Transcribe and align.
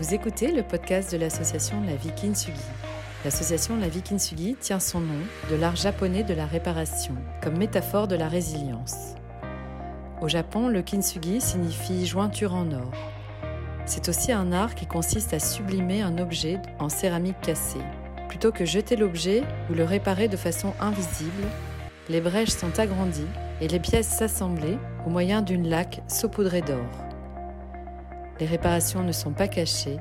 Vous 0.00 0.14
écoutez 0.14 0.50
le 0.50 0.62
podcast 0.62 1.12
de 1.12 1.18
l'association 1.18 1.82
La 1.82 1.94
Vie 1.94 2.14
Kintsugi. 2.14 2.58
L'association 3.22 3.76
La 3.76 3.90
Vie 3.90 4.00
Kintsugi 4.00 4.56
tient 4.58 4.80
son 4.80 5.00
nom 5.00 5.20
de 5.50 5.56
l'art 5.56 5.76
japonais 5.76 6.22
de 6.22 6.32
la 6.32 6.46
réparation, 6.46 7.14
comme 7.42 7.58
métaphore 7.58 8.08
de 8.08 8.16
la 8.16 8.26
résilience. 8.26 9.14
Au 10.22 10.26
Japon, 10.26 10.68
le 10.68 10.80
kintsugi 10.80 11.42
signifie 11.42 12.06
jointure 12.06 12.54
en 12.54 12.72
or. 12.72 12.90
C'est 13.84 14.08
aussi 14.08 14.32
un 14.32 14.52
art 14.52 14.74
qui 14.74 14.86
consiste 14.86 15.34
à 15.34 15.38
sublimer 15.38 16.00
un 16.00 16.16
objet 16.16 16.56
en 16.78 16.88
céramique 16.88 17.42
cassée. 17.42 17.84
Plutôt 18.30 18.52
que 18.52 18.64
jeter 18.64 18.96
l'objet 18.96 19.42
ou 19.68 19.74
le 19.74 19.84
réparer 19.84 20.28
de 20.28 20.38
façon 20.38 20.72
invisible, 20.80 21.44
les 22.08 22.22
brèches 22.22 22.56
sont 22.56 22.78
agrandies 22.80 23.28
et 23.60 23.68
les 23.68 23.80
pièces 23.80 24.08
s'assembler 24.08 24.78
au 25.06 25.10
moyen 25.10 25.42
d'une 25.42 25.68
laque 25.68 26.00
saupoudrée 26.08 26.62
d'or. 26.62 27.09
Les 28.40 28.46
réparations 28.46 29.02
ne 29.02 29.12
sont 29.12 29.32
pas 29.32 29.48
cachées, 29.48 29.98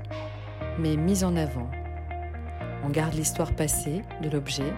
mais 0.80 0.96
mises 0.96 1.26
en 1.26 1.36
avant. 1.36 1.70
On 2.86 2.90
garde 2.90 3.14
l'histoire 3.14 3.52
passée 3.52 4.02
de 4.22 4.30
l'objet, 4.30 4.74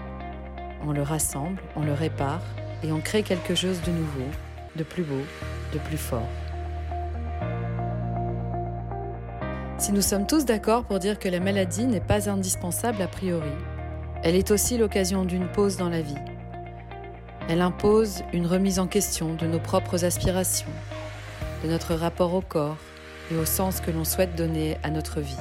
on 0.83 0.91
le 0.91 1.03
rassemble, 1.03 1.61
on 1.75 1.83
le 1.83 1.93
répare 1.93 2.41
et 2.83 2.91
on 2.91 2.99
crée 3.01 3.21
quelque 3.21 3.53
chose 3.53 3.79
de 3.83 3.91
nouveau, 3.91 4.25
de 4.75 4.83
plus 4.83 5.03
beau, 5.03 5.21
de 5.73 5.77
plus 5.77 5.97
fort. 5.97 6.27
Si 9.77 9.91
nous 9.91 10.01
sommes 10.01 10.25
tous 10.25 10.43
d'accord 10.43 10.85
pour 10.85 10.97
dire 10.97 11.19
que 11.19 11.29
la 11.29 11.39
maladie 11.39 11.85
n'est 11.85 12.01
pas 12.01 12.31
indispensable 12.31 12.99
a 13.03 13.07
priori, 13.07 13.53
elle 14.23 14.35
est 14.35 14.49
aussi 14.49 14.79
l'occasion 14.79 15.23
d'une 15.23 15.47
pause 15.47 15.77
dans 15.77 15.89
la 15.89 16.01
vie. 16.01 16.15
Elle 17.47 17.61
impose 17.61 18.23
une 18.33 18.47
remise 18.47 18.79
en 18.79 18.87
question 18.87 19.35
de 19.35 19.45
nos 19.45 19.59
propres 19.59 20.03
aspirations, 20.03 20.69
de 21.63 21.69
notre 21.69 21.93
rapport 21.93 22.33
au 22.33 22.41
corps 22.41 22.77
et 23.31 23.37
au 23.37 23.45
sens 23.45 23.79
que 23.81 23.91
l'on 23.91 24.03
souhaite 24.03 24.35
donner 24.35 24.77
à 24.83 24.89
notre 24.89 25.21
vie. 25.21 25.37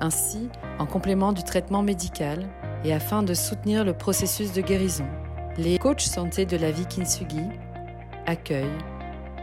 Ainsi, 0.00 0.48
en 0.78 0.86
complément 0.86 1.32
du 1.32 1.42
traitement 1.42 1.82
médical 1.82 2.46
et 2.84 2.92
afin 2.92 3.22
de 3.22 3.34
soutenir 3.34 3.84
le 3.84 3.92
processus 3.92 4.52
de 4.52 4.60
guérison, 4.60 5.06
les 5.56 5.78
coachs 5.78 6.00
santé 6.00 6.44
de 6.44 6.56
la 6.56 6.70
vie 6.70 6.86
Kintsugi 6.86 7.42
accueillent, 8.26 8.66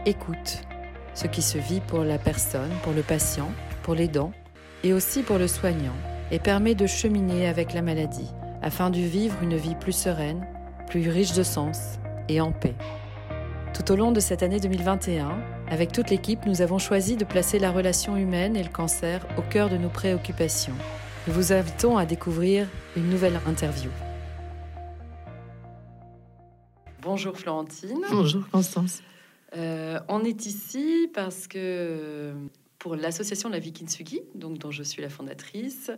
écoutent 0.06 0.62
ce 1.14 1.26
qui 1.26 1.42
se 1.42 1.58
vit 1.58 1.80
pour 1.80 2.04
la 2.04 2.18
personne, 2.18 2.70
pour 2.82 2.92
le 2.92 3.02
patient, 3.02 3.50
pour 3.82 3.94
les 3.94 4.08
dents 4.08 4.32
et 4.82 4.92
aussi 4.92 5.22
pour 5.22 5.38
le 5.38 5.48
soignant 5.48 5.94
et 6.30 6.38
permet 6.38 6.74
de 6.74 6.86
cheminer 6.86 7.46
avec 7.46 7.72
la 7.72 7.82
maladie 7.82 8.30
afin 8.62 8.90
de 8.90 8.98
vivre 8.98 9.36
une 9.42 9.56
vie 9.56 9.74
plus 9.74 9.92
sereine, 9.92 10.46
plus 10.88 11.08
riche 11.08 11.34
de 11.34 11.42
sens 11.42 11.98
et 12.28 12.40
en 12.40 12.52
paix. 12.52 12.74
Tout 13.74 13.92
au 13.92 13.96
long 13.96 14.12
de 14.12 14.20
cette 14.20 14.42
année 14.42 14.60
2021, 14.60 15.36
avec 15.68 15.92
toute 15.92 16.10
l'équipe, 16.10 16.44
nous 16.46 16.60
avons 16.60 16.78
choisi 16.78 17.16
de 17.16 17.24
placer 17.24 17.58
la 17.58 17.70
relation 17.70 18.16
humaine 18.16 18.54
et 18.56 18.62
le 18.62 18.68
cancer 18.68 19.26
au 19.38 19.42
cœur 19.42 19.70
de 19.70 19.76
nos 19.76 19.88
préoccupations. 19.88 20.74
Nous 21.26 21.32
vous 21.32 21.52
invitons 21.52 21.96
à 21.96 22.04
découvrir 22.04 22.68
une 22.96 23.08
nouvelle 23.08 23.40
interview. 23.46 23.90
Bonjour 27.00 27.36
Florentine. 27.36 28.00
Bonjour 28.10 28.48
Constance. 28.50 29.02
Euh, 29.56 30.00
on 30.08 30.22
est 30.24 30.46
ici 30.46 31.08
parce 31.14 31.46
que 31.46 32.34
pour 32.78 32.96
l'association 32.96 33.48
La 33.48 33.58
Vie 33.58 33.72
Kintsugi, 33.72 34.20
donc 34.34 34.58
dont 34.58 34.70
je 34.70 34.82
suis 34.82 35.00
la 35.00 35.08
fondatrice, 35.08 35.90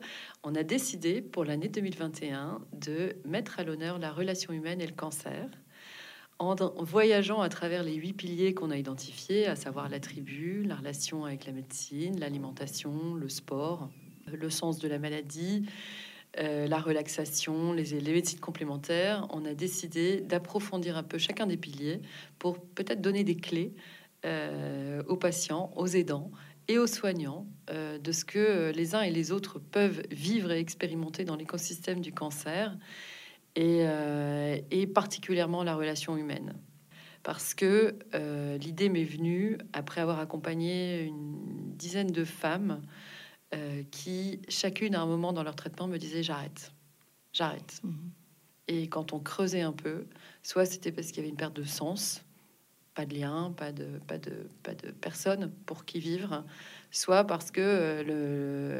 on 0.44 0.54
a 0.54 0.62
décidé 0.62 1.20
pour 1.20 1.44
l'année 1.44 1.68
2021 1.68 2.60
de 2.72 3.16
mettre 3.24 3.58
à 3.58 3.64
l'honneur 3.64 3.98
la 3.98 4.12
relation 4.12 4.52
humaine 4.52 4.80
et 4.80 4.86
le 4.86 4.94
cancer 4.94 5.48
en 6.38 6.54
voyageant 6.82 7.40
à 7.40 7.48
travers 7.48 7.82
les 7.82 7.94
huit 7.94 8.12
piliers 8.12 8.54
qu'on 8.54 8.70
a 8.70 8.76
identifiés, 8.76 9.46
à 9.46 9.56
savoir 9.56 9.88
la 9.88 10.00
tribu, 10.00 10.64
la 10.64 10.76
relation 10.76 11.24
avec 11.24 11.46
la 11.46 11.52
médecine, 11.52 12.18
l'alimentation, 12.20 13.14
le 13.14 13.28
sport, 13.28 13.88
le 14.30 14.50
sens 14.50 14.78
de 14.78 14.88
la 14.88 14.98
maladie, 14.98 15.64
euh, 16.38 16.66
la 16.66 16.78
relaxation, 16.78 17.72
les, 17.72 17.84
les, 18.00 18.12
médecines 18.12 18.40
complémentaires, 18.40 19.26
on 19.30 19.46
a 19.46 19.54
décidé 19.54 20.20
d'approfondir 20.20 20.96
un 20.98 21.02
peu 21.02 21.16
chacun 21.16 21.46
des 21.46 21.56
piliers 21.56 22.02
pour 22.38 22.60
peut-être 22.60 23.00
donner 23.00 23.24
des 23.24 23.36
clés 23.36 23.72
euh, 24.26 25.02
aux 25.08 25.16
patients, 25.16 25.72
aux 25.76 25.86
aidants 25.86 26.30
et 26.68 26.78
aux 26.78 26.86
soignants 26.86 27.46
euh, 27.70 27.98
de 27.98 28.12
ce 28.12 28.26
que 28.26 28.70
les 28.74 28.94
uns 28.94 29.00
et 29.00 29.10
les 29.10 29.32
autres 29.32 29.58
peuvent 29.58 30.02
vivre 30.10 30.52
et 30.52 30.58
expérimenter 30.58 31.24
dans 31.24 31.36
l'écosystème 31.36 32.00
du 32.00 32.12
cancer 32.12 32.76
et, 33.56 33.86
et, 34.70 34.86
particulièrement 34.86 35.64
la 35.64 35.74
relation 35.74 36.16
humaine. 36.16 36.54
Parce 37.22 37.54
que 37.54 37.96
l'idée 38.58 38.88
m'est 38.88 39.04
venue 39.04 39.58
après 39.72 40.00
avoir 40.00 40.20
accompagné 40.20 41.02
une 41.02 41.74
dizaine 41.76 42.12
de 42.12 42.24
femmes 42.24 42.82
euh, 43.54 43.84
qui, 43.92 44.40
chacune 44.48 44.96
à 44.96 45.02
un 45.02 45.06
moment 45.06 45.32
dans 45.32 45.44
leur 45.44 45.54
traitement, 45.54 45.86
me 45.86 45.98
disait 45.98 46.24
j'arrête, 46.24 46.72
j'arrête. 47.32 47.80
Mhm. 47.84 48.10
Et 48.66 48.88
quand 48.88 49.12
on 49.12 49.20
creusait 49.20 49.60
un 49.60 49.72
peu, 49.72 50.06
soit 50.42 50.66
c'était 50.66 50.90
parce 50.90 51.08
qu'il 51.08 51.18
y 51.18 51.20
avait 51.20 51.28
une 51.28 51.36
perte 51.36 51.54
de 51.54 51.62
sens, 51.62 52.24
pas 52.94 53.06
de 53.06 53.14
lien, 53.14 53.54
pas 53.56 53.70
de, 53.70 54.00
pas 54.08 54.18
de, 54.18 54.48
pas 54.64 54.74
de 54.74 54.90
personne 54.90 55.52
pour 55.64 55.84
qui 55.84 56.00
vivre, 56.00 56.44
soit 56.96 57.24
parce 57.24 57.50
que 57.50 57.60
euh, 57.60 58.02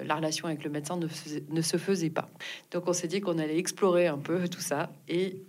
le, 0.00 0.06
la 0.06 0.16
relation 0.16 0.48
avec 0.48 0.64
le 0.64 0.70
médecin 0.70 0.96
ne, 0.96 1.06
ne 1.50 1.60
se 1.60 1.76
faisait 1.76 2.10
pas. 2.10 2.28
Donc 2.70 2.88
on 2.88 2.92
s'est 2.92 3.08
dit 3.08 3.20
qu'on 3.20 3.38
allait 3.38 3.58
explorer 3.58 4.06
un 4.06 4.18
peu 4.18 4.48
tout 4.48 4.60
ça 4.60 4.90
et 5.08 5.42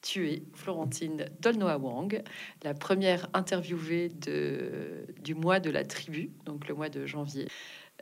tuer 0.00 0.42
Florentine 0.54 1.26
Dolnoa 1.40 1.78
Wang, 1.78 2.22
la 2.64 2.74
première 2.74 3.28
interviewée 3.34 4.08
de, 4.08 5.06
du 5.22 5.36
mois 5.36 5.60
de 5.60 5.70
la 5.70 5.84
tribu, 5.84 6.30
donc 6.44 6.66
le 6.66 6.74
mois 6.74 6.88
de 6.88 7.06
janvier. 7.06 7.46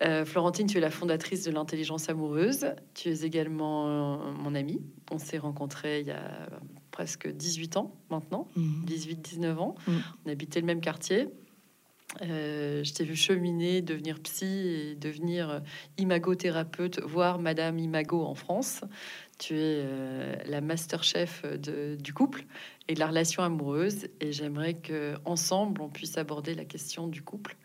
Euh, 0.02 0.24
Florentine, 0.24 0.66
tu 0.66 0.78
es 0.78 0.80
la 0.80 0.90
fondatrice 0.90 1.44
de 1.44 1.50
l'intelligence 1.50 2.08
amoureuse. 2.08 2.68
Tu 2.94 3.10
es 3.10 3.22
également 3.22 3.88
euh, 3.88 4.32
mon 4.32 4.54
amie. 4.54 4.80
On 5.10 5.18
s'est 5.18 5.36
rencontrés 5.36 6.00
il 6.00 6.06
y 6.06 6.10
a 6.10 6.48
presque 6.90 7.28
18 7.28 7.76
ans 7.76 7.94
maintenant, 8.08 8.48
18-19 8.56 9.38
mhm. 9.38 9.58
ans. 9.58 9.74
Mhm. 9.86 10.02
On 10.24 10.30
habitait 10.30 10.60
le 10.60 10.66
même 10.66 10.80
quartier. 10.80 11.28
Euh, 12.22 12.82
je 12.82 12.92
t'ai 12.92 13.04
vu 13.04 13.14
cheminer, 13.14 13.82
devenir 13.82 14.20
psy 14.20 14.46
et 14.46 14.94
devenir 14.96 15.62
imagothérapeute, 15.96 17.00
voire 17.00 17.38
Madame 17.38 17.78
Imago 17.78 18.24
en 18.24 18.34
France. 18.34 18.82
Tu 19.38 19.58
es 19.58 19.84
la 20.44 20.60
master 20.60 21.02
chef 21.02 21.44
du 21.46 22.12
couple 22.12 22.44
et 22.88 22.94
de 22.94 23.00
la 23.00 23.06
relation 23.06 23.42
amoureuse. 23.42 24.08
Et 24.20 24.32
j'aimerais 24.32 24.74
que 24.74 25.14
ensemble 25.24 25.80
on 25.80 25.88
puisse 25.88 26.18
aborder 26.18 26.54
la 26.54 26.64
question 26.64 27.06
du 27.06 27.22
couple 27.22 27.56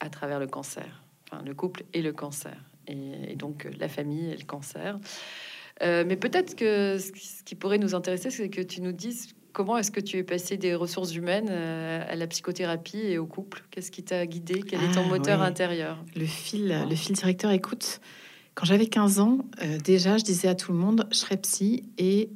à 0.00 0.08
travers 0.08 0.40
le 0.40 0.46
cancer, 0.46 1.04
enfin, 1.24 1.42
le 1.44 1.54
couple 1.54 1.84
et 1.92 2.02
le 2.02 2.12
cancer, 2.12 2.56
et, 2.86 3.36
donc 3.36 3.68
la 3.78 3.88
famille 3.88 4.30
et 4.30 4.36
le 4.36 4.44
cancer. 4.44 4.98
Euh, 5.82 6.04
mais 6.06 6.16
peut-être 6.16 6.56
que 6.56 6.98
ce 6.98 7.42
qui 7.44 7.54
pourrait 7.54 7.78
nous 7.78 7.94
intéresser, 7.94 8.30
c'est 8.30 8.50
que 8.50 8.60
tu 8.60 8.80
nous 8.80 8.92
dises 8.92 9.34
comment 9.52 9.78
est-ce 9.78 9.90
que 9.90 10.00
tu 10.00 10.18
es 10.18 10.22
passé 10.22 10.56
des 10.56 10.74
ressources 10.74 11.14
humaines 11.14 11.48
euh, 11.50 12.04
à 12.08 12.16
la 12.16 12.26
psychothérapie 12.26 12.98
et 12.98 13.18
au 13.18 13.26
couple? 13.26 13.64
Qu'est-ce 13.70 13.90
qui 13.90 14.02
t'a 14.02 14.26
guidé? 14.26 14.62
Quel 14.62 14.82
est 14.82 14.92
ton 14.92 15.04
ah, 15.04 15.08
moteur 15.08 15.42
intérieur? 15.42 15.98
Le 16.16 16.26
fil, 16.26 16.86
le 16.88 16.94
fil 16.94 17.14
directeur. 17.14 17.50
Écoute, 17.50 18.00
quand 18.54 18.66
j'avais 18.66 18.86
15 18.86 19.20
ans, 19.20 19.38
euh, 19.62 19.78
déjà, 19.78 20.16
je 20.18 20.24
disais 20.24 20.48
à 20.48 20.54
tout 20.54 20.72
le 20.72 20.78
monde, 20.78 21.06
je 21.10 21.16
serais 21.16 21.36
psy. 21.38 21.84
Et 21.98 22.30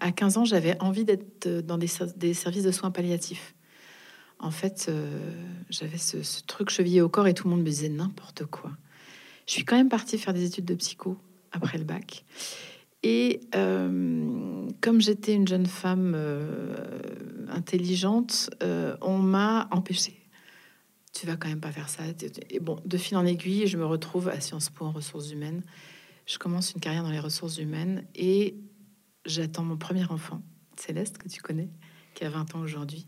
à 0.00 0.12
15 0.12 0.38
ans, 0.38 0.44
j'avais 0.44 0.80
envie 0.80 1.04
d'être 1.04 1.48
dans 1.60 1.78
des, 1.78 1.88
des 2.16 2.34
services 2.34 2.64
de 2.64 2.70
soins 2.70 2.90
palliatifs 2.90 3.54
en 4.44 4.50
fait, 4.50 4.86
euh, 4.88 5.18
j'avais 5.70 5.98
ce, 5.98 6.18
truc 6.46 6.70
chevillé 6.70 7.00
au 7.00 7.08
corps 7.08 7.26
et 7.26 7.34
tout 7.34 7.44
le 7.44 7.50
monde 7.50 7.60
me 7.60 7.68
disait 7.68 7.88
n'importe 7.88 8.44
quoi. 8.44 8.70
Je 9.46 9.52
suis 9.52 9.64
quand 9.64 9.76
même 9.76 9.88
partie 9.88 10.18
faire 10.18 10.34
des 10.34 10.44
études 10.44 10.66
de 10.66 10.74
psycho 10.74 11.16
après 11.52 11.78
le 11.78 11.84
bac. 11.84 12.24
Et 13.04 13.40
euh, 13.54 14.66
comme 14.80 15.00
j'étais 15.00 15.34
une 15.34 15.46
jeune 15.46 15.66
femme 15.66 16.14
euh, 16.16 16.74
intelligente, 17.48 18.50
on 19.00 19.18
m'a 19.18 19.68
empêchée. 19.70 20.24
Tu 21.12 21.26
vas 21.26 21.36
quand 21.36 21.48
même 21.48 21.60
pas 21.60 21.70
faire 21.70 21.88
ça. 21.88 22.02
Et 22.50 22.58
bon, 22.58 22.80
de 22.84 22.96
fil 22.96 23.16
en 23.16 23.24
aiguille, 23.24 23.68
je 23.68 23.76
me 23.76 23.86
retrouve 23.86 24.28
à 24.28 24.40
Sciences 24.40 24.70
Po 24.70 24.86
en 24.86 24.90
ressources 24.90 25.30
humaines. 25.30 25.62
Je 26.26 26.38
commence 26.38 26.72
une 26.72 26.80
carrière 26.80 27.02
dans 27.02 27.10
les 27.10 27.20
ressources 27.20 27.58
humaines 27.58 28.04
et 28.14 28.56
j'attends 29.26 29.64
mon 29.64 29.76
premier 29.76 30.04
enfant, 30.04 30.42
Céleste, 30.76 31.18
que 31.18 31.28
tu 31.28 31.40
connais, 31.40 31.68
qui 32.14 32.24
a 32.24 32.30
20 32.30 32.54
ans 32.54 32.60
aujourd'hui. 32.60 33.06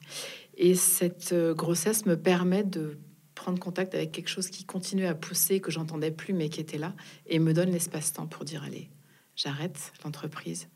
Et 0.57 0.75
cette 0.75 1.33
euh, 1.33 1.55
grossesse 1.55 2.07
me 2.07 2.17
permet 2.17 2.65
de 2.65 2.99
prendre 3.35 3.59
contact 3.59 3.95
avec 3.95 4.13
quelque 4.13 4.29
chose 4.29 4.49
qui 4.49 4.65
continuait 4.65 5.07
à 5.07 5.15
pousser, 5.15 5.61
que 5.61 5.71
j'entendais 5.71 6.11
plus, 6.11 6.33
mais 6.33 6.49
qui 6.49 6.61
était 6.61 6.79
là, 6.79 6.95
et 7.27 7.39
me 7.39 7.53
donne 7.53 7.71
l'espace-temps 7.71 8.27
pour 8.27 8.45
dire 8.45 8.63
allez, 8.63 8.89
j'arrête 9.37 9.93
l'entreprise. 10.05 10.69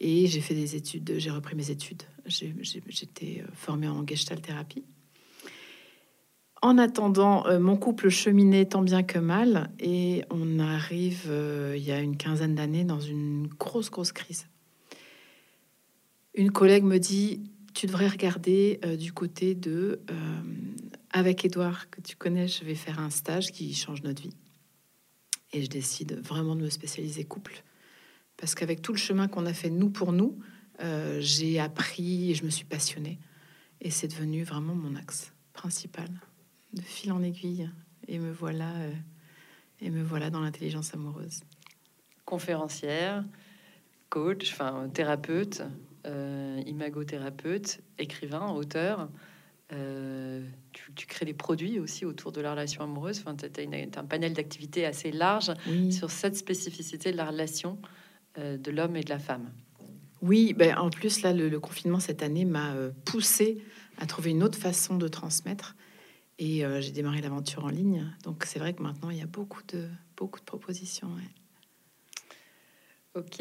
Et 0.00 0.26
j'ai 0.26 0.40
fait 0.40 0.54
des 0.54 0.74
études, 0.74 1.14
j'ai 1.18 1.30
repris 1.30 1.54
mes 1.54 1.70
études. 1.70 2.02
J'étais 2.26 3.42
euh, 3.42 3.50
formée 3.52 3.88
en 3.88 4.06
gestalt 4.06 4.40
thérapie. 4.40 4.84
En 6.62 6.78
attendant, 6.78 7.46
euh, 7.46 7.58
mon 7.58 7.76
couple 7.76 8.08
cheminait 8.08 8.64
tant 8.64 8.82
bien 8.82 9.02
que 9.02 9.18
mal, 9.18 9.70
et 9.78 10.24
on 10.30 10.58
arrive 10.58 11.30
il 11.76 11.82
y 11.82 11.92
a 11.92 12.00
une 12.00 12.16
quinzaine 12.16 12.54
d'années 12.54 12.84
dans 12.84 13.00
une 13.00 13.48
grosse, 13.48 13.90
grosse 13.90 14.12
crise. 14.12 14.46
Une 16.34 16.50
collègue 16.50 16.84
me 16.84 16.98
dit 16.98 17.42
tu 17.74 17.86
devrais 17.86 18.08
regarder 18.08 18.80
euh, 18.84 18.96
du 18.96 19.12
côté 19.12 19.54
de 19.54 20.00
euh, 20.10 20.40
avec 21.10 21.44
Edouard, 21.44 21.90
que 21.90 22.00
tu 22.00 22.16
connais, 22.16 22.48
je 22.48 22.64
vais 22.64 22.74
faire 22.74 22.98
un 22.98 23.10
stage 23.10 23.52
qui 23.52 23.74
change 23.74 24.02
notre 24.02 24.22
vie. 24.22 24.36
Et 25.52 25.62
je 25.62 25.68
décide 25.68 26.18
vraiment 26.20 26.56
de 26.56 26.62
me 26.62 26.70
spécialiser 26.70 27.24
couple. 27.24 27.62
Parce 28.42 28.56
qu'avec 28.56 28.82
tout 28.82 28.90
le 28.90 28.98
chemin 28.98 29.28
qu'on 29.28 29.46
a 29.46 29.52
fait 29.52 29.70
nous 29.70 29.88
pour 29.88 30.10
nous, 30.10 30.36
euh, 30.80 31.18
j'ai 31.20 31.60
appris 31.60 32.32
et 32.32 32.34
je 32.34 32.44
me 32.44 32.50
suis 32.50 32.64
passionnée. 32.64 33.20
Et 33.80 33.92
c'est 33.92 34.08
devenu 34.08 34.42
vraiment 34.42 34.74
mon 34.74 34.96
axe 34.96 35.32
principal, 35.52 36.08
de 36.72 36.82
fil 36.82 37.12
en 37.12 37.22
aiguille. 37.22 37.70
Et 38.08 38.18
me 38.18 38.32
voilà, 38.32 38.68
euh, 38.78 38.92
et 39.80 39.90
me 39.90 40.02
voilà 40.02 40.28
dans 40.28 40.40
l'intelligence 40.40 40.92
amoureuse. 40.92 41.44
Conférencière, 42.24 43.24
coach, 44.08 44.50
enfin 44.50 44.90
thérapeute, 44.92 45.62
euh, 46.04 46.60
imagothérapeute, 46.66 47.78
écrivain, 48.00 48.50
auteur. 48.50 49.08
Euh, 49.72 50.44
tu, 50.72 51.06
crées 51.06 51.26
des 51.26 51.32
produits 51.32 51.78
aussi 51.78 52.04
autour 52.04 52.32
de 52.32 52.40
la 52.40 52.50
relation 52.50 52.82
amoureuse. 52.82 53.20
Enfin, 53.20 53.36
tu 53.36 53.46
as, 53.46 54.00
un 54.00 54.04
panel 54.04 54.32
d'activités 54.32 54.84
assez 54.84 55.12
large 55.12 55.52
sur 55.92 56.10
cette 56.10 56.36
spécificité 56.36 57.12
de 57.12 57.16
la 57.16 57.26
relation 57.26 57.78
de 58.36 58.70
l'homme 58.70 58.96
et 58.96 59.02
de 59.02 59.10
la 59.10 59.18
femme. 59.18 59.50
Oui, 60.20 60.54
ben, 60.56 60.76
en 60.76 60.90
plus, 60.90 61.22
là, 61.22 61.32
le, 61.32 61.58
confinement 61.58 62.00
cette 62.00 62.22
année 62.22 62.44
m'a 62.44 62.74
euh, 62.74 62.90
poussé 63.04 63.58
à 63.98 64.06
trouver 64.06 64.30
une 64.30 64.42
autre 64.42 64.58
façon 64.58 64.96
de 64.96 65.08
transmettre. 65.08 65.76
Et 66.38 66.64
j'ai 66.80 66.90
démarré 66.90 67.20
l'aventure 67.20 67.64
en 67.64 67.68
ligne. 67.68 68.10
Donc, 68.24 68.44
c'est 68.46 68.58
vrai 68.58 68.72
que 68.72 68.82
maintenant, 68.82 69.10
il 69.10 69.18
y 69.18 69.22
a 69.22 69.26
beaucoup 69.26 69.60
de, 69.68 69.86
beaucoup 70.16 70.40
de 70.40 70.44
propositions. 70.44 71.08
Ok. 73.14 73.40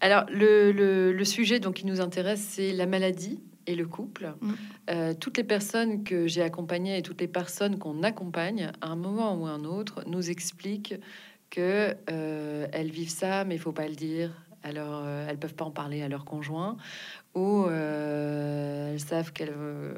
Alors, 0.00 0.24
le, 0.28 0.72
le, 0.72 1.12
le, 1.12 1.24
sujet 1.24 1.60
donc, 1.60 1.74
qui 1.74 1.86
nous 1.86 2.00
intéresse, 2.00 2.40
c'est 2.40 2.72
la 2.72 2.86
maladie 2.86 3.38
et 3.66 3.74
le 3.74 3.86
couple. 3.86 4.34
Mm. 4.40 4.52
Euh, 4.90 5.14
toutes 5.14 5.36
les 5.36 5.44
personnes 5.44 6.04
que 6.04 6.26
j'ai 6.26 6.42
accompagnées 6.42 6.98
et 6.98 7.02
toutes 7.02 7.20
les 7.20 7.28
personnes 7.28 7.78
qu'on 7.78 8.02
accompagne, 8.02 8.70
à 8.80 8.88
un 8.88 8.96
moment 8.96 9.34
ou 9.34 9.46
à 9.46 9.50
un 9.50 9.64
autre, 9.64 10.02
nous 10.06 10.30
expliquent 10.30 10.94
que 11.52 11.94
euh, 12.10 12.66
elles 12.72 12.90
vivent 12.90 13.10
ça, 13.10 13.44
mais 13.44 13.54
il 13.54 13.60
faut 13.60 13.72
pas 13.72 13.86
le 13.86 13.94
dire. 13.94 14.32
Alors, 14.64 15.02
euh, 15.04 15.26
elles 15.28 15.38
peuvent 15.38 15.54
pas 15.54 15.66
en 15.66 15.70
parler 15.70 16.02
à 16.02 16.08
leur 16.08 16.24
conjoint, 16.24 16.76
ou 17.34 17.66
elles 17.68 19.00
savent 19.00 19.32
qu'elles 19.32 19.54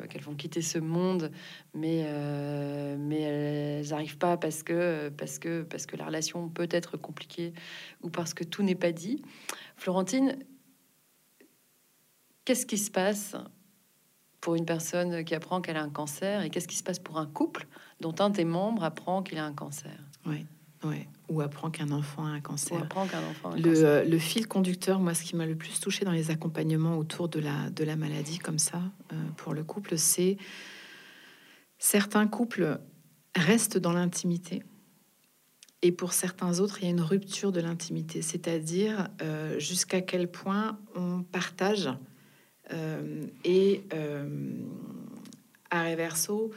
qu'elles 0.09 0.23
vont 0.23 0.35
quitter 0.35 0.62
ce 0.62 0.79
monde, 0.79 1.31
mais 1.75 2.06
mais 2.99 3.21
elles 3.21 3.89
n'arrivent 3.89 4.19
pas 4.19 4.37
parce 4.37 4.62
que 4.62 5.11
parce 5.11 5.39
que 5.39 5.62
parce 5.62 5.87
que 5.87 5.97
la 5.97 6.06
relation 6.06 6.49
peut 6.49 6.69
être 6.71 6.97
compliquée 6.97 7.53
ou 8.03 8.09
parce 8.09 8.35
que 8.35 8.45
tout 8.45 8.62
n'est 8.62 8.75
pas 8.75 8.93
dit. 8.93 9.23
Florentine, 9.77 10.39
Qu'est-ce 12.45 12.67
qui 12.67 12.77
se 12.77 12.91
passe 12.91 13.37
pour 14.41 14.55
une 14.55 14.67
personne 14.67 15.25
qui 15.25 15.35
apprend 15.35 15.62
qu'elle 15.62 15.79
a 15.79 15.83
un 15.83 15.91
cancer 15.91 16.43
et 16.43 16.51
qu'est-ce 16.51 16.69
qui 16.69 16.77
se 16.77 16.83
passe 16.83 16.99
pour 16.99 17.19
un 17.19 17.27
couple 17.27 17.67
dont 18.01 18.15
un 18.19 18.29
des 18.29 18.45
membres 18.45 18.85
apprend 18.85 19.23
qu'il 19.23 19.39
a 19.39 19.47
un 19.47 19.55
cancer? 19.55 19.99
Ouais. 20.85 21.09
ou 21.29 21.41
apprend 21.41 21.71
qu'un 21.71 21.91
enfant 21.91 22.25
a 22.25 22.31
un 22.31 22.41
cancer. 22.41 22.81
apprend 22.81 23.07
qu'un 23.07 23.27
enfant 23.29 23.51
a 23.51 23.53
un 23.55 23.57
le, 23.57 23.63
cancer. 23.63 23.85
Euh, 23.85 24.05
le, 24.05 24.19
fil 24.19 24.47
conducteur, 24.47 25.01
moi, 25.01 25.15
ce 25.15 25.23
qui 25.23 25.37
m'a 25.37 25.47
le 25.47 25.57
plus 25.57 25.81
touché 25.81 26.05
dans 26.05 26.13
les 26.13 26.31
accompagnements 26.31 26.97
autour 26.99 27.29
de 27.29 27.41
la, 27.41 27.71
de 27.71 27.85
la 27.85 27.97
maladie 27.97 28.39
comme 28.39 28.59
ça, 28.59 28.81
euh, 29.13 29.17
pour 29.37 29.55
le 29.55 29.65
couple, 29.65 29.99
c'est 29.99 30.37
certains 31.79 32.27
couples 32.27 32.79
restent 33.37 33.79
dans 33.79 33.93
l'intimité. 33.93 34.63
Et 35.85 35.93
pour 35.93 36.15
certains 36.15 36.61
autres, 36.61 36.79
il 36.81 36.85
y 36.85 36.89
a 36.89 36.91
une 36.91 37.03
rupture 37.03 37.53
de 37.53 37.61
l'intimité, 37.61 38.23
c'est-à-dire 38.23 39.09
euh, 39.21 39.59
jusqu'à 39.59 40.01
quel 40.01 40.31
point 40.31 40.79
on 40.97 41.23
partage 41.23 41.91
euh, 42.73 43.27
et 43.45 43.85
euh, 43.93 44.27
à 45.71 45.85
reverso, 45.85 46.51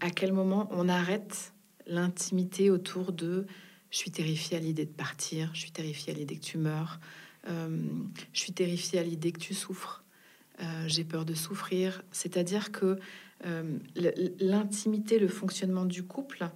à 0.00 0.10
quel 0.10 0.32
moment 0.32 0.68
on 0.70 0.88
arrête 0.88 1.51
l'intimité 1.86 2.70
autour 2.70 3.12
de 3.12 3.46
je 3.90 3.98
suis 3.98 4.10
terrifiée 4.10 4.56
à 4.56 4.60
l'idée 4.60 4.86
de 4.86 4.92
partir, 4.92 5.50
je 5.54 5.60
suis 5.60 5.70
terrifiée 5.70 6.14
à 6.14 6.16
l'idée 6.16 6.36
que 6.36 6.44
tu 6.44 6.58
meurs, 6.58 6.98
je 7.46 7.68
suis 8.32 8.52
terrifiée 8.52 8.98
à 8.98 9.02
l'idée 9.02 9.32
que 9.32 9.40
tu 9.40 9.52
souffres, 9.52 10.02
j'ai 10.86 11.04
peur 11.04 11.26
de 11.26 11.34
souffrir. 11.34 12.02
C'est-à-dire 12.10 12.72
que 12.72 12.98
l'intimité, 14.40 15.18
le 15.18 15.28
fonctionnement 15.28 15.84
du 15.84 16.04
couple, 16.04 16.48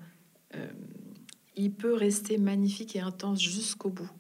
il 1.56 1.72
peut 1.72 1.94
rester 1.94 2.38
magnifique 2.38 2.96
et 2.96 3.00
intense 3.00 3.42
jusqu'au 3.42 3.90
bout. 3.90 4.10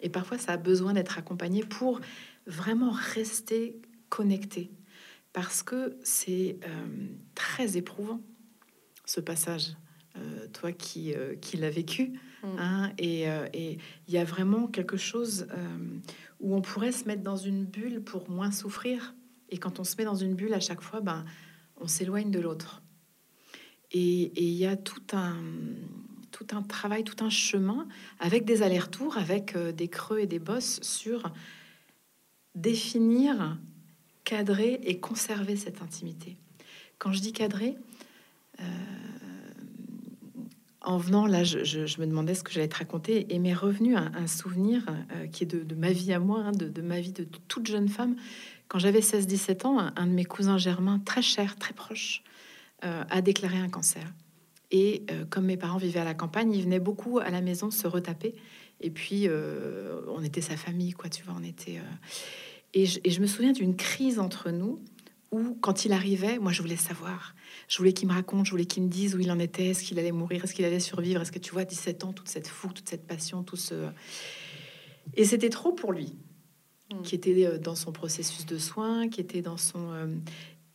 Et 0.00 0.08
parfois, 0.08 0.36
ça 0.36 0.52
a 0.52 0.56
besoin 0.56 0.92
d'être 0.92 1.18
accompagné 1.18 1.64
pour 1.64 2.00
vraiment 2.46 2.90
rester 2.90 3.80
connecté. 4.08 4.70
Parce 5.32 5.62
que 5.62 5.96
c'est 6.02 6.58
euh, 6.66 6.86
très 7.34 7.76
éprouvant, 7.78 8.20
ce 9.06 9.20
passage. 9.20 9.74
Euh, 10.18 10.46
toi 10.52 10.72
qui, 10.72 11.14
euh, 11.14 11.34
qui 11.36 11.56
l'as 11.56 11.70
vécu. 11.70 12.12
Mm. 12.42 12.46
Hein, 12.58 12.92
et 12.98 13.26
il 14.08 14.14
y 14.14 14.18
a 14.18 14.24
vraiment 14.24 14.66
quelque 14.66 14.96
chose 14.96 15.46
où 16.40 16.54
on 16.54 16.60
pourrait 16.60 16.92
se 16.92 17.04
mettre 17.06 17.22
dans 17.22 17.36
une 17.36 17.64
bulle 17.64 18.02
pour 18.02 18.28
moins 18.28 18.50
souffrir. 18.50 19.14
Et 19.48 19.58
quand 19.58 19.80
on 19.80 19.84
se 19.84 19.96
met 19.96 20.04
dans 20.04 20.16
une 20.16 20.34
bulle, 20.34 20.54
à 20.54 20.60
chaque 20.60 20.80
fois, 20.80 21.00
ben, 21.00 21.24
on 21.76 21.86
s'éloigne 21.86 22.30
de 22.30 22.40
l'autre. 22.40 22.82
Et 23.92 24.32
il 24.42 24.54
y 24.54 24.66
a 24.66 24.76
tout 24.76 25.02
un, 25.12 25.36
tout 26.30 26.46
un 26.52 26.62
travail, 26.62 27.04
tout 27.04 27.24
un 27.24 27.30
chemin 27.30 27.86
avec 28.18 28.44
des 28.44 28.62
allers-retours, 28.62 29.16
avec 29.16 29.56
des 29.56 29.88
creux 29.88 30.18
et 30.18 30.26
des 30.26 30.38
bosses 30.40 30.80
sur 30.82 31.32
définir, 32.54 33.58
cadrer 34.24 34.80
et 34.82 34.98
conserver 34.98 35.56
cette 35.56 35.82
intimité. 35.82 36.36
Quand 36.98 37.12
je 37.12 37.20
dis 37.20 37.32
cadrer, 37.32 37.76
euh, 38.60 38.64
en 40.84 40.98
venant 40.98 41.26
là, 41.26 41.44
je, 41.44 42.00
me 42.00 42.06
demandais 42.06 42.34
ce 42.34 42.42
que 42.42 42.52
j'allais 42.52 42.68
te 42.68 42.76
raconter 42.76 43.32
et 43.32 43.38
m'est 43.38 43.54
revenu 43.54 43.96
un, 43.96 44.26
souvenir 44.26 44.84
euh, 44.88 45.26
qui 45.26 45.44
est 45.44 45.46
de, 45.46 45.74
ma 45.74 45.92
vie 45.92 46.12
à 46.12 46.18
moi, 46.18 46.40
hein, 46.40 46.52
de, 46.52 46.82
ma 46.82 47.00
vie 47.00 47.12
de, 47.12 47.24
toute 47.24 47.66
jeune 47.66 47.88
femme. 47.88 48.16
Quand 48.68 48.78
j'avais 48.78 49.00
16-17 49.00 49.66
ans, 49.66 49.78
un, 49.78 50.06
de 50.06 50.12
mes 50.12 50.24
cousins 50.24 50.58
germains, 50.58 50.98
très 50.98 51.22
cher, 51.22 51.56
très 51.56 51.74
proche, 51.74 52.22
euh, 52.84 53.04
a 53.08 53.22
déclaré 53.22 53.58
un 53.58 53.68
cancer. 53.68 54.04
Et 54.70 55.04
comme 55.28 55.44
mes 55.44 55.58
parents 55.58 55.76
vivaient 55.76 56.00
à 56.00 56.04
la 56.04 56.14
campagne, 56.14 56.54
ils 56.54 56.62
venaient 56.62 56.80
beaucoup 56.80 57.18
à 57.18 57.28
la 57.28 57.42
maison 57.42 57.70
se 57.70 57.86
retaper. 57.86 58.34
Et 58.80 58.88
puis, 58.88 59.28
on 60.08 60.24
était 60.24 60.40
sa 60.40 60.56
famille, 60.56 60.92
quoi, 60.92 61.10
tu 61.10 61.22
vois, 61.24 61.34
on 61.38 61.44
était... 61.44 61.78
Et 62.74 62.86
je, 62.86 63.20
me 63.20 63.26
souviens 63.26 63.52
d'une 63.52 63.76
crise 63.76 64.18
entre 64.18 64.50
nous 64.50 64.80
où, 65.32 65.56
quand 65.60 65.84
il 65.84 65.92
arrivait, 65.92 66.38
moi, 66.38 66.52
je 66.52 66.62
voulais 66.62 66.76
savoir. 66.76 67.34
Je 67.66 67.78
voulais 67.78 67.92
qu'il 67.92 68.06
me 68.06 68.12
raconte, 68.12 68.46
je 68.46 68.50
voulais 68.50 68.66
qu'il 68.66 68.82
me 68.82 68.88
dise 68.88 69.16
où 69.16 69.18
il 69.18 69.32
en 69.32 69.38
était, 69.38 69.68
est-ce 69.68 69.82
qu'il 69.82 69.98
allait 69.98 70.12
mourir, 70.12 70.44
est-ce 70.44 70.54
qu'il 70.54 70.64
allait 70.64 70.78
survivre, 70.78 71.22
est-ce 71.22 71.32
que 71.32 71.38
tu 71.38 71.52
vois, 71.52 71.64
17 71.64 72.04
ans, 72.04 72.12
toute 72.12 72.28
cette 72.28 72.46
fougue, 72.46 72.74
toute 72.74 72.88
cette 72.88 73.06
passion, 73.06 73.42
tout 73.42 73.56
ce... 73.56 73.88
Et 75.14 75.24
c'était 75.24 75.48
trop 75.48 75.72
pour 75.72 75.92
lui, 75.92 76.14
hmm. 76.92 77.02
qui 77.02 77.14
était 77.14 77.46
euh, 77.46 77.58
dans 77.58 77.74
son 77.74 77.92
processus 77.92 78.46
de 78.46 78.58
soins, 78.58 79.08
qui 79.08 79.20
était 79.20 79.42
dans 79.42 79.56
son... 79.56 79.90
Euh, 79.92 80.06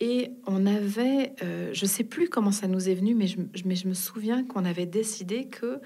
et 0.00 0.30
on 0.46 0.66
avait, 0.66 1.34
euh, 1.42 1.70
je 1.72 1.86
sais 1.86 2.04
plus 2.04 2.28
comment 2.28 2.52
ça 2.52 2.68
nous 2.68 2.88
est 2.88 2.94
venu, 2.94 3.14
mais 3.14 3.26
je, 3.26 3.38
mais 3.64 3.74
je 3.74 3.88
me 3.88 3.94
souviens 3.94 4.44
qu'on 4.44 4.64
avait 4.64 4.86
décidé 4.86 5.48
que 5.48 5.80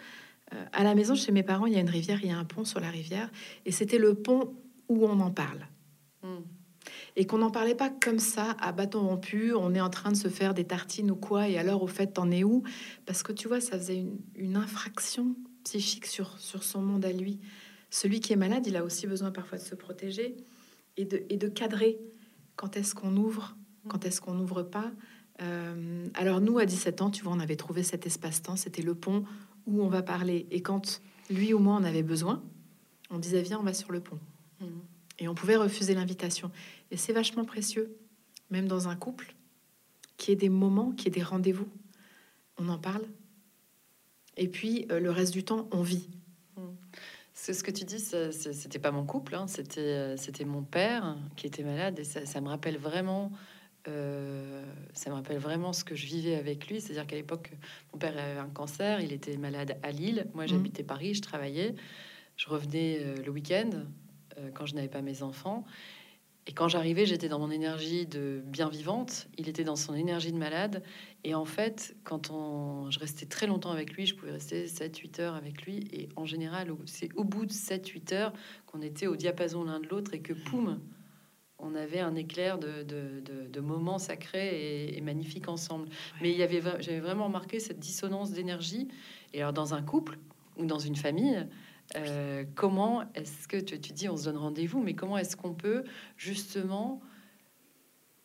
à 0.73 0.85
la 0.85 0.95
maison 0.95 1.15
chez 1.15 1.33
mes 1.33 1.43
parents, 1.43 1.65
il 1.65 1.73
y 1.73 1.77
a 1.77 1.81
une 1.81 1.89
rivière, 1.89 2.21
il 2.23 2.29
y 2.29 2.31
a 2.31 2.37
un 2.37 2.45
pont 2.45 2.67
sur 2.67 2.79
la 2.79 2.91
rivière, 2.91 3.31
et 3.65 3.73
c'était 3.73 3.97
le 3.97 4.13
pont 4.13 4.55
où 4.91 5.07
on 5.07 5.19
en 5.21 5.31
parle. 5.31 5.67
Mm. 6.23 6.43
Et 7.15 7.27
qu'on 7.27 7.39
n'en 7.39 7.51
parlait 7.51 7.75
pas 7.75 7.91
comme 7.91 8.19
ça, 8.19 8.57
à 8.59 8.73
bâton 8.73 9.07
rompu, 9.07 9.53
on 9.55 9.75
est 9.75 9.81
en 9.81 9.91
train 9.91 10.13
de 10.13 10.17
se 10.17 10.29
faire 10.29 10.55
des 10.55 10.65
tartines 10.65 11.11
ou 11.11 11.17
quoi, 11.17 11.49
et 11.49 11.59
alors 11.59 11.83
au 11.83 11.87
fait, 11.87 12.15
t'en 12.15 12.31
es 12.31 12.43
où? 12.43 12.63
Parce 13.05 13.23
que 13.23 13.33
tu 13.33 13.49
vois, 13.49 13.61
ça 13.61 13.79
faisait 13.79 14.03
une, 14.35 14.57
infraction 14.57 15.37
psychique 15.65 16.07
sur, 16.07 16.39
sur 16.39 16.65
son 16.65 16.81
monde 16.81 17.05
à 17.05 17.13
lui. 17.13 17.39
Celui 17.91 18.21
qui 18.21 18.33
est 18.33 18.37
malade, 18.37 18.67
il 18.67 18.77
a 18.77 18.85
aussi 18.85 19.07
besoin 19.07 19.31
parfois 19.31 19.59
de 19.59 19.63
se 19.63 19.75
protéger 19.75 20.37
et 20.97 21.05
de, 21.05 21.23
et 21.29 21.37
de 21.37 21.49
cadrer. 21.49 22.01
Quand 22.57 22.77
est-ce 22.77 22.95
qu'on 22.95 23.17
ouvre 23.17 23.57
Quand 23.89 24.05
est-ce 24.07 24.21
qu'on 24.21 24.35
n'ouvre 24.35 24.63
pas 24.63 24.91
euh, 25.43 26.07
Alors 26.15 26.41
nous, 26.41 26.59
à 26.59 26.65
17 26.65 27.03
ans, 27.03 27.11
tu 27.11 27.23
vois, 27.23 27.33
on 27.35 27.41
avait 27.41 27.57
trouvé 27.57 27.83
cet 27.83 28.07
espace-temps, 28.07 28.57
c'était 28.57 28.83
le 28.83 28.95
pont 28.95 29.25
où 29.67 29.83
on 29.83 29.89
va 29.89 30.03
parler. 30.03 30.47
Et 30.51 30.63
quand 30.63 31.03
lui 31.29 31.53
ou 31.53 31.59
moi 31.59 31.75
en 31.75 31.85
avait 31.85 32.03
besoin, 32.03 32.43
on 33.11 33.19
disait, 33.19 33.43
viens, 33.43 33.59
on 33.59 33.63
va 33.63 33.75
sur 33.75 33.93
le 33.93 34.01
pont. 34.01 34.19
Mm. 34.61 34.67
Et 35.19 35.29
on 35.29 35.35
pouvait 35.35 35.57
refuser 35.57 35.95
l'invitation. 35.95 36.51
Et 36.93 36.99
c'est 36.99 37.15
vachement 37.15 37.47
précieux, 37.47 37.97
même 38.51 38.69
dans 38.69 38.87
un 38.87 38.97
couple, 38.97 39.35
qui 40.19 40.31
ait 40.31 40.37
des 40.37 40.51
moments, 40.51 40.93
qui 40.93 41.09
ait 41.09 41.11
des 41.11 41.23
rendez-vous. 41.23 41.67
On 42.59 42.69
en 42.69 42.79
parle. 42.79 43.07
Et 44.37 44.47
puis, 44.47 44.87
euh, 44.93 45.01
le 45.01 45.11
reste 45.11 45.33
du 45.33 45.43
temps, 45.43 45.69
on 45.73 45.81
vit. 45.81 46.11
Hmm. 46.57 46.75
C'est 47.33 47.55
ce 47.55 47.65
que 47.65 47.71
tu 47.71 47.85
dis, 47.85 47.99
c'était 47.99 48.79
pas 48.79 48.91
mon 48.91 49.07
couple, 49.07 49.35
hein. 49.35 49.47
c'était 49.47 49.81
euh, 49.81 50.17
c'était 50.19 50.45
mon 50.45 50.63
père 50.63 51.17
qui 51.35 51.47
était 51.47 51.65
malade 51.65 51.99
et 51.99 52.05
ça, 52.05 52.41
me 52.43 52.49
rappelle 52.49 52.77
vraiment, 52.77 53.33
euh, 53.89 54.63
ça 54.93 55.09
me 55.09 55.15
rappelle 55.15 55.39
vraiment 55.39 55.73
ce 55.73 55.83
que 55.83 55.95
je 55.95 56.07
vivais 56.07 56.35
avec 56.35 56.69
lui. 56.69 56.83
C'est-à-dire 56.83 57.07
qu'à 57.07 57.17
l'époque, 57.17 57.53
mon 57.93 57.99
père 57.99 58.17
avait 58.19 58.39
un 58.39 58.51
cancer, 58.51 59.01
il 59.01 59.13
était 59.13 59.39
malade 59.39 59.79
à 59.83 59.91
Lille, 59.91 60.27
moi 60.35 60.45
j'habitais 60.45 60.83
hmm. 60.83 60.87
Paris, 60.87 61.15
je 61.15 61.23
travaillais, 61.23 61.75
je 62.37 62.51
revenais 62.51 63.17
le 63.17 63.31
week-end, 63.31 63.71
euh, 64.39 64.51
quand 64.55 64.67
je 64.67 64.75
n'avais 64.75 64.89
pas 64.89 65.03
mes 65.03 65.23
enfants. 65.23 65.65
Et 66.47 66.53
quand 66.53 66.67
j'arrivais, 66.67 67.07
j'étais 67.07 67.29
dans 67.29 67.39
mon 67.39 67.53
énergie 67.53 68.05
de 68.05 68.43
bien 68.45 68.69
vivante, 68.69 69.29
il 69.39 69.49
était 69.49 69.63
dans 69.63 69.77
son 69.77 69.95
énergie 69.95 70.33
de 70.33 70.39
malade. 70.39 70.83
Et 71.23 71.37
en 71.37 71.45
fait, 71.45 71.95
quand 72.03 72.31
on, 72.31 72.91
je 72.91 72.99
restais 72.99 73.27
très 73.27 73.47
longtemps 73.47 73.71
avec 73.71 73.93
lui, 73.93 74.07
je 74.07 74.17
pouvais 74.17 74.33
rester 74.33 74.67
7-8 74.67 75.21
heures 75.21 75.35
avec 75.37 75.63
lui. 75.63 75.87
Et 75.93 76.09
en 76.17 76.27
général, 76.27 76.75
c'est 76.87 77.11
au 77.15 77.23
bout 77.23 77.47
de 77.47 77.53
7-8 77.53 78.15
heures 78.15 78.33
qu'on 78.67 78.83
était 78.83 79.07
au 79.07 79.15
diapason 79.15 79.63
l'un 79.63 79.79
de 79.79 79.87
l'autre 79.87 80.15
et 80.15 80.21
que, 80.21 80.33
poum, 80.33 80.81
on 81.61 81.77
avait 81.77 82.01
un 82.01 82.17
éclair 82.17 82.59
de, 82.59 82.83
de, 82.83 83.61
moments 83.61 83.99
sacrés 83.99 84.89
et, 84.97 85.01
magnifiques 85.01 85.49
ensemble. 85.49 85.89
Mais 86.21 86.33
il 86.33 86.37
y 86.37 86.43
avait, 86.43 86.61
j'avais 86.81 86.99
vraiment 86.99 87.27
remarqué 87.27 87.61
cette 87.61 87.79
dissonance 87.79 88.33
d'énergie. 88.33 88.89
Et 89.33 89.41
alors, 89.43 89.53
dans 89.53 89.75
un 89.75 89.83
couple 89.83 90.19
ou 90.57 90.67
dans 90.67 90.81
une 90.81 90.97
famille, 90.97 91.47
euh, 91.97 92.45
comment 92.55 93.03
est-ce 93.15 93.49
que 93.49 93.57
tu, 93.57 93.79
dis 93.79 94.09
on 94.09 94.17
se 94.17 94.25
donne 94.25 94.37
rendez-vous, 94.37 94.83
mais 94.83 94.95
comment 94.95 95.19
est-ce 95.19 95.37
qu'on 95.37 95.55
peut 95.55 95.85
justement 96.17 97.01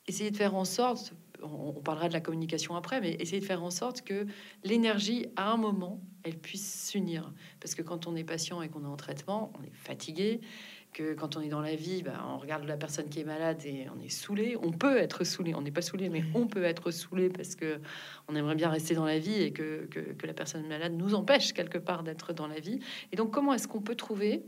essayer 0.08 0.32
de 0.32 0.38
faire 0.38 0.56
en 0.56 0.66
sorte, 0.66 1.14
on, 1.44 1.74
parlera 1.74 2.08
de 2.08 2.14
la 2.14 2.22
communication 2.22 2.76
après, 2.76 3.02
mais 3.02 3.12
essayer 3.20 3.42
de 3.42 3.46
faire 3.46 3.64
en 3.64 3.72
sorte 3.72 4.02
que 4.02 4.26
l'énergie, 4.64 5.28
à 5.36 5.52
un 5.52 5.58
moment, 5.58 6.02
elle 6.24 6.38
puisse 6.38 6.90
s'unir? 6.90 7.34
Parce 7.60 7.76
que 7.76 7.82
quand 7.82 8.08
on 8.08 8.16
est 8.16 8.24
patient 8.24 8.62
et 8.62 8.70
qu'on 8.70 8.84
est 8.84 8.88
en 8.88 8.96
traitement, 8.96 9.52
on 9.60 9.64
est 9.64 9.74
fatigué, 9.74 10.42
quand 11.18 11.38
on 11.38 11.42
est 11.42 11.50
dans 11.50 11.62
la 11.62 11.76
vie, 11.76 12.04
ben, 12.04 12.20
on 12.28 12.38
regarde 12.38 12.66
la 12.66 12.78
personne 12.78 13.10
qui 13.10 13.20
est 13.20 13.24
malade 13.24 13.64
et 13.66 13.88
on 13.96 14.04
est 14.04 14.10
saoulé. 14.10 14.58
On 14.62 14.72
peut 14.72 14.98
être 14.98 15.24
saoulé, 15.24 15.54
on 15.56 15.62
n'est 15.62 15.72
pas 15.72 15.82
saoulé, 15.82 16.10
mais 16.10 16.24
on 16.34 16.48
peut 16.48 16.64
être 16.64 16.92
saoulé 16.92 17.30
parce 17.30 17.56
que 17.56 17.80
on 18.28 18.36
aimerait 18.36 18.56
bien 18.56 18.70
rester 18.70 18.96
dans 18.96 19.06
la 19.06 19.20
vie 19.20 19.42
et 19.42 19.52
que, 19.52 19.86
que, 19.86 20.28
la 20.28 20.34
personne 20.34 20.68
malade 20.68 20.94
nous 20.94 21.14
empêche 21.14 21.54
quelque 21.54 21.78
part 21.78 22.04
d'être 22.04 22.34
dans 22.34 22.48
la 22.48 22.60
vie. 22.60 22.80
Et 23.12 23.16
donc, 23.16 23.32
comment 23.32 23.54
est-ce 23.54 23.68
qu'on 23.68 23.82
peut 23.82 23.96
trouver 23.96 24.44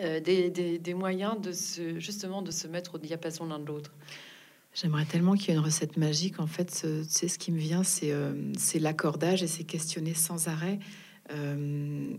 euh, 0.00 0.20
des, 0.20 0.94
moyens 0.94 1.40
de 1.40 1.52
se, 1.52 1.98
justement 1.98 2.42
de 2.42 2.50
se 2.50 2.66
mettre 2.66 2.94
au 2.94 2.98
diapason 2.98 3.46
l'un 3.46 3.58
de 3.58 3.66
l'autre? 3.66 3.92
J'aimerais 4.74 5.04
tellement 5.04 5.34
qu'il 5.34 5.48
y 5.48 5.50
ait 5.50 5.58
une 5.58 5.64
recette 5.64 5.96
magique. 5.96 6.40
En 6.40 6.46
fait, 6.46 6.70
c'est 6.70 7.28
ce 7.28 7.38
qui 7.38 7.52
me 7.52 7.58
vient, 7.58 7.82
c'est 7.82 8.12
euh, 8.12 8.52
c'est 8.56 8.78
l'accordage 8.78 9.42
et 9.42 9.46
c'est 9.46 9.64
questionner 9.64 10.14
sans 10.14 10.46
arrêt, 10.46 10.78
euh, 11.32 12.14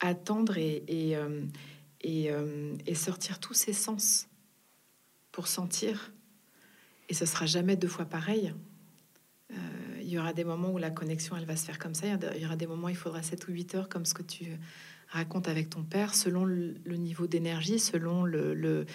attendre 0.00 0.58
et, 0.58 0.84
et 0.88 1.16
euh, 2.04 2.76
et, 2.86 2.94
sortir 2.94 3.40
tous 3.40 3.54
ses 3.54 3.72
sens 3.72 4.28
pour 5.32 5.48
sentir. 5.48 6.12
Et 7.08 7.14
ce 7.14 7.26
sera 7.26 7.46
jamais 7.46 7.76
deux 7.76 7.88
fois 7.88 8.04
pareil. 8.04 8.54
Euh, 9.50 9.56
il 10.00 10.08
y 10.08 10.18
aura 10.18 10.32
des 10.32 10.44
moments 10.44 10.70
où 10.70 10.78
la 10.78 10.90
connexion, 10.90 11.36
elle 11.36 11.46
va 11.46 11.56
se 11.56 11.64
faire 11.64 11.78
comme 11.78 11.94
ça. 11.94 12.06
Il 12.06 12.42
y 12.42 12.46
aura 12.46 12.56
des 12.56 12.66
moments 12.66 12.86
où 12.86 12.90
il 12.90 12.96
faudra 12.96 13.22
7 13.22 13.48
ou 13.48 13.52
8 13.52 13.74
heures, 13.74 13.88
comme 13.88 14.04
ce 14.04 14.14
que 14.14 14.22
tu 14.22 14.46
racontes 15.08 15.48
avec 15.48 15.70
ton 15.70 15.82
père, 15.82 16.14
selon 16.14 16.44
le, 16.44 16.74
niveau 16.96 17.26
d'énergie, 17.26 17.78
selon 17.78 18.24
le, 18.24 18.86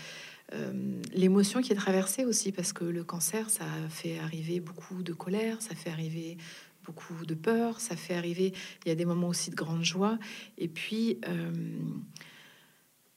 euh, 0.54 1.02
l'émotion 1.14 1.62
qui 1.62 1.72
est 1.72 1.76
traversée 1.76 2.26
aussi, 2.26 2.52
parce 2.52 2.74
que 2.74 2.84
le 2.84 3.04
cancer, 3.04 3.50
ça 3.50 3.66
fait 3.90 4.20
arriver 4.20 4.60
beaucoup 4.60 5.04
de 5.04 5.14
colère, 5.14 5.62
ça 5.62 5.76
fait 5.76 5.90
arriver 5.90 6.38
beaucoup 6.84 7.26
de 7.26 7.36
peur, 7.36 7.80
ça 7.80 7.96
fait 7.96 8.16
arriver, 8.16 8.54
il 8.86 8.90
y 8.90 8.92
a 8.92 8.96
des 8.96 9.06
moments 9.06 9.28
aussi 9.28 9.52
de 9.52 9.56
grande 9.56 9.84
joie. 9.84 10.18
Et 10.58 10.68
puis, 10.68 11.20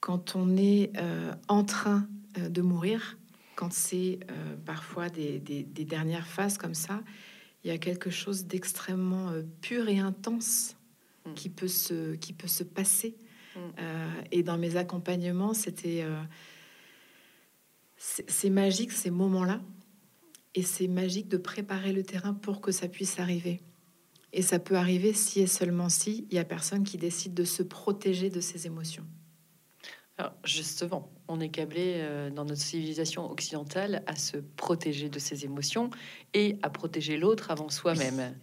quand 0.05 0.35
on 0.35 0.55
est 0.55 0.91
euh, 0.97 1.33
en 1.47 1.63
train 1.63 2.07
euh, 2.37 2.47
de 2.47 2.61
mourir, 2.61 3.17
quand 3.55 3.73
c'est 3.73 4.19
euh, 4.29 4.55
parfois 4.63 5.09
des, 5.09 5.39
dernières 5.39 6.27
phases 6.27 6.59
comme 6.59 6.75
ça, 6.75 7.01
il 7.63 7.69
y 7.69 7.71
a 7.71 7.79
quelque 7.79 8.11
chose 8.11 8.45
d'extrêmement 8.45 9.31
pur 9.61 9.89
et 9.89 9.97
intense 9.97 10.75
mm. 11.25 11.33
qui, 11.33 11.49
peut 11.49 11.67
se, 11.67 12.13
qui 12.13 12.33
peut 12.33 12.47
se 12.47 12.63
passer. 12.63 13.17
Mm. 13.55 13.59
et 14.31 14.43
dans 14.43 14.59
mes 14.59 14.75
accompagnements, 14.75 15.55
c'était... 15.55 16.05
c'est 17.97 18.49
magique 18.51 18.91
ces 18.91 19.09
moments-là. 19.09 19.59
Et 20.53 20.61
c'est 20.61 20.87
magique 20.87 21.29
de 21.29 21.37
préparer 21.37 21.93
le 21.93 22.03
terrain 22.03 22.35
pour 22.35 22.61
que 22.61 22.71
ça 22.71 22.87
puisse 22.87 23.17
arriver. 23.17 23.59
Et 24.33 24.43
ça 24.43 24.59
peut 24.59 24.75
arriver 24.75 25.13
si 25.13 25.39
et 25.39 25.47
seulement 25.47 25.89
si 25.89 26.27
il 26.29 26.35
y 26.35 26.39
a 26.39 26.45
personne 26.45 26.83
qui 26.83 26.97
décide 26.97 27.33
de 27.33 27.43
se 27.43 27.63
protéger 27.63 28.29
de 28.29 28.39
ses 28.39 28.67
émotions. 28.67 29.07
Alors 30.17 30.31
justement, 30.45 31.11
on 31.27 31.41
est 31.41 31.49
câblé 31.49 31.95
euh, 31.97 32.29
dans 32.29 32.45
notre 32.45 32.61
civilisation 32.61 33.29
occidentale 33.29 34.01
à 34.07 34.15
se 34.15 34.37
protéger 34.37 35.09
de 35.09 35.19
ses 35.19 35.43
émotions 35.43 35.89
et 36.33 36.57
à 36.61 36.69
protéger 36.69 37.17
l'autre 37.17 37.51
avant 37.51 37.67
soi-même. 37.67 38.33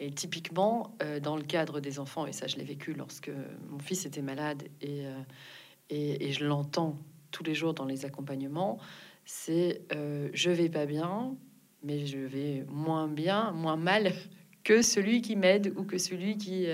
Et 0.00 0.10
typiquement, 0.10 0.96
euh, 1.02 1.20
dans 1.20 1.36
le 1.36 1.44
cadre 1.44 1.78
des 1.78 2.00
enfants, 2.00 2.26
et 2.26 2.32
ça 2.32 2.48
je 2.48 2.56
l'ai 2.56 2.64
vécu 2.64 2.94
lorsque 2.94 3.30
mon 3.68 3.78
fils 3.78 4.06
était 4.06 4.22
malade 4.22 4.64
et, 4.80 5.06
euh, 5.06 5.22
et, 5.88 6.32
je 6.32 6.44
l'entends 6.44 6.98
tous 7.30 7.44
les 7.44 7.54
jours 7.54 7.74
dans 7.74 7.84
les 7.84 8.04
accompagnements, 8.04 8.78
c'est 9.24 9.82
je 10.32 10.50
vais 10.50 10.68
pas 10.68 10.86
bien, 10.86 11.36
mais 11.84 12.06
je 12.06 12.18
vais 12.18 12.64
moins 12.68 13.06
bien, 13.06 13.52
moins 13.52 13.76
mal 13.76 14.12
que 14.64 14.82
celui 14.82 15.22
qui 15.22 15.36
m'aide 15.36 15.72
ou 15.76 15.84
que 15.84 15.98
celui 15.98 16.36
qui, 16.36 16.66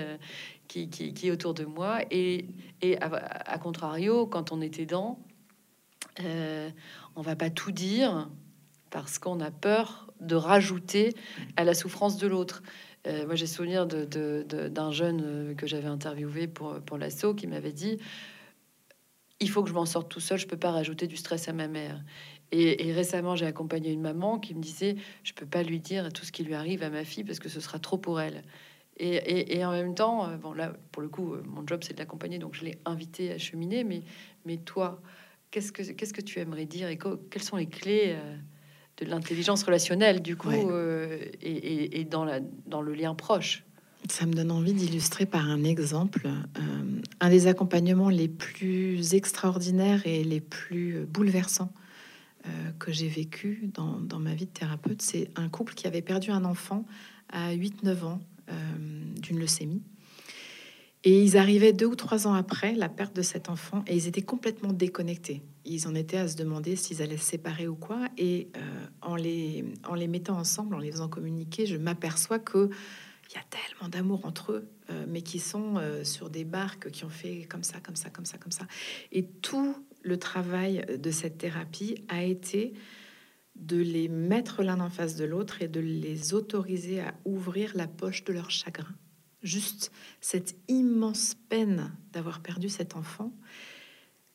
qui, 0.67 1.13
est 1.23 1.31
autour 1.31 1.53
de 1.53 1.65
moi. 1.65 1.99
Et, 2.11 2.45
à, 3.01 3.57
contrario, 3.59 4.27
quand 4.27 4.51
on 4.51 4.61
est 4.61 4.79
aidant, 4.79 5.19
euh, 6.23 6.69
on 7.15 7.21
va 7.21 7.35
pas 7.35 7.49
tout 7.49 7.71
dire 7.71 8.29
parce 8.89 9.19
qu'on 9.19 9.39
a 9.39 9.51
peur 9.51 10.11
de 10.21 10.35
rajouter 10.35 11.13
à 11.55 11.63
la 11.63 11.73
souffrance 11.73 12.17
de 12.17 12.27
l'autre. 12.27 12.63
Euh, 13.05 13.25
moi, 13.25 13.35
j'ai 13.35 13.47
souvenir 13.47 13.85
d'un 13.87 14.91
jeune 14.91 15.21
euh, 15.23 15.55
que 15.55 15.67
j'avais 15.67 15.87
interviewé 15.87 16.47
pour, 16.47 16.79
pour 16.81 16.97
l'assaut 16.97 17.33
qui 17.33 17.47
m'avait 17.47 17.73
dit 17.73 17.99
il 19.39 19.49
faut 19.49 19.61
que 19.61 19.69
je 19.69 19.73
m'en 19.73 19.85
sorte 19.85 20.09
tout 20.09 20.19
seul, 20.19 20.39
je 20.39 20.47
peux 20.47 20.57
pas 20.57 20.71
rajouter 20.71 21.05
du 21.05 21.15
stress 21.15 21.47
à 21.47 21.53
ma 21.53 21.67
mère. 21.67 22.03
Et, 22.51 22.87
et 22.87 22.93
récemment, 22.93 23.35
j'ai 23.35 23.45
accompagné 23.45 23.91
une 23.91 24.01
maman 24.01 24.39
qui 24.39 24.55
me 24.55 24.61
disait 24.61 24.95
je 25.23 25.33
peux 25.33 25.45
pas 25.45 25.63
lui 25.63 25.79
dire 25.79 26.11
tout 26.11 26.25
ce 26.25 26.31
qui 26.31 26.43
lui 26.43 26.55
arrive 26.55 26.81
à 26.81 26.89
ma 26.89 27.03
fille 27.03 27.23
parce 27.23 27.39
que 27.39 27.49
ce 27.49 27.59
sera 27.59 27.77
trop 27.77 27.97
pour 27.97 28.19
elle. 28.19 28.43
Et, 28.99 29.63
en 29.63 29.71
même 29.71 29.93
temps, 29.93 30.27
euh, 30.27 30.37
bon 30.37 30.53
là, 30.53 30.73
pour 30.91 31.01
le 31.01 31.09
coup, 31.09 31.33
euh, 31.33 31.43
mon 31.45 31.65
job 31.67 31.81
c'est 31.83 31.93
de 31.93 31.99
l'accompagner, 31.99 32.39
donc 32.39 32.55
je 32.55 32.65
l'ai 32.65 32.79
invité 32.85 33.31
à 33.31 33.37
cheminer. 33.37 33.83
Mais, 33.83 34.01
mais 34.45 34.57
toi, 34.57 35.01
qu'est-ce 35.51 35.71
que 35.71 35.83
qu'est-ce 35.83 36.13
que 36.13 36.21
tu 36.21 36.39
aimerais 36.39 36.65
dire 36.65 36.87
et 36.87 36.97
quelles 37.29 37.43
sont 37.43 37.57
les 37.57 37.67
clés 37.67 38.15
euh, 38.15 38.35
de 38.97 39.05
l'intelligence 39.05 39.63
relationnelle 39.63 40.21
du 40.21 40.35
coup 40.35 40.51
et, 40.51 42.07
dans 42.09 42.25
la 42.25 42.39
dans 42.65 42.81
le 42.81 42.93
lien 42.93 43.13
proche? 43.13 43.63
Ça 44.09 44.25
me 44.25 44.33
donne 44.33 44.51
envie 44.51 44.73
d'illustrer 44.73 45.25
par 45.25 45.47
un 45.47 45.63
exemple 45.63 46.29
un 47.19 47.29
des 47.29 47.47
accompagnements 47.47 48.09
les 48.09 48.29
plus 48.29 49.13
extraordinaires 49.13 50.01
et 50.05 50.23
les 50.23 50.39
plus 50.39 51.05
bouleversants 51.05 51.73
que 52.79 52.93
j'ai 52.93 53.09
vécu 53.09 53.69
dans, 53.73 53.99
dans 53.99 54.19
ma 54.19 54.33
vie 54.33 54.45
de 54.45 54.51
thérapeute. 54.51 55.01
C'est 55.01 55.29
un 55.35 55.49
couple 55.49 55.73
qui 55.73 55.87
avait 55.87 56.01
perdu 56.01 56.31
un 56.31 56.45
enfant 56.45 56.85
à 57.29 57.53
8-9 57.53 58.05
ans 58.05 58.21
d'une 59.21 59.39
leucémie. 59.39 59.81
Et 61.03 61.23
ils 61.23 61.37
arrivaient 61.37 61.73
deux 61.73 61.85
ou 61.85 61.95
trois 61.95 62.27
ans 62.27 62.33
après 62.33 62.73
la 62.73 62.89
perte 62.89 63.15
de 63.15 63.21
cet 63.21 63.49
enfant 63.49 63.83
et 63.87 63.95
ils 63.95 64.07
étaient 64.07 64.21
complètement 64.21 64.73
déconnectés. 64.73 65.41
Ils 65.63 65.87
en 65.87 65.95
étaient 65.95 66.17
à 66.17 66.27
se 66.27 66.35
demander 66.35 66.75
s'ils 66.75 67.01
allaient 67.01 67.17
se 67.17 67.25
séparer 67.25 67.67
ou 67.67 67.75
quoi. 67.75 68.07
Et 68.17 68.49
euh, 68.57 68.59
en, 69.01 69.15
les, 69.15 69.63
en 69.87 69.93
les 69.93 70.07
mettant 70.07 70.37
ensemble, 70.37 70.75
en 70.75 70.79
les 70.79 70.91
faisant 70.91 71.07
communiquer, 71.07 71.65
je 71.65 71.77
m'aperçois 71.77 72.39
que 72.39 72.69
il 73.29 73.33
y 73.33 73.37
a 73.37 73.43
tellement 73.49 73.89
d'amour 73.89 74.25
entre 74.25 74.53
eux, 74.53 74.69
euh, 74.89 75.05
mais 75.07 75.21
qui 75.21 75.39
sont 75.39 75.75
sur 76.03 76.29
des 76.29 76.45
barques 76.45 76.89
qui 76.91 77.03
ont 77.03 77.09
fait 77.09 77.45
comme 77.49 77.63
ça, 77.63 77.79
comme 77.79 77.95
ça, 77.95 78.09
comme 78.09 78.25
ça, 78.25 78.37
comme 78.37 78.51
ça. 78.51 78.65
Et 79.11 79.23
tout 79.25 79.75
le 80.01 80.17
travail 80.17 80.85
de 80.97 81.11
cette 81.11 81.37
thérapie 81.37 82.03
a 82.07 82.23
été 82.23 82.73
de 83.59 83.77
les 83.77 84.07
mettre 84.07 84.63
l'un 84.63 84.79
en 84.79 84.89
face 84.89 85.15
de 85.15 85.25
l'autre 85.25 85.61
et 85.61 85.67
de 85.67 85.79
les 85.79 86.33
autoriser 86.33 87.01
à 87.01 87.13
ouvrir 87.25 87.71
la 87.75 87.87
poche 87.87 88.23
de 88.23 88.33
leur 88.33 88.51
chagrin. 88.51 88.95
Juste 89.41 89.91
cette 90.21 90.55
immense 90.67 91.35
peine 91.49 91.91
d'avoir 92.11 92.41
perdu 92.41 92.69
cet 92.69 92.95
enfant. 92.95 93.33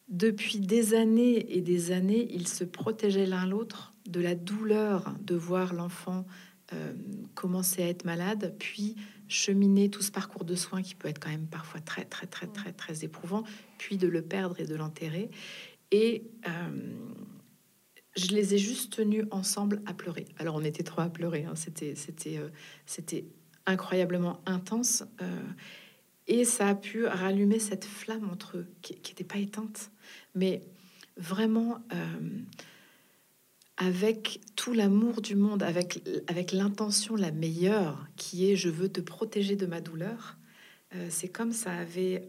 Depuis 0.08 0.58
des 0.60 0.94
années 0.94 1.56
et 1.56 1.60
des 1.60 1.92
années, 1.92 2.28
ils 2.30 2.48
se 2.48 2.64
protégeaient 2.64 3.26
l'un 3.26 3.46
l'autre 3.46 3.94
de 4.06 4.20
la 4.20 4.34
douleur 4.34 5.14
de 5.20 5.34
voir 5.34 5.72
l'enfant 5.72 6.26
euh, 6.72 6.92
commencer 7.34 7.82
à 7.82 7.88
être 7.88 8.04
malade, 8.04 8.54
puis 8.58 8.96
cheminer 9.28 9.88
tout 9.88 10.02
ce 10.02 10.10
parcours 10.10 10.44
de 10.44 10.54
soins 10.54 10.82
qui 10.82 10.94
peut 10.94 11.08
être 11.08 11.18
quand 11.18 11.30
même 11.30 11.46
parfois 11.46 11.80
très 11.80 12.04
très 12.04 12.26
très 12.26 12.46
très 12.46 12.72
très 12.72 13.04
éprouvant, 13.04 13.44
puis 13.78 13.96
de 13.96 14.08
le 14.08 14.22
perdre 14.22 14.60
et 14.60 14.66
de 14.66 14.74
l'enterrer. 14.74 15.30
Et 15.90 16.24
euh, 16.46 16.96
je 18.16 18.28
les 18.28 18.54
ai 18.54 18.58
juste 18.58 18.92
tenus 18.94 19.24
ensemble 19.30 19.82
à 19.86 19.94
pleurer. 19.94 20.26
Alors 20.38 20.56
on 20.56 20.64
était 20.64 20.82
trois 20.82 21.04
à 21.04 21.08
pleurer, 21.08 21.44
hein. 21.44 21.54
c'était 21.54 21.94
c'était 21.94 22.38
euh, 22.38 22.48
c'était 22.86 23.24
incroyablement 23.66 24.42
intense 24.44 25.04
euh, 25.20 25.42
et 26.26 26.44
ça 26.44 26.68
a 26.68 26.74
pu 26.74 27.06
rallumer 27.06 27.58
cette 27.58 27.84
flamme 27.84 28.28
entre 28.30 28.58
eux 28.58 28.66
qui 28.82 28.94
n'était 28.94 29.24
pas 29.24 29.38
éteinte, 29.38 29.90
mais 30.34 30.62
vraiment 31.16 31.78
euh, 31.92 32.18
avec 33.76 34.40
tout 34.56 34.74
l'amour 34.74 35.22
du 35.22 35.34
monde, 35.34 35.62
avec 35.62 36.02
avec 36.28 36.52
l'intention 36.52 37.16
la 37.16 37.30
meilleure 37.30 38.06
qui 38.16 38.50
est 38.50 38.56
je 38.56 38.68
veux 38.68 38.90
te 38.90 39.00
protéger 39.00 39.56
de 39.56 39.66
ma 39.66 39.80
douleur. 39.80 40.36
c'est 41.08 41.28
comme 41.28 41.52
ça 41.52 41.72
avait 41.72 42.28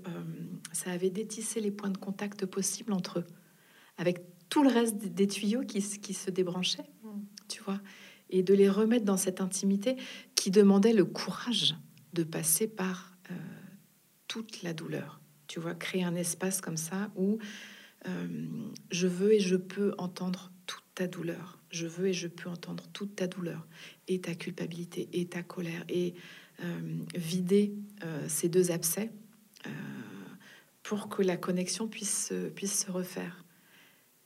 ça 0.71 0.91
avait 0.91 1.09
détissé 1.09 1.59
les 1.59 1.71
points 1.71 1.89
de 1.89 1.97
contact 1.97 2.45
possibles 2.45 2.93
entre 2.93 3.19
eux, 3.19 3.25
avec 3.97 4.32
tout 4.53 4.61
le 4.61 4.69
reste 4.69 4.97
des 4.97 5.25
tuyaux 5.25 5.63
qui, 5.63 5.81
qui 5.81 6.13
se 6.13 6.29
débranchaient, 6.29 6.85
mm. 7.03 7.21
tu 7.47 7.63
vois, 7.63 7.81
et 8.29 8.43
de 8.43 8.53
les 8.53 8.69
remettre 8.69 9.03
dans 9.03 9.17
cette 9.17 9.41
intimité 9.41 9.97
qui 10.35 10.51
demandait 10.51 10.93
le 10.93 11.05
courage 11.05 11.75
de 12.13 12.21
passer 12.21 12.67
par 12.67 13.17
euh, 13.31 13.33
toute 14.27 14.61
la 14.61 14.75
douleur. 14.75 15.19
Tu 15.47 15.59
vois, 15.59 15.73
créer 15.73 16.03
un 16.03 16.13
espace 16.13 16.61
comme 16.61 16.77
ça 16.77 17.09
où 17.15 17.39
euh, 18.07 18.27
je 18.91 19.07
veux 19.07 19.33
et 19.33 19.39
je 19.39 19.55
peux 19.55 19.95
entendre 19.97 20.51
toute 20.67 20.85
ta 20.93 21.07
douleur. 21.07 21.57
Je 21.71 21.87
veux 21.87 22.09
et 22.09 22.13
je 22.13 22.27
peux 22.27 22.47
entendre 22.47 22.83
toute 22.93 23.15
ta 23.15 23.25
douleur 23.25 23.65
et 24.07 24.21
ta 24.21 24.35
culpabilité 24.35 25.09
et 25.13 25.25
ta 25.25 25.41
colère 25.41 25.83
et 25.89 26.13
euh, 26.63 26.79
vider 27.15 27.73
ces 28.27 28.49
deux 28.49 28.69
abcès 28.69 29.11
pour 30.83 31.09
que 31.09 31.23
la 31.23 31.37
connexion 31.37 31.87
puisse, 31.87 32.31
puisse 32.53 32.85
se 32.85 32.91
refaire. 32.91 33.42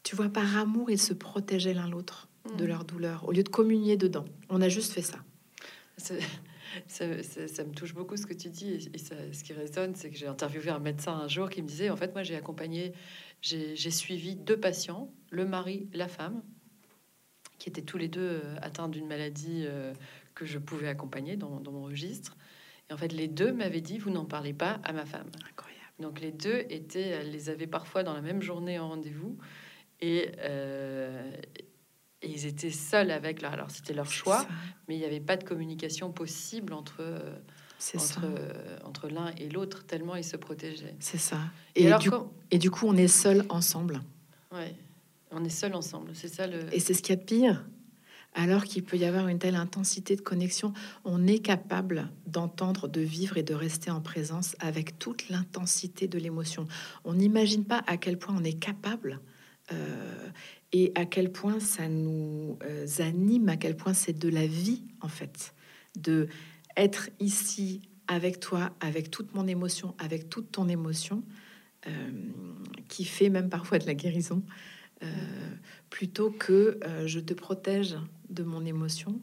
Tu 0.08 0.16
vois, 0.16 0.30
par 0.30 0.56
amour, 0.56 0.90
ils 0.90 1.02
se 1.02 1.14
protégeaient 1.14 1.74
l'un 1.74 1.90
l'autre 1.90 2.30
de 2.58 2.64
mm. 2.64 2.68
leur 2.68 2.86
douleur, 2.86 3.28
au 3.28 3.34
lieu 3.34 3.44
de 3.44 3.50
communier 3.50 3.98
dedans. 3.98 4.24
On 4.48 4.62
a 4.62 4.70
juste 4.70 4.94
fait 4.94 5.02
ça. 5.02 5.18
Ça, 5.98 6.14
me 7.04 7.74
touche 7.74 7.94
beaucoup 7.94 8.16
ce 8.16 8.26
que 8.26 8.34
tu 8.34 8.48
dis. 8.48 8.90
Et 8.94 8.98
ce 9.00 9.44
qui 9.44 9.52
résonne, 9.52 9.96
c'est 9.96 10.10
que 10.10 10.16
j'ai 10.16 10.28
interviewé 10.28 10.70
un 10.70 10.80
médecin 10.80 11.12
un 11.12 11.28
jour 11.28 11.50
qui 11.50 11.62
me 11.62 11.68
disait, 11.68 11.90
en 11.90 11.98
fait, 11.98 12.14
moi, 12.14 12.24
j'ai 12.24 12.38
accompagné, 12.38 12.94
j'ai 13.42 13.92
suivi 13.92 14.38
deux 14.38 14.58
patients, 14.58 15.12
le 15.30 15.44
mari, 15.46 15.90
la 15.92 16.08
femme, 16.08 16.42
qui 17.60 17.68
étaient 17.68 17.82
tous 17.82 17.98
les 17.98 18.08
deux 18.08 18.22
euh, 18.46 18.56
atteints 18.62 18.88
d'une 18.88 19.08
maladie 19.08 19.66
euh, 19.66 19.94
que 20.36 20.46
je 20.46 20.58
pouvais 20.58 20.88
accompagner 20.88 21.36
dans, 21.36 21.60
dans, 21.60 21.74
mon 21.74 21.84
registre. 21.84 22.38
Et 22.90 22.94
en 22.94 22.98
fait, 22.98 23.12
les 23.12 23.28
deux 23.28 23.52
m'avaient 23.52 23.82
dit, 23.82 23.98
vous 23.98 24.12
n'en 24.12 24.24
parlez 24.24 24.54
pas 24.54 24.80
à 24.86 24.94
ma 24.94 25.06
femme. 25.06 25.30
Incroyable. 25.50 25.84
Donc 26.00 26.22
les 26.22 26.32
deux 26.32 26.64
étaient, 26.70 27.10
elles 27.10 27.32
les 27.32 27.50
avaient 27.50 27.68
parfois 27.68 28.04
dans 28.04 28.14
la 28.14 28.22
même 28.22 28.42
journée 28.42 28.80
en 28.80 28.88
rendez-vous. 28.88 29.38
Et, 30.00 30.32
euh, 30.40 31.32
et 32.22 32.30
ils 32.30 32.46
étaient 32.46 32.72
seuls 32.72 33.12
avec 33.12 33.42
leur. 33.42 33.54
Alors, 33.54 33.72
c'était 33.72 33.94
leur 33.94 34.12
choix, 34.12 34.48
mais 34.88 34.96
il 34.96 35.00
n'y 35.00 35.06
avait 35.06 35.20
pas 35.20 35.38
de 35.38 35.44
communication 35.44 36.12
possible 36.12 36.74
entre. 36.74 37.04
Entre, 37.94 38.26
entre 38.86 39.08
l'un 39.08 39.32
et 39.38 39.50
l'autre, 39.50 39.86
tellement 39.86 40.16
ils 40.16 40.24
se 40.24 40.36
protégeaient. 40.36 40.96
C'est 41.00 41.20
ça. 41.20 41.38
Et, 41.76 41.94
du, 42.00 42.10
et 42.50 42.58
du 42.58 42.72
coup, 42.72 42.88
on 42.88 42.98
est 42.98 43.08
seul 43.08 43.46
ensemble. 43.50 44.02
Ouais, 44.52 44.74
on 45.30 45.46
est 45.46 45.50
seul 45.50 45.76
ensemble. 45.76 46.10
C'est 46.16 46.28
ça 46.28 46.48
le. 46.48 46.74
Et 46.74 46.80
c'est 46.80 46.96
ce 46.96 47.04
qu'il 47.04 47.14
y 47.14 47.18
a 47.20 47.22
de 47.22 47.26
pire. 47.26 47.64
Alors 48.34 48.64
qu'il 48.64 48.84
peut 48.84 48.98
y 48.98 49.06
avoir 49.06 49.28
une 49.28 49.38
telle 49.38 49.56
intensité 49.56 50.16
de 50.16 50.22
connexion, 50.22 50.74
on 51.06 51.28
est 51.28 51.38
capable 51.38 52.10
d'entendre, 52.26 52.88
de 52.88 53.02
vivre 53.02 53.38
et 53.38 53.44
de 53.44 53.54
rester 53.54 53.92
en 53.92 54.02
présence 54.02 54.56
avec 54.60 54.98
toute 54.98 55.30
l'intensité 55.30 56.08
de 56.08 56.18
l'émotion. 56.18 56.68
On 57.04 57.14
n'imagine 57.14 57.64
pas 57.64 57.84
à 57.86 57.98
quel 57.98 58.18
point 58.18 58.36
on 58.36 58.44
est 58.44 58.60
capable 58.60 59.20
euh, 59.72 60.30
et 60.72 60.92
à 60.96 61.06
quel 61.06 61.32
point 61.32 61.60
ça 61.60 61.88
nous 61.88 62.58
euh, 62.64 62.86
anime, 63.00 63.50
à 63.50 63.58
quel 63.58 63.76
point 63.76 63.94
c'est 63.94 64.18
de 64.18 64.30
la 64.30 64.48
vie 64.48 64.84
en 65.02 65.08
fait, 65.08 65.54
de 65.98 66.28
être 66.76 67.10
ici 67.20 67.82
avec 68.08 68.40
toi, 68.40 68.72
avec 68.80 69.12
toute 69.12 69.34
mon 69.34 69.48
émotion, 69.48 69.96
avec 69.98 70.30
toute 70.30 70.52
ton 70.52 70.68
émotion, 70.70 71.24
euh, 71.88 71.92
qui 72.88 73.06
fait 73.06 73.30
même 73.30 73.50
parfois 73.50 73.80
de 73.80 73.86
la 73.86 73.94
guérison, 73.94 74.44
plutôt 75.92 76.32
que 76.32 76.80
je 77.06 77.20
te 77.20 77.36
protège 77.36 77.96
de 78.32 78.42
mon 78.42 78.66
émotion 78.66 79.22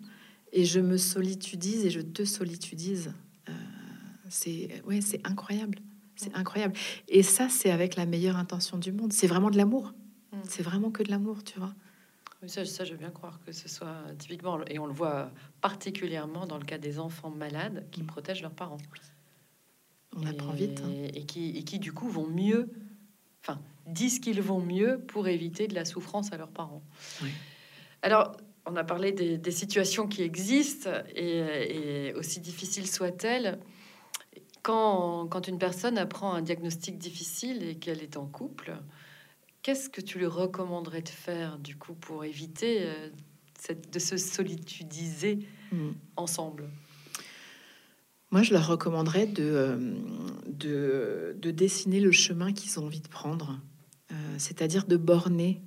et 0.52 0.64
je 0.64 0.78
me 0.78 0.96
solitudise 0.96 1.84
et 1.84 1.90
je 1.90 2.00
te 2.00 2.24
solitudise. 2.24 3.12
c'est 4.28 4.80
ouais, 4.86 5.00
c'est 5.00 5.26
incroyable, 5.26 5.80
c'est 6.14 6.32
incroyable. 6.36 6.74
Et 7.08 7.24
ça, 7.24 7.48
c'est 7.48 7.72
avec 7.72 7.96
la 7.96 8.06
meilleure 8.06 8.36
intention 8.36 8.78
du 8.78 8.92
monde. 8.92 9.12
C'est 9.12 9.26
vraiment 9.26 9.50
de 9.50 9.57
l'amour. 9.57 9.94
C'est 10.49 10.62
vraiment 10.62 10.90
que 10.90 11.03
de 11.03 11.11
l'amour, 11.11 11.44
tu 11.44 11.59
vois. 11.59 11.75
Oui, 12.42 12.49
ça, 12.49 12.64
ça, 12.64 12.85
je 12.85 12.92
veux 12.92 12.99
bien 12.99 13.11
croire 13.11 13.40
que 13.44 13.53
ce 13.53 13.68
soit 13.68 13.97
typiquement, 14.18 14.61
et 14.66 14.79
on 14.79 14.87
le 14.87 14.92
voit 14.92 15.31
particulièrement 15.61 16.47
dans 16.47 16.59
le 16.59 16.64
cas 16.64 16.79
des 16.79 16.99
enfants 16.99 17.31
malades 17.31 17.87
qui 17.90 18.03
mm. 18.03 18.07
protègent 18.07 18.42
leurs 18.42 18.55
parents. 18.55 18.79
On 20.16 20.27
apprend 20.27 20.53
vite. 20.53 20.81
Hein. 20.85 21.09
Et, 21.14 21.25
qui, 21.25 21.57
et 21.57 21.64
qui, 21.64 21.79
du 21.79 21.92
coup, 21.92 22.09
vont 22.09 22.27
mieux, 22.27 22.70
enfin, 23.42 23.61
disent 23.87 24.20
qu'ils 24.20 24.42
vont 24.42 24.61
mieux 24.61 25.01
pour 25.09 25.27
éviter 25.29 25.66
de 25.66 25.75
la 25.75 25.85
souffrance 25.85 26.33
à 26.33 26.37
leurs 26.37 26.51
parents. 26.51 26.83
Alors, 28.03 28.37
on 28.66 28.77
a 28.77 28.85
parlé 28.85 29.12
des, 29.12 29.51
situations 29.51 30.07
qui 30.07 30.23
existent, 30.23 30.90
et, 31.14 32.09
et 32.09 32.14
aussi 32.14 32.40
difficiles 32.40 32.87
soient-elles. 32.87 33.59
Quand, 34.62 35.27
quand, 35.27 35.49
une 35.49 35.59
personne 35.59 35.99
apprend 35.99 36.33
un 36.33 36.40
diagnostic 36.40 36.97
difficile 36.97 37.62
et 37.62 37.75
qu'elle 37.75 38.03
est 38.03 38.16
en 38.16 38.27
couple, 38.27 38.79
Qu'est-ce 39.64 39.88
que 39.88 40.03
tu 40.03 40.18
lui 40.18 40.27
recommanderais 40.27 41.00
de 41.00 41.09
faire 41.09 41.59
du 41.59 41.74
coup 41.74 41.94
pour 41.94 42.27
éviter 42.27 42.83
euh, 42.83 43.09
de 43.90 43.98
se 43.98 44.18
solitudiser 44.18 45.48
hmm. 45.72 45.92
ensemble? 46.16 46.68
Moi, 48.31 48.42
je 48.42 48.53
leur 48.53 48.66
recommanderais 48.66 49.27
de, 49.27 49.42
euh, 49.42 51.33
de, 51.33 51.50
dessiner 51.50 51.98
le 51.98 52.12
chemin 52.12 52.53
qu'ils 52.53 52.79
ont 52.79 52.85
envie 52.85 53.00
de 53.00 53.09
prendre, 53.09 53.59
euh, 54.12 54.14
c'est-à-dire 54.37 54.85
de 54.85 54.98
borner, 54.98 55.62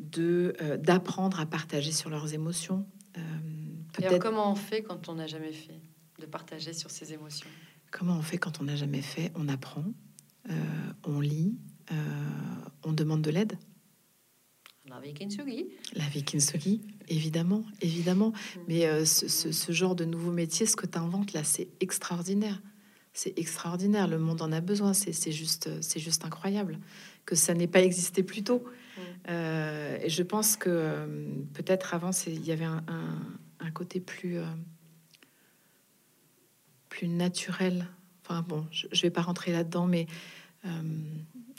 de 0.00 0.56
d'apprendre 0.76 1.38
à 1.38 1.46
partager 1.46 1.92
sur 1.92 2.10
leurs 2.10 2.34
émotions. 2.34 2.84
Et 4.02 4.18
comment 4.18 4.50
on 4.50 4.56
fait 4.56 4.82
quand 4.82 5.08
on 5.08 5.14
n'a 5.14 5.28
jamais 5.28 5.52
fait 5.52 5.80
de 6.18 6.26
partager 6.26 6.72
sur 6.72 6.90
ses 6.90 7.12
émotions? 7.12 7.48
Comment 7.92 8.16
on 8.16 8.22
fait 8.22 8.38
quand 8.38 8.60
on 8.60 8.64
n'a 8.64 8.76
jamais 8.76 9.02
fait? 9.02 9.30
On 9.34 9.48
apprend, 9.48 9.84
on 11.04 11.20
lit, 11.20 11.58
euh, 11.92 11.94
on 12.82 12.92
demande 12.92 13.22
de 13.22 13.30
l'aide. 13.30 13.58
La 14.86 15.00
Vikinsugi. 15.00 15.66
La 15.94 16.04
évidemment, 17.08 17.64
évidemment. 17.80 18.30
Mm. 18.30 18.60
Mais 18.68 18.86
euh, 18.86 19.04
ce, 19.04 19.72
genre 19.72 19.94
de 19.94 20.04
nouveau 20.04 20.30
métier, 20.30 20.66
ce 20.66 20.76
que 20.76 20.86
tu 20.86 20.98
inventes 20.98 21.32
là, 21.32 21.42
c'est 21.44 21.68
extraordinaire. 21.80 22.60
C'est 23.12 23.38
extraordinaire. 23.38 24.08
Le 24.08 24.18
monde 24.18 24.42
en 24.42 24.52
a 24.52 24.60
besoin. 24.60 24.92
C'est 24.92 25.32
juste, 25.32 25.70
c'est 25.80 26.00
juste 26.00 26.24
incroyable 26.24 26.78
que 27.24 27.34
ça 27.34 27.54
n'ait 27.54 27.66
pas 27.66 27.80
existé 27.80 28.22
plus 28.22 28.44
tôt. 28.44 28.64
Mm. 28.64 29.00
Euh, 29.30 29.98
et 30.02 30.08
je 30.10 30.22
pense 30.22 30.56
que 30.56 31.06
peut-être 31.54 31.94
avant, 31.94 32.10
il 32.26 32.44
y 32.44 32.52
avait 32.52 32.64
un, 32.64 33.70
côté 33.72 33.98
plus, 34.00 34.36
plus 36.90 37.08
naturel. 37.08 37.88
Enfin 38.22 38.42
bon, 38.42 38.66
je, 38.70 38.86
ne 38.86 39.00
vais 39.00 39.10
pas 39.10 39.22
rentrer 39.22 39.52
là-dedans, 39.52 39.86
mais 39.86 40.06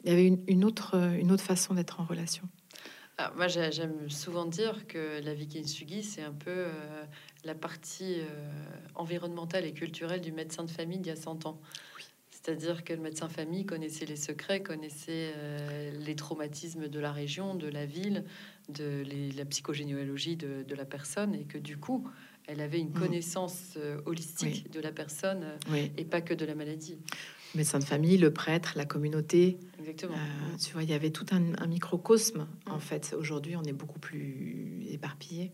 il 0.05 0.11
y 0.11 0.13
avait 0.13 0.37
une, 0.47 0.63
autre, 0.63 0.95
une 0.95 1.31
autre 1.31 1.43
façon 1.43 1.73
d'être 1.73 1.99
en 1.99 2.05
relation. 2.05 2.47
Ah, 3.17 3.31
moi, 3.37 3.47
j'aime 3.47 4.09
souvent 4.09 4.45
dire 4.45 4.87
que 4.87 5.21
la 5.23 5.33
Vikinsugi, 5.33 6.03
c'est 6.03 6.21
un 6.21 6.33
peu 6.33 6.51
euh, 6.51 7.03
la 7.45 7.55
partie 7.55 8.19
euh, 8.19 8.51
environnementale 8.93 9.65
et 9.65 9.73
culturelle 9.73 10.19
du 10.19 10.33
médecin 10.33 10.65
de 10.65 10.69
famille 10.69 10.99
d'il 10.99 11.09
y 11.09 11.13
a 11.13 11.15
100 11.15 11.45
ans. 11.45 11.61
C'est-à-dire 12.29 12.83
que 12.83 12.93
le 12.93 13.01
médecin 13.01 13.29
famille 13.29 13.65
connaissait 13.65 14.05
les 14.05 14.17
secrets, 14.17 14.61
connaissait 14.61 15.33
euh, 15.37 15.91
les 15.97 16.15
traumatismes 16.15 16.89
de 16.89 16.99
la 16.99 17.11
région, 17.13 17.55
de 17.55 17.67
la 17.67 17.85
ville, 17.85 18.25
de 18.67 19.03
la 19.35 19.45
psychogénéalogie 19.45 20.35
de, 20.35 20.63
de, 20.63 20.75
la 20.75 20.85
personne, 20.85 21.33
et 21.33 21.45
que 21.45 21.57
du 21.57 21.77
coup, 21.77 22.07
elle 22.47 22.59
avait 22.59 22.79
une 22.79 22.89
mmh. 22.89 22.99
connaissance 22.99 23.77
holistique 24.05 24.69
de 24.69 24.79
la 24.79 24.91
personne 24.91 25.57
et 25.97 26.05
pas 26.05 26.21
que 26.21 26.35
de 26.35 26.45
la 26.45 26.53
maladie 26.53 26.99
médecin 27.55 27.79
de 27.79 27.83
famille, 27.83 28.17
le 28.17 28.31
prêtre, 28.31 28.73
la 28.75 28.85
communauté. 28.85 29.59
Exactement. 29.79 30.15
Euh, 30.15 30.57
tu 30.57 30.73
vois, 30.73 30.83
il 30.83 30.89
y 30.89 30.93
avait 30.93 31.11
tout 31.11 31.25
un, 31.31 31.67
microcosme. 31.67 32.47
En 32.69 32.79
fait, 32.79 33.15
aujourd'hui, 33.17 33.55
on 33.55 33.63
est 33.63 33.73
beaucoup 33.73 33.99
plus 33.99 34.85
éparpillé. 34.89 35.51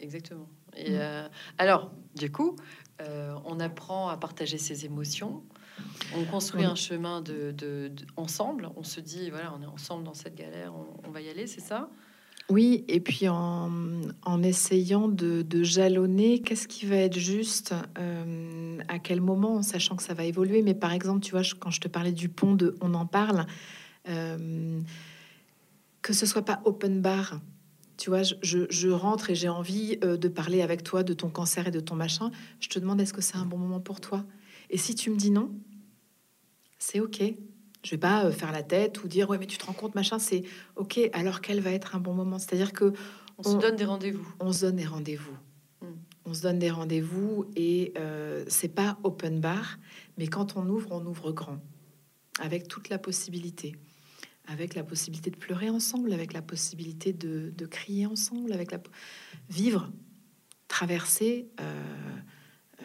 exactement. 0.00 0.48
Et 0.76 0.98
euh, 0.98 1.28
alors, 1.58 1.92
du 2.16 2.30
coup, 2.30 2.56
euh, 3.00 3.34
on 3.44 3.60
apprend 3.60 4.08
à 4.08 4.16
partager 4.16 4.58
ses 4.58 4.84
émotions. 4.84 5.42
On 6.16 6.24
construit 6.24 6.64
un 6.64 6.76
chemin 6.76 7.20
de, 7.20 7.92
ensemble. 8.16 8.70
On 8.76 8.84
se 8.84 9.00
dit, 9.00 9.30
voilà, 9.30 9.52
on 9.58 9.62
est 9.62 9.66
ensemble 9.66 10.04
dans 10.04 10.14
cette 10.14 10.34
galère, 10.34 10.72
on 11.04 11.10
va 11.10 11.20
y 11.20 11.28
aller, 11.28 11.46
c'est 11.46 11.60
ça? 11.60 11.90
Oui, 12.50 12.84
et 12.88 13.00
puis 13.00 13.26
en, 13.28 14.42
essayant 14.42 15.08
de, 15.08 15.62
jalonner, 15.62 16.40
qu'est-ce 16.40 16.68
qui 16.68 16.84
va 16.84 16.96
être 16.96 17.18
juste, 17.18 17.74
euh, 17.98 18.78
à 18.88 18.98
quel 18.98 19.20
moment, 19.22 19.56
en 19.56 19.62
sachant 19.62 19.96
que 19.96 20.02
ça 20.02 20.12
va 20.12 20.24
évoluer. 20.24 20.60
Mais 20.60 20.74
par 20.74 20.92
exemple, 20.92 21.20
tu 21.20 21.30
vois, 21.30 21.42
quand 21.58 21.70
je 21.70 21.80
te 21.80 21.88
parlais 21.88 22.12
du 22.12 22.28
pont 22.28 22.54
de 22.54 22.76
On 22.82 22.92
en 22.94 23.06
parle, 23.06 23.46
euh, 24.08 24.80
que 26.02 26.12
ce 26.12 26.26
soit 26.26 26.44
pas 26.44 26.60
open 26.66 27.00
bar. 27.00 27.40
Tu 27.96 28.10
vois, 28.10 28.22
je, 28.22 28.88
rentre 28.90 29.30
et 29.30 29.34
j'ai 29.34 29.48
envie 29.48 29.98
euh, 30.04 30.16
de 30.18 30.28
parler 30.28 30.60
avec 30.60 30.82
toi 30.82 31.02
de 31.02 31.14
ton 31.14 31.30
cancer 31.30 31.68
et 31.68 31.70
de 31.70 31.80
ton 31.80 31.94
machin. 31.94 32.30
Je 32.60 32.68
te 32.68 32.78
demande 32.78 33.00
est-ce 33.00 33.14
que 33.14 33.22
c'est 33.22 33.36
un 33.36 33.46
bon 33.46 33.56
moment 33.56 33.80
pour 33.80 34.00
toi? 34.00 34.24
Et 34.68 34.76
si 34.76 34.94
tu 34.94 35.10
me 35.10 35.16
dis 35.16 35.30
non, 35.30 35.50
c'est 36.78 37.00
ok. 37.00 37.22
Je 37.84 37.90
vais 37.90 37.98
pas 37.98 38.24
euh, 38.24 38.32
faire 38.32 38.50
la 38.50 38.62
tête 38.62 39.04
ou 39.04 39.08
dire 39.08 39.30
ouais 39.30 39.38
mais 39.38 39.46
tu 39.46 39.58
te 39.58 39.66
rends 39.66 39.72
compte 39.72 39.94
machin. 39.94 40.18
C'est 40.18 40.42
ok. 40.76 40.98
Alors 41.12 41.40
quel 41.40 41.60
va 41.60 41.70
être 41.70 41.94
un 41.94 42.00
bon 42.00 42.14
moment? 42.14 42.38
C'est-à-dire 42.38 42.72
que 42.72 42.92
on, 43.38 43.42
se 43.42 43.56
donne 43.56 43.76
des 43.76 43.84
rendez-vous. 43.84 44.26
On 44.40 44.52
se 44.52 44.62
donne 44.62 44.76
des 44.76 44.86
rendez-vous. 44.86 45.36
Hmm. 45.80 45.94
On 46.24 46.34
se 46.34 46.42
donne 46.42 46.58
des 46.58 46.70
rendez-vous 46.70 47.46
et 47.56 47.92
euh, 47.98 48.44
c'est 48.48 48.68
pas 48.68 48.98
open 49.02 49.40
bar, 49.40 49.78
mais 50.18 50.26
quand 50.26 50.56
on 50.56 50.68
ouvre, 50.68 50.88
on 50.92 51.04
ouvre 51.04 51.32
grand, 51.32 51.58
avec 52.40 52.68
toute 52.68 52.88
la 52.88 52.98
possibilité. 52.98 53.74
avec 54.46 54.74
la 54.74 54.84
possibilité 54.84 55.30
de 55.30 55.36
pleurer 55.36 55.70
ensemble, 55.70 56.12
avec 56.12 56.34
la 56.34 56.42
possibilité 56.42 57.14
de, 57.14 57.50
de 57.56 57.66
crier 57.66 58.06
ensemble, 58.06 58.52
avec 58.52 58.72
la 58.72 58.78
vivre, 59.48 59.90
traverser, 60.68 61.48
euh, 61.60 61.82
euh, 62.82 62.84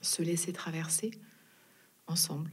se 0.00 0.22
laisser 0.22 0.52
traverser 0.52 1.10
ensemble. 2.06 2.50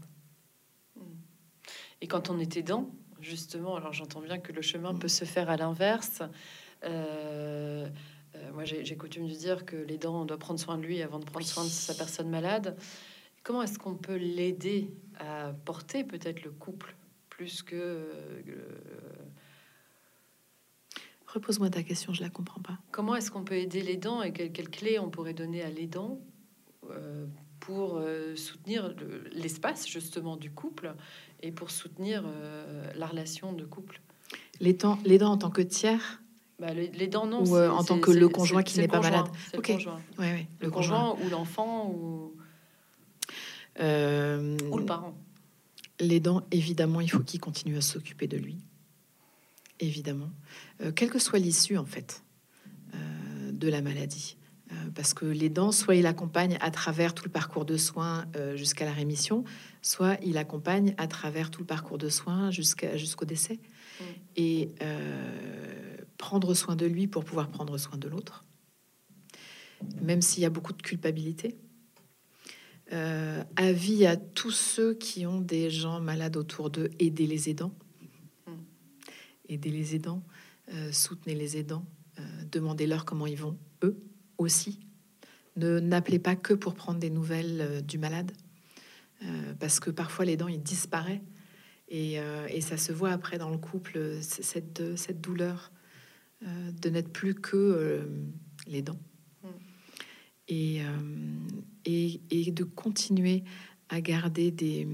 Et 2.02 2.08
quand 2.08 2.30
on 2.30 2.40
est 2.40 2.58
aidant, 2.58 2.90
justement, 3.20 3.76
alors 3.76 3.94
j'entends 3.94 4.22
bien 4.22 4.38
que 4.38 4.52
le 4.52 4.62
chemin 4.62 4.94
peut 4.96 5.08
se 5.08 5.26
faire 5.26 5.50
à 5.50 5.58
l'inverse. 5.58 6.22
Euh, 6.84 7.90
moi, 8.54 8.66
j'ai 8.66 8.98
coutume 8.98 9.28
de 9.28 9.34
dire 9.34 9.66
que 9.66 9.76
l'aidant 9.76 10.26
doit 10.26 10.38
prendre 10.38 10.60
soin 10.60 10.78
de 10.78 10.84
lui 10.84 11.02
avant 11.02 11.20
de 11.20 11.26
prendre 11.26 11.46
soin 11.46 11.64
de 11.64 11.70
sa 11.70 11.94
personne 11.94 12.30
malade. 12.30 12.78
Comment 13.44 13.64
est-ce 13.64 13.80
qu'on 13.80 13.96
peut 13.96 14.18
l'aider 14.18 14.94
à 15.20 15.54
porter 15.66 16.04
peut-être 16.04 16.44
le 16.44 16.52
couple 16.52 16.96
plus 17.30 17.64
que... 17.64 17.76
Euh, 17.76 18.44
Repose-moi 21.28 21.70
ta 21.70 21.84
question, 21.84 22.14
je 22.14 22.22
la 22.22 22.30
comprends 22.30 22.62
pas. 22.62 22.80
Comment 22.92 23.16
est-ce 23.16 23.32
qu'on 23.32 23.44
peut 23.44 23.56
aider 23.56 23.82
l'aidant 23.82 24.24
et 24.24 24.32
quelles 24.32 24.52
quelle 24.52 24.70
clés 24.70 24.98
on 24.98 25.10
pourrait 25.10 25.34
donner 25.34 25.62
à 25.62 25.70
l'aidant 25.70 26.20
euh, 26.90 27.26
pour 27.60 27.98
euh, 27.98 28.36
soutenir 28.36 28.96
l'espace 29.32 29.88
justement 29.88 30.38
du 30.38 30.52
couple 30.52 30.96
et 31.42 31.52
pour 31.52 31.72
soutenir 31.72 32.24
la 32.96 33.06
relation 33.06 33.54
de 33.54 33.64
couple 33.64 34.02
L'aidant 34.60 34.98
en 35.22 35.38
tant 35.38 35.50
que 35.50 35.62
tiers 35.62 36.22
bah, 36.60 36.74
L'aidant 36.74 37.28
non. 37.28 37.44
Ou 37.44 37.58
en 37.58 37.84
tant 37.84 38.00
que 38.00 38.12
le 38.12 38.28
conjoint 38.30 38.64
qui 38.64 38.80
n'est 38.80 38.88
pas 38.88 39.00
malade 39.00 39.28
Le 39.54 39.62
conjoint. 39.62 40.02
Le, 40.18 40.70
conjoint 40.70 41.16
ou 41.24 41.30
l'enfant 41.30 41.90
ou 41.90 42.34
euh, 43.80 44.58
Ou 44.72 44.78
le 44.78 44.86
parent. 44.86 45.16
L'aidant, 46.00 46.44
évidemment, 46.52 47.02
il 47.02 47.10
faut 47.10 47.24
qu'il 47.24 47.40
continue 47.40 47.78
à 47.78 47.82
s'occuper 47.82 48.28
de 48.28 48.38
lui. 48.38 48.58
Évidemment. 49.80 50.30
Euh, 50.82 50.92
quelle 50.92 51.10
que 51.10 51.20
soit 51.20 51.40
l'issue, 51.40 51.78
en 51.78 51.86
fait, 51.86 52.24
euh, 52.94 53.52
de 53.52 53.68
la 53.68 53.82
maladie. 53.82 54.38
Parce 54.96 55.14
que 55.14 55.26
l'aidant, 55.26 55.72
soit 55.72 55.96
il 55.96 56.06
accompagne 56.06 56.58
à 56.60 56.72
travers 56.72 57.14
tout 57.14 57.24
le 57.24 57.32
parcours 57.32 57.64
de 57.64 57.78
soins 57.78 58.26
jusqu'à 58.56 58.86
la 58.86 58.92
rémission, 58.92 59.44
soit 59.82 60.18
il 60.24 60.38
accompagne 60.38 60.94
à 60.98 61.08
travers 61.08 61.52
tout 61.52 61.62
le 61.62 61.66
parcours 61.66 61.98
de 61.98 62.10
soins 62.10 62.52
jusqu'à, 62.52 62.98
jusqu'au 62.98 63.26
décès. 63.26 63.60
Mm. 64.00 64.04
Et 64.36 64.72
prendre 66.18 66.54
soin 66.54 66.76
de 66.76 66.86
lui 66.86 67.08
pour 67.08 67.24
pouvoir 67.24 67.50
prendre 67.50 67.78
soin 67.78 67.98
de 67.98 68.08
l'autre. 68.08 68.44
Même 70.02 70.22
s'il 70.22 70.44
y 70.44 70.46
a 70.46 70.50
beaucoup 70.50 70.74
de 70.74 70.82
culpabilité, 70.82 71.56
euh, 72.94 73.44
avis 73.56 74.06
à 74.06 74.16
tous 74.16 74.52
ceux 74.52 74.94
qui 74.94 75.26
ont 75.26 75.42
des 75.42 75.70
gens 75.70 76.00
malades 76.00 76.38
autour 76.38 76.70
d'eux, 76.70 76.90
aidez 77.00 77.28
les 77.28 77.50
aidants. 77.50 77.74
Hmm. 78.48 78.56
Aidez 79.50 79.70
les 79.70 79.96
aidants, 79.96 80.24
euh, 80.74 80.92
soutenez 80.92 81.36
les 81.36 81.58
aidants, 81.58 81.86
euh, 82.20 82.24
demandez-leur 82.52 83.06
comment 83.06 83.28
ils 83.28 83.38
vont, 83.38 83.58
eux 83.84 84.02
aussi. 84.38 84.80
Ne 85.56 85.80
n'appelez 85.80 86.20
pas 86.20 86.36
que 86.36 86.54
pour 86.54 86.76
prendre 86.76 87.00
des 87.00 87.10
nouvelles 87.10 87.84
du 87.86 87.98
malade, 87.98 88.32
parce 89.60 89.80
que 89.80 89.90
parfois 89.90 90.26
l'aidant 90.26 90.48
il 90.48 90.62
disparaît 90.62 91.24
et, 91.90 92.18
et, 92.50 92.62
ça 92.62 92.78
se 92.78 92.92
voit 92.92 93.10
après 93.10 93.40
dans 93.40 93.50
le 93.50 93.58
couple 93.58 94.22
cette, 94.22 94.96
cette 94.96 95.20
douleur 95.20 95.72
de 96.44 96.90
n'être 96.90 97.12
plus 97.12 97.34
que 97.34 98.08
l'aidant. 98.68 99.00
Hmm. 99.42 99.48
Et, 100.48 100.84
et, 101.86 102.52
de 102.52 102.64
continuer 102.64 103.44
à 103.90 104.00
garder 104.00 104.52
des, 104.52 104.88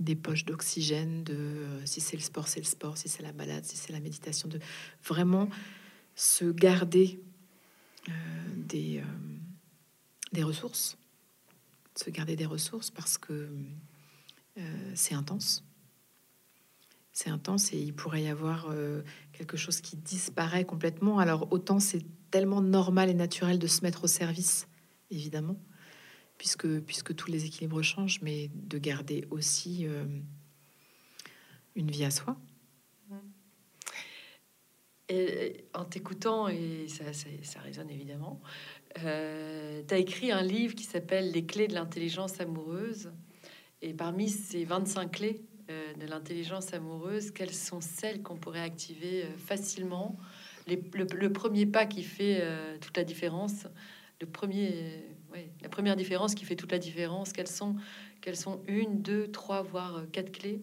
des 0.00 0.16
poches 0.16 0.44
d'oxygène, 0.44 1.22
de 1.22 1.34
euh, 1.34 1.86
si 1.86 2.00
c'est 2.00 2.16
le 2.16 2.22
sport, 2.22 2.48
c'est 2.48 2.58
le 2.58 2.66
sport, 2.66 2.96
si 2.96 3.08
c'est 3.08 3.22
la 3.22 3.32
balade, 3.32 3.64
si 3.64 3.76
c'est 3.76 3.92
la 3.92 4.00
méditation, 4.00 4.48
de 4.48 4.58
vraiment 5.04 5.48
se 6.16 6.46
garder 6.46 7.20
euh, 7.20 7.29
des, 8.56 8.98
euh, 8.98 9.04
des 10.32 10.42
ressources, 10.42 10.96
se 11.96 12.10
garder 12.10 12.36
des 12.36 12.46
ressources 12.46 12.90
parce 12.90 13.18
que 13.18 13.48
c'est 14.94 15.14
intense. 15.14 15.64
C'est 17.12 17.30
intense 17.30 17.72
et 17.72 17.78
il 17.78 17.94
pourrait 17.94 18.22
y 18.22 18.28
avoir 18.28 18.68
quelque 19.32 19.56
chose 19.56 19.80
qui 19.80 19.96
disparaît 19.96 20.64
complètement. 20.64 21.18
Alors 21.18 21.50
autant 21.50 21.80
c'est 21.80 22.04
tellement 22.30 22.60
normal 22.60 23.08
et 23.08 23.14
naturel 23.14 23.58
de 23.58 23.66
se 23.66 23.82
mettre 23.82 24.04
au 24.04 24.06
service 24.06 24.66
évidemment, 25.10 25.56
puisque, 26.38 26.80
puisque 26.80 27.14
tous 27.14 27.30
les 27.30 27.44
équilibres 27.44 27.82
changent, 27.82 28.20
mais 28.22 28.50
de 28.54 28.78
garder 28.78 29.26
aussi 29.30 29.86
euh, 29.86 30.04
une 31.74 31.90
vie 31.90 32.04
à 32.04 32.10
soi. 32.10 32.36
En 35.74 35.84
t'écoutant, 35.84 36.48
et 36.48 36.86
ça, 36.88 37.12
ça, 37.12 37.60
résonne 37.60 37.90
évidemment, 37.90 38.40
euh, 39.04 39.82
tu 39.86 39.94
as 39.94 39.98
écrit 39.98 40.30
un 40.30 40.42
livre 40.42 40.74
qui 40.74 40.84
s'appelle 40.84 41.32
Les 41.32 41.44
clés 41.44 41.68
de 41.68 41.74
l'intelligence 41.74 42.40
amoureuse. 42.40 43.10
Et 43.82 43.94
parmi 43.94 44.28
ces 44.28 44.64
25 44.64 45.10
clés 45.10 45.42
euh, 45.70 45.94
de 45.94 46.06
l'intelligence 46.06 46.72
amoureuse, 46.74 47.30
quelles 47.30 47.54
sont 47.54 47.80
celles 47.80 48.22
qu'on 48.22 48.36
pourrait 48.36 48.60
activer 48.60 49.24
facilement? 49.38 50.18
Le, 50.66 51.28
premier 51.28 51.66
pas 51.66 51.86
qui 51.86 52.04
fait 52.04 52.44
toute 52.80 52.96
la 52.96 53.02
différence 53.02 53.66
le 54.20 54.26
premier, 54.26 55.02
la 55.62 55.68
première 55.68 55.96
différence 55.96 56.34
qui 56.34 56.44
fait 56.44 56.56
toute 56.56 56.72
la 56.72 56.78
différence, 56.78 57.32
quelles 57.32 57.48
sont, 57.48 57.76
quelles 58.20 58.36
sont 58.36 58.60
une, 58.68 59.00
deux, 59.02 59.30
trois, 59.30 59.62
voire 59.62 59.96
euh, 59.96 60.06
quatre 60.12 60.30
clés 60.30 60.62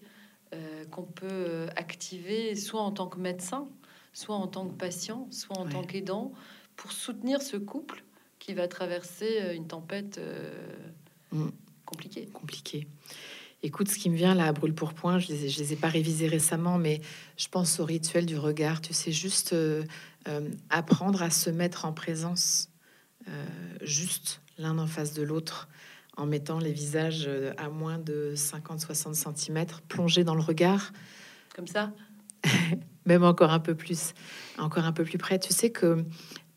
euh, 0.54 0.86
qu'on 0.86 1.04
peut 1.04 1.28
euh, 1.30 1.68
activer, 1.76 2.56
soit 2.56 2.82
en 2.82 2.92
tant 2.92 3.08
que 3.08 3.20
médecin, 3.20 3.68
soit 4.18 4.36
en 4.36 4.48
tant 4.48 4.68
que 4.68 4.74
patient, 4.74 5.28
soit 5.32 5.58
en 5.58 5.68
tant 5.68 5.84
qu'aidant, 5.84 6.34
pour 6.76 6.92
soutenir 6.92 7.42
ce 7.42 7.58
couple 7.58 8.04
qui 8.40 8.54
va 8.54 8.68
traverser 8.68 9.54
une 9.56 9.68
tempête 9.68 10.20
mm. 11.32 11.50
compliquée. 11.86 12.26
Compliquée. 12.34 12.88
Écoute, 13.64 13.90
ce 13.90 13.98
qui 13.98 14.10
me 14.10 14.16
vient 14.16 14.36
là 14.36 14.46
à 14.46 14.54
brûle 14.54 14.74
pour 14.74 14.94
point, 14.94 15.20
je 15.20 15.30
les, 15.30 15.50
les 15.50 15.74
ai 15.74 15.76
pas 15.76 15.88
révisés 15.88 16.28
récemment, 16.28 16.78
mais 16.78 17.02
je 17.38 17.48
pense 17.48 17.80
au 17.80 17.86
rituel 17.86 18.26
du 18.26 18.38
regard. 18.38 18.82
Tu 18.82 18.94
sais, 18.94 19.12
juste 19.12 19.56
apprendre 20.70 21.22
à 21.22 21.30
se 21.30 21.50
mettre 21.50 21.86
en 21.86 21.94
présence 21.94 22.70
euh, 23.30 23.46
juste 23.82 24.42
l'un 24.58 24.78
en 24.78 24.88
face 24.88 25.14
de 25.14 25.22
l'autre, 25.22 25.68
en 26.16 26.26
mettant 26.26 26.60
les 26.60 26.72
visages 26.72 27.26
euh, 27.28 27.54
à 27.58 27.70
moins 27.70 28.00
de 28.00 28.34
50-60 28.36 29.36
cm, 29.36 29.66
plongés 29.88 30.24
dans 30.24 30.36
le 30.36 30.42
regard. 30.42 30.92
Comme 31.56 31.68
ça? 31.68 31.92
Même 33.08 33.24
encore 33.24 33.52
un 33.52 33.60
peu 33.60 33.74
plus, 33.74 34.14
encore 34.60 34.86
un 34.86 34.92
peu 34.92 35.04
plus 35.04 35.18
près. 35.18 35.40
Tu 35.40 35.54
sais 35.54 35.72
que 35.72 36.06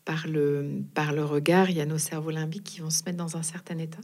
par 0.05 0.27
le, 0.27 0.83
par 0.93 1.13
le 1.13 1.25
regard, 1.25 1.69
il 1.69 1.77
y 1.77 1.81
a 1.81 1.85
nos 1.85 1.97
cerveaux 1.97 2.29
limbiques 2.29 2.63
qui 2.63 2.81
vont 2.81 2.89
se 2.89 3.03
mettre 3.05 3.17
dans 3.17 3.37
un 3.37 3.43
certain 3.43 3.77
état. 3.77 4.01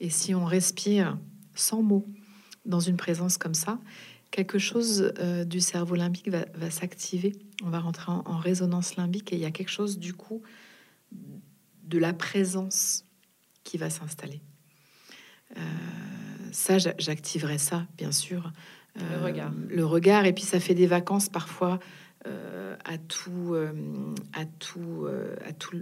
Et 0.00 0.10
si 0.10 0.34
on 0.34 0.44
respire 0.44 1.18
sans 1.54 1.82
mots 1.82 2.06
dans 2.64 2.80
une 2.80 2.96
présence 2.96 3.38
comme 3.38 3.54
ça, 3.54 3.78
quelque 4.30 4.58
chose 4.58 5.12
euh, 5.18 5.44
du 5.44 5.60
cerveau 5.60 5.94
limbique 5.94 6.28
va, 6.28 6.46
va 6.54 6.70
s'activer. 6.70 7.34
On 7.62 7.70
va 7.70 7.78
rentrer 7.78 8.10
en, 8.10 8.36
résonance 8.38 8.96
limbique 8.96 9.32
et 9.32 9.36
il 9.36 9.42
y 9.42 9.44
a 9.44 9.50
quelque 9.50 9.70
chose 9.70 9.98
du 9.98 10.14
coup 10.14 10.42
de 11.12 11.98
la 11.98 12.12
présence 12.12 13.04
qui 13.62 13.76
va 13.76 13.90
s'installer. 13.90 14.40
Euh, 15.56 15.60
ça, 16.50 16.78
j'activerai 16.78 17.58
ça, 17.58 17.86
bien 17.96 18.12
sûr. 18.12 18.52
Le 18.96 19.02
euh, 19.02 19.24
regard. 19.24 19.52
Le 19.68 19.84
regard, 19.84 20.24
et 20.26 20.32
puis 20.32 20.44
ça 20.44 20.60
fait 20.60 20.74
des 20.74 20.86
vacances 20.86 21.28
parfois 21.28 21.78
euh, 22.26 22.76
à 22.84 22.98
tout, 22.98 23.56
à 24.32 24.44
tout, 24.44 25.08
à 25.44 25.52
tout, 25.52 25.76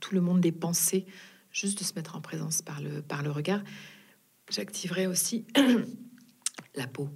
tout, 0.00 0.14
le 0.14 0.20
monde 0.20 0.40
des 0.40 0.52
pensées, 0.52 1.06
juste 1.50 1.78
de 1.78 1.84
se 1.84 1.94
mettre 1.94 2.16
en 2.16 2.20
présence 2.20 2.62
par 2.62 2.80
le, 2.80 3.02
par 3.02 3.22
le 3.22 3.30
regard. 3.30 3.62
J'activerai 4.50 5.06
aussi 5.06 5.44
la 6.74 6.86
peau. 6.86 7.08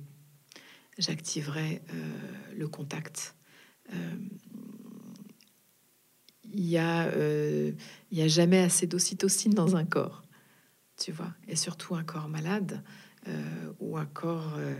J'activerai 0.98 1.82
le 2.56 2.68
contact 2.68 3.34
il 6.52 6.68
y 6.68 6.78
a, 6.78 7.06
euh, 7.06 7.72
y 8.10 8.22
a 8.22 8.28
jamais 8.28 8.58
assez 8.58 8.86
d'ocytocine 8.86 9.54
dans 9.54 9.76
un 9.76 9.84
corps, 9.84 10.22
tu 10.96 11.12
vois, 11.12 11.32
et 11.48 11.56
surtout 11.56 11.94
un 11.94 12.04
corps 12.04 12.28
malade 12.28 12.82
euh, 13.28 13.72
ou 13.78 13.96
un 13.96 14.06
corps 14.06 14.54
euh, 14.56 14.74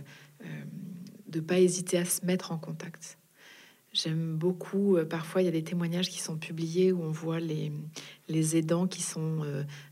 de 1.29 1.40
pas 1.40 1.59
hésiter 1.59 1.98
à 1.98 2.05
se 2.05 2.24
mettre 2.24 2.53
en 2.53 2.59
contact. 2.59 3.18
J'aime 3.92 4.37
beaucoup, 4.37 4.98
parfois 5.09 5.42
il 5.42 5.46
y 5.46 5.48
a 5.48 5.53
des 5.53 5.64
témoignages 5.64 6.09
qui 6.09 6.20
sont 6.20 6.37
publiés 6.37 6.92
où 6.92 7.03
on 7.03 7.11
voit 7.11 7.40
les, 7.40 7.72
les 8.29 8.57
aidants 8.57 8.87
qui 8.87 9.03
sont 9.03 9.42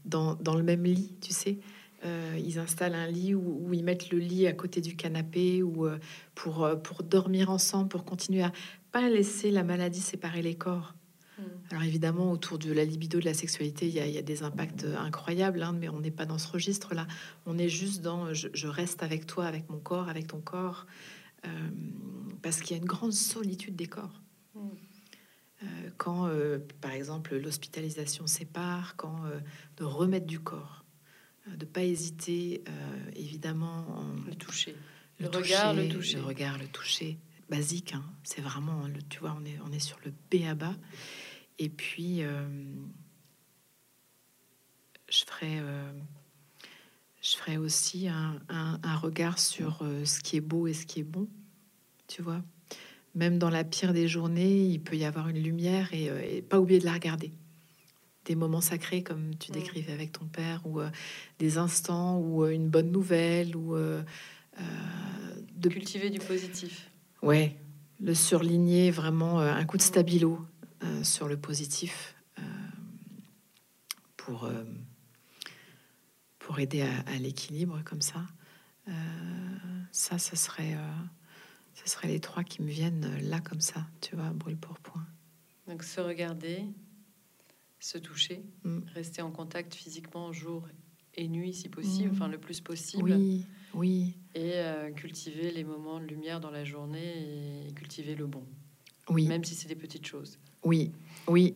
dans, 0.05 0.35
dans, 0.37 0.55
le 0.55 0.63
même 0.63 0.85
lit, 0.85 1.13
tu 1.21 1.33
sais. 1.33 1.59
ils 2.05 2.59
installent 2.61 2.95
un 2.95 3.09
lit 3.09 3.35
où, 3.35 3.69
ils 3.73 3.83
mettent 3.83 4.11
le 4.11 4.19
lit 4.19 4.47
à 4.47 4.53
côté 4.53 4.81
du 4.81 4.95
canapé 4.95 5.65
ou 5.65 5.89
pour, 6.37 6.69
pour 6.85 7.03
dormir 7.03 7.51
ensemble, 7.51 7.89
pour 7.89 8.05
continuer 8.05 8.43
à 8.43 8.53
pas 8.93 9.09
laisser 9.09 9.51
la 9.51 9.65
maladie 9.65 10.01
séparer 10.01 10.43
les 10.43 10.55
corps. 10.55 10.95
Mm. 11.39 11.43
Alors 11.71 11.83
évidemment, 11.85 12.33
autour 12.33 12.59
de 12.59 12.73
la 12.73 12.85
libido, 12.85 13.21
de 13.21 13.25
la 13.25 13.35
sexualité, 13.35 13.87
il 13.89 13.95
y 13.95 14.19
a, 14.19 14.23
des 14.23 14.43
impacts 14.43 14.85
incroyables, 14.85 15.63
hein, 15.63 15.73
mais 15.73 15.89
on 15.89 16.01
n'est 16.01 16.11
pas 16.11 16.27
dans 16.27 16.39
ce 16.39 16.49
registre-là. 16.49 17.07
On 17.47 17.59
est 17.59 17.69
juste 17.69 18.03
dans 18.03 18.33
je, 18.35 18.67
reste 18.67 19.03
avec 19.03 19.27
toi, 19.27 19.47
avec 19.47 19.69
mon 19.71 19.79
corps, 19.79 20.09
avec 20.09 20.27
ton 20.27 20.41
corps. 20.41 20.87
euh, 21.45 21.51
parce 22.43 22.61
qu'il 22.61 22.77
y 22.77 22.79
a 22.79 22.83
une 22.83 22.89
grande 22.89 23.13
solitude 23.13 23.77
des 23.77 23.87
corps. 23.87 24.21
Mm. 24.55 24.61
Euh, 25.63 25.67
quand, 25.97 26.27
euh, 26.27 26.59
par 26.81 26.93
exemple, 26.93 27.37
l'hospitalisation 27.37 28.27
sépare, 28.27 28.95
quand 28.97 29.25
de 29.77 29.85
remettre 29.85 30.27
du 30.27 30.41
corps, 30.41 30.85
de 31.49 31.65
pas 31.65 31.83
hésiter, 31.83 32.63
évidemment, 33.17 34.05
le 34.27 34.35
toucher, 34.35 34.77
le, 35.19 35.29
regard, 35.29 35.75
le 35.75 35.89
toucher, 35.89 36.19
le 36.19 36.25
regard, 36.25 36.59
le 36.59 36.67
toucher, 36.67 37.19
basique. 37.49 37.95
Hein. 37.95 38.05
c'est 38.23 38.43
vraiment, 38.43 38.87
le, 38.87 39.03
tu 39.03 39.21
vois, 39.21 39.37
on 39.41 39.45
est, 39.45 39.59
on 39.65 39.73
est 39.73 39.81
sur 39.81 39.99
le 40.05 40.13
B 40.31 40.45
à 40.47 40.55
bas. 40.55 40.77
Et 41.59 41.69
puis, 41.69 42.23
je 45.09 45.25
ferai 45.25 45.61
je 47.21 47.37
ferai 47.37 47.57
aussi 47.59 48.09
un, 48.09 48.97
regard 48.97 49.39
sur 49.39 49.81
euh, 49.83 50.05
ce 50.05 50.21
qui 50.21 50.37
est 50.37 50.41
beau 50.41 50.67
et 50.67 50.73
ce 50.73 50.87
qui 50.87 51.01
est 51.01 51.05
bon, 51.05 51.29
tu 52.07 52.23
vois. 52.23 52.43
Même 53.15 53.39
dans 53.39 53.51
la 53.51 53.65
pire 53.65 53.93
des 53.93 54.09
journées, 54.09 54.65
il 54.65 54.81
peut 54.81 54.97
y 54.97 55.05
avoir 55.05 55.29
une 55.29 55.43
lumière 55.43 55.93
et, 55.93 56.09
euh, 56.09 56.41
pas 56.49 56.61
oublier 56.61 56.81
de 56.81 56.85
la 56.85 56.93
regarder. 56.93 57.33
Des 58.25 58.35
moments 58.35 58.61
sacrés 58.61 59.03
comme 59.03 59.35
tu 59.37 59.51
mm. 59.51 59.55
décrivais 59.55 59.93
avec 59.93 60.13
ton 60.13 60.27
père, 60.27 60.63
ou 60.65 60.81
euh, 60.81 60.89
des 61.39 61.59
instants, 61.59 62.19
ou 62.19 62.47
une 62.47 62.69
bonne 62.69 62.91
nouvelle, 62.91 63.57
ou 63.57 63.77
de 63.77 65.69
cultiver 65.69 66.11
du 66.11 66.19
positif. 66.19 66.91
Ouais, 67.23 67.57
le 68.01 68.15
surligner 68.15 68.91
vraiment 68.91 69.41
un 69.41 69.65
coup 69.65 69.77
de 69.77 69.83
mm. 69.83 69.87
Stabilo 70.81 71.05
sur 71.05 71.29
le 71.29 71.37
positif 71.37 72.15
pour 74.17 74.49
pour 76.49 76.61
aider 76.61 76.81
à, 76.81 77.19
l'équilibre 77.19 77.83
comme 77.85 78.01
ça. 78.01 78.25
Euh, 78.89 78.93
ça, 79.93 80.17
ça 80.17 80.35
serait, 80.35 80.73
euh, 80.77 80.93
ce 81.75 81.91
serait 81.91 82.09
les 82.09 82.21
trois 82.21 82.43
qui 82.43 82.63
me 82.63 82.71
viennent 82.71 83.19
là 83.21 83.39
comme 83.39 83.61
ça, 83.61 83.87
tu 84.01 84.17
vois, 84.17 84.31
brûle 84.31 84.57
pour 84.57 84.79
point. 84.79 85.07
Donc 85.67 85.83
se 85.83 86.01
regarder, 86.01 86.65
se 87.81 87.99
toucher, 87.99 88.47
mm. 88.65 88.79
rester 88.95 89.21
en 89.21 89.31
contact 89.31 89.75
physiquement 89.75 90.33
jour 90.33 90.67
et 91.13 91.29
nuit 91.29 91.53
si 91.53 91.69
possible, 91.69 92.09
mm. 92.09 92.15
enfin 92.15 92.29
le 92.29 92.39
plus 92.39 92.63
possible. 92.63 93.13
Oui, 93.13 93.45
oui. 93.75 94.15
Et 94.35 94.53
euh, 94.55 94.91
cultiver 94.91 95.51
les 95.51 95.65
moments 95.65 96.01
de 96.01 96.07
lumière 96.07 96.41
dans 96.41 96.51
la 96.51 96.65
journée 96.65 97.67
et 97.67 97.75
cultiver 97.75 98.15
le 98.15 98.27
bon. 98.27 98.47
Oui. 99.11 99.27
Même 99.27 99.45
si 99.45 99.55
c'est 99.55 99.69
des 99.69 99.77
petites 99.77 100.07
choses. 100.07 100.39
Oui, 100.65 100.93
oui. 101.29 101.55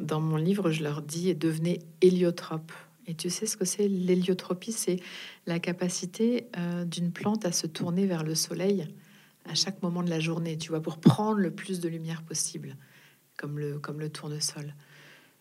Dans 0.00 0.20
mon 0.20 0.36
livre, 0.36 0.70
je 0.70 0.82
leur 0.82 1.02
dis 1.02 1.34
devenez 1.34 1.80
héliotrope. 2.00 2.72
Et 3.06 3.14
tu 3.14 3.28
sais 3.28 3.46
ce 3.46 3.56
que 3.56 3.64
c'est 3.64 3.86
l'héliotropie? 3.86 4.72
C'est 4.72 5.00
la 5.46 5.58
capacité 5.58 6.46
euh, 6.56 6.84
d'une 6.84 7.12
plante 7.12 7.44
à 7.44 7.52
se 7.52 7.66
tourner 7.66 8.06
vers 8.06 8.24
le 8.24 8.34
soleil 8.34 8.88
à 9.44 9.54
chaque 9.54 9.82
moment 9.82 10.02
de 10.02 10.08
la 10.10 10.20
journée, 10.20 10.56
tu 10.56 10.70
vois, 10.70 10.80
pour 10.80 10.98
prendre 10.98 11.38
le 11.38 11.50
plus 11.50 11.80
de 11.80 11.88
lumière 11.88 12.22
possible, 12.22 12.76
comme 13.36 13.58
le, 13.58 13.78
comme 13.78 14.00
le 14.00 14.08
tournesol. 14.08 14.74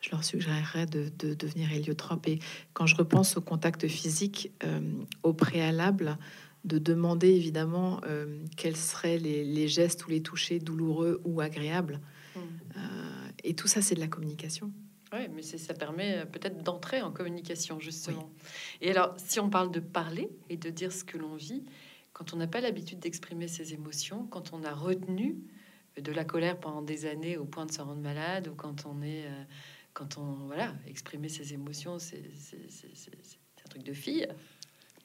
Je 0.02 0.12
leur 0.12 0.26
suggérerais 0.26 0.86
de, 0.86 1.10
devenir 1.34 1.72
héliotrope. 1.72 2.28
Et 2.28 2.40
quand 2.74 2.86
je 2.86 2.96
repense 2.98 3.38
au 3.38 3.42
contact 3.42 3.88
physique, 3.88 4.52
euh, 4.66 4.82
au 5.24 5.32
préalable, 5.32 6.18
de 6.64 6.78
demander 6.78 7.30
évidemment 7.30 8.00
euh, 8.06 8.40
quels 8.56 8.78
seraient 8.78 9.18
les, 9.18 9.68
gestes 9.68 10.06
ou 10.06 10.10
les 10.10 10.22
touchés 10.22 10.60
douloureux 10.60 11.22
ou 11.26 11.42
agréables. 11.42 12.00
Mmh. 12.36 12.40
et 13.44 13.54
tout 13.54 13.68
ça, 13.68 13.82
c'est 13.82 13.94
de 13.94 14.00
la 14.00 14.08
communication. 14.08 14.72
Oui, 15.14 15.28
mais 15.32 15.44
ça 15.44 15.74
permet 15.76 16.18
euh, 16.18 16.26
peut-être 16.26 16.64
d'entrer 16.64 17.02
en 17.02 17.12
communication, 17.12 17.80
justement. 17.80 18.32
Et 18.82 18.90
alors, 18.90 19.14
si 19.18 19.40
on 19.40 19.50
parle 19.50 19.72
de 19.72 19.80
parler 19.80 20.30
et 20.50 20.58
de 20.58 20.70
dire 20.72 20.92
ce 20.92 21.04
que 21.04 21.18
l'on 21.18 21.36
vit, 21.36 21.64
quand 22.14 22.34
on 22.34 22.38
n'a 22.38 22.48
pas 22.48 22.62
l'habitude 22.62 23.00
d'exprimer 23.00 23.48
ses 23.48 23.74
émotions, 23.74 24.26
quand 24.26 24.54
on 24.54 24.64
a 24.64 24.74
retenu 24.74 25.38
de 25.98 26.12
la 26.12 26.26
colère 26.26 26.60
pendant 26.60 26.82
des 26.82 27.06
années 27.06 27.38
au 27.38 27.46
point 27.46 27.68
de 27.68 27.72
se 27.72 27.80
rendre 27.82 28.02
malade, 28.02 28.48
ou 28.48 28.56
quand 28.56 28.88
on 28.88 29.04
est, 29.04 29.28
euh, 29.28 29.44
quand 29.94 30.18
on, 30.18 30.48
voilà, 30.48 30.74
exprimer 30.88 31.30
ses 31.30 31.54
émotions, 31.54 32.00
c'est 32.00 32.18
un 32.18 33.70
truc 33.70 33.84
de 33.84 33.94
fille, 33.94 34.28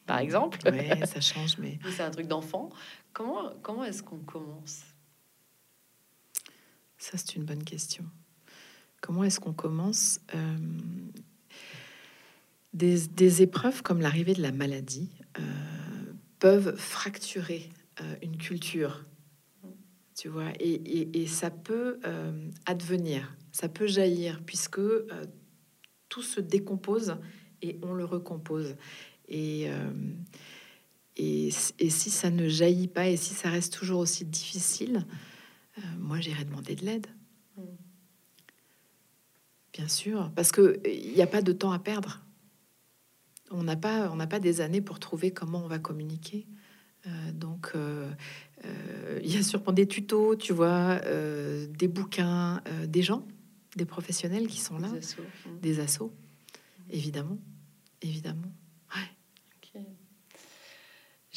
par 0.08 0.18
exemple. 0.18 0.58
Oui, 0.72 1.06
ça 1.06 1.20
change, 1.20 1.58
mais 1.58 1.78
c'est 1.94 2.02
un 2.02 2.10
truc 2.10 2.26
d'enfant. 2.26 2.70
Comment, 3.12 3.52
comment 3.62 3.84
est-ce 3.84 4.02
qu'on 4.02 4.18
commence? 4.18 4.82
Ça, 6.96 7.18
c'est 7.18 7.36
une 7.36 7.44
bonne 7.44 7.62
question. 7.62 8.04
Comment 9.02 9.22
est-ce 9.22 9.38
qu'on 9.38 9.52
commence 9.52 10.20
euh, 10.34 10.56
des, 12.72 13.42
épreuves 13.42 13.82
comme 13.82 14.00
l'arrivée 14.00 14.32
de 14.32 14.42
la 14.42 14.50
maladie 14.50 15.10
euh, 15.38 15.42
peuvent 16.38 16.74
fracturer 16.76 17.68
euh, 18.00 18.16
une 18.22 18.38
culture, 18.38 19.04
tu 20.16 20.28
vois, 20.28 20.52
et, 20.58 21.26
ça 21.26 21.50
peut 21.50 22.00
advenir, 22.66 23.36
ça 23.52 23.68
peut 23.68 23.86
jaillir, 23.86 24.42
puisque 24.44 24.80
tout 26.08 26.22
se 26.22 26.40
décompose 26.40 27.16
et 27.62 27.78
on 27.82 27.92
le 27.92 28.04
recompose. 28.04 28.74
Et, 29.28 29.68
et, 31.16 31.48
et, 31.78 31.90
si 31.90 32.10
ça 32.10 32.30
ne 32.30 32.48
jaillit 32.48 32.88
pas 32.88 33.08
et 33.08 33.16
si 33.16 33.34
ça 33.34 33.50
reste 33.50 33.74
toujours 33.74 34.00
aussi 34.00 34.24
difficile, 34.24 35.06
moi 35.98 36.20
j'irai 36.20 36.44
demander 36.44 36.74
de 36.74 36.84
l'aide. 36.84 37.06
Bien 39.72 39.88
sûr, 39.88 40.32
parce 40.34 40.50
que 40.50 40.80
il 40.84 41.12
n'y 41.14 41.22
a 41.22 41.26
pas 41.26 41.42
de 41.42 41.52
temps 41.52 41.70
à 41.70 41.78
perdre. 41.78 42.20
On 43.50 43.62
n'a 43.62 43.76
pas, 43.76 44.10
on 44.10 44.16
n'a 44.16 44.26
pas 44.26 44.40
des 44.40 44.60
années 44.60 44.80
pour 44.80 44.98
trouver 44.98 45.30
comment 45.30 45.64
on 45.64 45.68
va 45.68 45.78
communiquer. 45.78 46.46
Euh, 47.06 47.32
donc, 47.32 47.72
euh, 47.74 48.10
euh, 48.64 49.20
il 49.22 49.32
y 49.32 49.36
a 49.36 49.42
sûrement 49.42 49.72
des 49.72 49.86
tutos, 49.86 50.36
tu 50.36 50.52
vois, 50.52 51.00
des 51.00 51.88
bouquins, 51.88 52.60
des 52.86 53.02
gens, 53.02 53.26
des 53.76 53.84
professionnels 53.84 54.48
qui 54.48 54.60
sont 54.60 54.78
là, 54.78 54.90
des 55.62 55.80
assos, 55.80 56.08
mmh. 56.08 56.80
évidemment, 56.90 57.38
évidemment. 58.02 58.52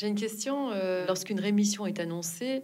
J'ai 0.02 0.08
une 0.08 0.16
question. 0.16 0.72
Lorsqu'une 1.06 1.40
rémission 1.40 1.86
est 1.86 2.00
annoncée, 2.00 2.64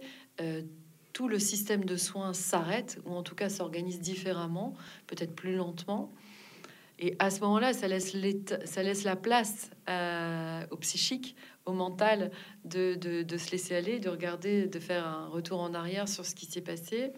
tout 1.12 1.28
le 1.28 1.38
système 1.38 1.84
de 1.84 1.94
soins 1.94 2.32
s'arrête, 2.32 2.98
ou 3.04 3.14
en 3.14 3.22
tout 3.22 3.36
cas 3.36 3.48
s'organise 3.48 4.00
différemment, 4.00 4.74
peut-être 5.06 5.36
plus 5.36 5.54
lentement. 5.54 6.12
Et 6.98 7.14
à 7.20 7.30
ce 7.30 7.38
moment-là, 7.42 7.74
ça 7.74 7.86
laisse, 7.86 8.12
ça 8.64 8.82
laisse 8.82 9.04
la 9.04 9.14
place 9.14 9.70
au 10.72 10.76
psychique, 10.78 11.36
au 11.64 11.74
mental, 11.74 12.32
de, 12.64 12.96
de, 12.96 13.36
se 13.36 13.52
laisser 13.52 13.76
aller, 13.76 14.00
de 14.00 14.08
regarder, 14.08 14.66
de 14.66 14.80
faire 14.80 15.06
un 15.06 15.28
retour 15.28 15.60
en 15.60 15.74
arrière 15.74 16.08
sur 16.08 16.26
ce 16.26 16.34
qui 16.34 16.46
s'est 16.46 16.60
passé. 16.60 17.12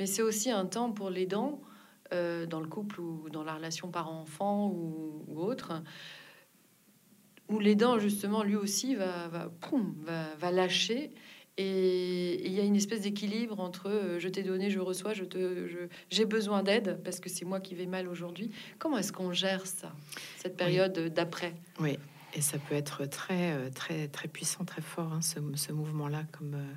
Mais 0.00 0.06
c'est 0.06 0.22
aussi 0.22 0.50
un 0.50 0.66
temps 0.66 0.90
pour 0.90 1.10
les 1.10 1.26
dents, 1.26 1.60
euh, 2.12 2.44
dans 2.44 2.60
le 2.60 2.66
couple 2.66 3.00
ou 3.00 3.30
dans 3.30 3.44
la 3.44 3.54
relation 3.54 3.88
parent-enfant 3.88 4.66
ou, 4.66 5.22
autre, 5.36 5.80
où 7.48 7.58
les 7.58 7.74
dents, 7.74 7.98
justement, 7.98 8.42
lui 8.42 8.56
aussi, 8.56 8.94
va, 8.94 9.28
va, 9.28 9.50
va, 10.04 10.34
va 10.38 10.50
lâcher 10.50 11.10
et 11.60 12.46
il 12.46 12.52
y 12.52 12.60
a 12.60 12.62
une 12.62 12.76
espèce 12.76 13.00
d'équilibre 13.00 13.58
entre 13.58 13.88
euh, 13.88 14.20
je 14.20 14.28
t'ai 14.28 14.44
donné, 14.44 14.70
je 14.70 14.78
reçois, 14.78 15.12
je 15.12 15.24
te, 15.24 15.88
j'ai 16.08 16.24
besoin 16.24 16.62
d'aide 16.62 17.00
parce 17.02 17.18
que 17.18 17.28
c'est 17.28 17.44
moi 17.44 17.58
qui 17.58 17.74
vais 17.74 17.86
mal 17.86 18.06
aujourd'hui. 18.06 18.52
Comment 18.78 18.96
est-ce 18.96 19.12
qu'on 19.12 19.32
gère 19.32 19.66
ça, 19.66 19.92
cette 20.36 20.56
période 20.56 20.96
d'après? 21.12 21.54
Oui, 21.80 21.98
et 22.32 22.40
ça 22.42 22.58
peut 22.58 22.76
être 22.76 23.06
très, 23.06 23.54
euh, 23.54 23.70
très, 23.70 24.06
très 24.06 24.28
puissant, 24.28 24.64
très 24.64 24.82
fort, 24.82 25.12
hein, 25.12 25.20
ce, 25.20 25.72
mouvement-là, 25.72 26.22
comme, 26.30 26.54
euh, 26.54 26.74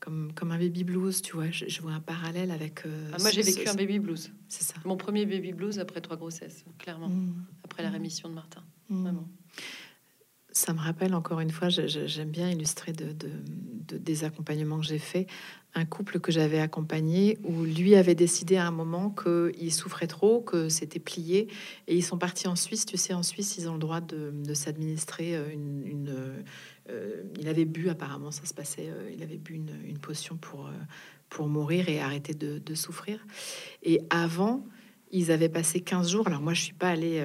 comme, 0.00 0.32
comme 0.32 0.50
un 0.50 0.58
baby 0.58 0.84
blues. 0.84 1.20
Tu 1.20 1.34
vois, 1.34 1.50
je, 1.50 1.82
vois 1.82 1.92
un 1.92 2.00
parallèle 2.00 2.52
avec. 2.52 2.84
Ah, 3.12 3.18
moi, 3.20 3.30
j'ai 3.30 3.42
vécu 3.42 3.68
un 3.68 3.74
baby 3.74 3.98
blues. 3.98 4.32
C'est 4.48 4.64
ça. 4.64 4.76
Mon 4.86 4.96
premier 4.96 5.26
baby 5.26 5.52
blues 5.52 5.78
après 5.78 6.00
trois 6.00 6.16
grossesses, 6.16 6.64
clairement, 6.78 7.10
mmh. 7.10 7.44
après 7.64 7.82
la 7.82 7.90
rémission 7.90 8.30
de 8.30 8.34
Martin. 8.34 8.64
Mmh. 8.88 9.02
Vraiment. 9.02 9.28
Ça 10.56 10.72
me 10.72 10.80
rappelle 10.80 11.14
encore 11.14 11.40
une 11.40 11.50
fois, 11.50 11.68
j'aime 11.68 12.30
bien 12.30 12.48
illustrer 12.48 12.94
de, 12.94 13.14
des 13.94 14.24
accompagnements 14.24 14.78
que 14.78 14.86
j'ai 14.86 14.98
faits, 14.98 15.28
un 15.74 15.84
couple 15.84 16.18
que 16.18 16.32
j'avais 16.32 16.60
accompagné 16.60 17.36
où 17.44 17.64
lui 17.64 17.94
avait 17.94 18.14
décidé 18.14 18.56
à 18.56 18.66
un 18.66 18.70
moment 18.70 19.10
qu'il 19.10 19.70
souffrait 19.70 20.06
trop, 20.06 20.40
que 20.40 20.70
c'était 20.70 20.98
plié, 20.98 21.48
et 21.88 21.94
ils 21.94 22.02
sont 22.02 22.16
partis 22.16 22.48
en 22.48 22.56
Suisse. 22.56 22.86
Tu 22.86 22.96
sais, 22.96 23.12
en 23.12 23.22
Suisse, 23.22 23.58
ils 23.58 23.68
ont 23.68 23.74
le 23.74 23.78
droit 23.78 24.00
de, 24.00 24.54
s'administrer 24.54 25.36
euh, 25.36 25.52
une. 25.52 26.08
Euh, 26.88 27.22
il 27.38 27.48
avait 27.48 27.66
bu 27.66 27.90
apparemment, 27.90 28.30
ça 28.30 28.46
se 28.46 28.54
passait. 28.54 28.88
Euh, 28.88 29.10
il 29.14 29.22
avait 29.22 29.36
bu 29.36 29.56
une, 29.56 29.98
potion 29.98 30.38
pour 30.38 30.70
pour 31.28 31.48
mourir 31.48 31.90
et 31.90 32.00
arrêter 32.00 32.32
de, 32.32 32.74
souffrir. 32.74 33.26
Et 33.82 34.00
avant, 34.08 34.64
ils 35.10 35.30
avaient 35.30 35.50
passé 35.50 35.82
15 35.82 36.10
jours. 36.10 36.26
Alors 36.26 36.40
moi, 36.40 36.54
je 36.54 36.62
suis 36.62 36.72
pas 36.72 36.88
allée 36.88 37.22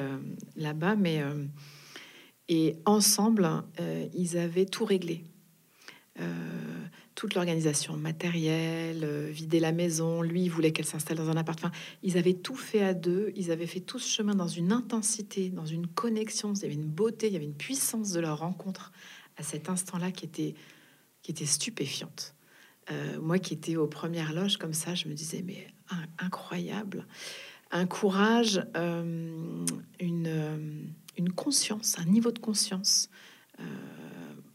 là-bas, 0.58 0.98
mais 0.98 1.24
et 2.52 2.76
ensemble, 2.86 3.50
euh, 3.80 4.08
ils 4.14 4.38
avaient 4.38 4.66
tout 4.66 4.84
réglé. 4.84 5.24
Euh, 6.20 6.26
toute 7.16 7.34
l'organisation 7.34 7.96
matérielle, 7.96 9.06
euh, 9.06 9.30
vider 9.32 9.62
la 9.62 9.72
maison. 9.72 10.22
Lui, 10.22 10.50
voulait 10.50 10.74
qu'elle 10.74 10.86
s'installe 10.86 11.16
dans 11.16 11.30
un 11.30 11.38
appartement. 11.38 11.72
Ils 12.04 12.18
avaient 12.18 12.34
tout 12.34 12.58
fait 12.58 12.84
à 12.84 12.94
deux. 12.94 13.32
Ils 13.38 13.52
avaient 13.52 13.68
fait 13.68 13.80
tout 13.80 14.00
ce 14.00 14.14
chemin 14.14 14.36
dans 14.36 14.50
une 14.50 14.74
intensité, 14.74 15.50
dans 15.50 15.66
une 15.66 15.88
connexion. 15.88 16.54
Il 16.54 16.62
y 16.62 16.66
avait 16.66 16.74
une 16.74 16.90
beauté, 16.90 17.28
il 17.28 17.34
y 17.34 17.36
avait 17.38 17.46
une 17.46 17.56
puissance 17.56 18.12
de 18.12 18.20
leur 18.20 18.40
rencontre 18.40 18.92
à 19.38 19.44
cet 19.44 19.70
instant-là 19.70 20.12
qui 20.12 20.26
était 20.26 20.54
qui 21.22 21.32
était 21.32 21.46
stupéfiante. 21.46 22.36
moi 23.22 23.38
qui 23.38 23.54
étais 23.54 23.78
aux 23.78 23.88
premières 23.88 24.34
loges 24.34 24.58
comme 24.58 24.74
ça, 24.74 24.96
je 24.96 25.08
me 25.08 25.14
disais, 25.14 25.44
mais 25.46 25.68
incroyable. 26.18 27.06
Un 27.70 27.86
courage, 27.86 28.66
une, 30.00 30.94
une 31.18 31.32
conscience, 31.32 31.98
un 32.00 32.06
niveau 32.06 32.32
de 32.32 32.40
conscience. 32.40 33.10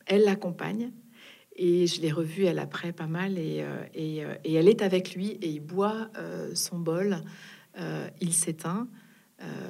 elle 0.06 0.24
l'accompagne, 0.24 0.92
et 1.56 1.86
je 1.86 2.00
l'ai 2.02 2.12
revue, 2.12 2.44
elle, 2.44 2.58
après, 2.58 2.92
pas 2.92 3.06
mal. 3.06 3.38
Et, 3.38 3.62
euh, 3.62 3.82
euh, 3.96 4.36
et, 4.44 4.54
elle 4.54 4.68
est 4.68 4.82
avec 4.82 5.14
lui 5.14 5.30
et 5.30 5.48
il 5.48 5.60
boit 5.60 6.08
euh, 6.16 6.54
son 6.54 6.78
bol. 6.78 7.22
il 8.20 8.32
s'éteint. 8.32 8.88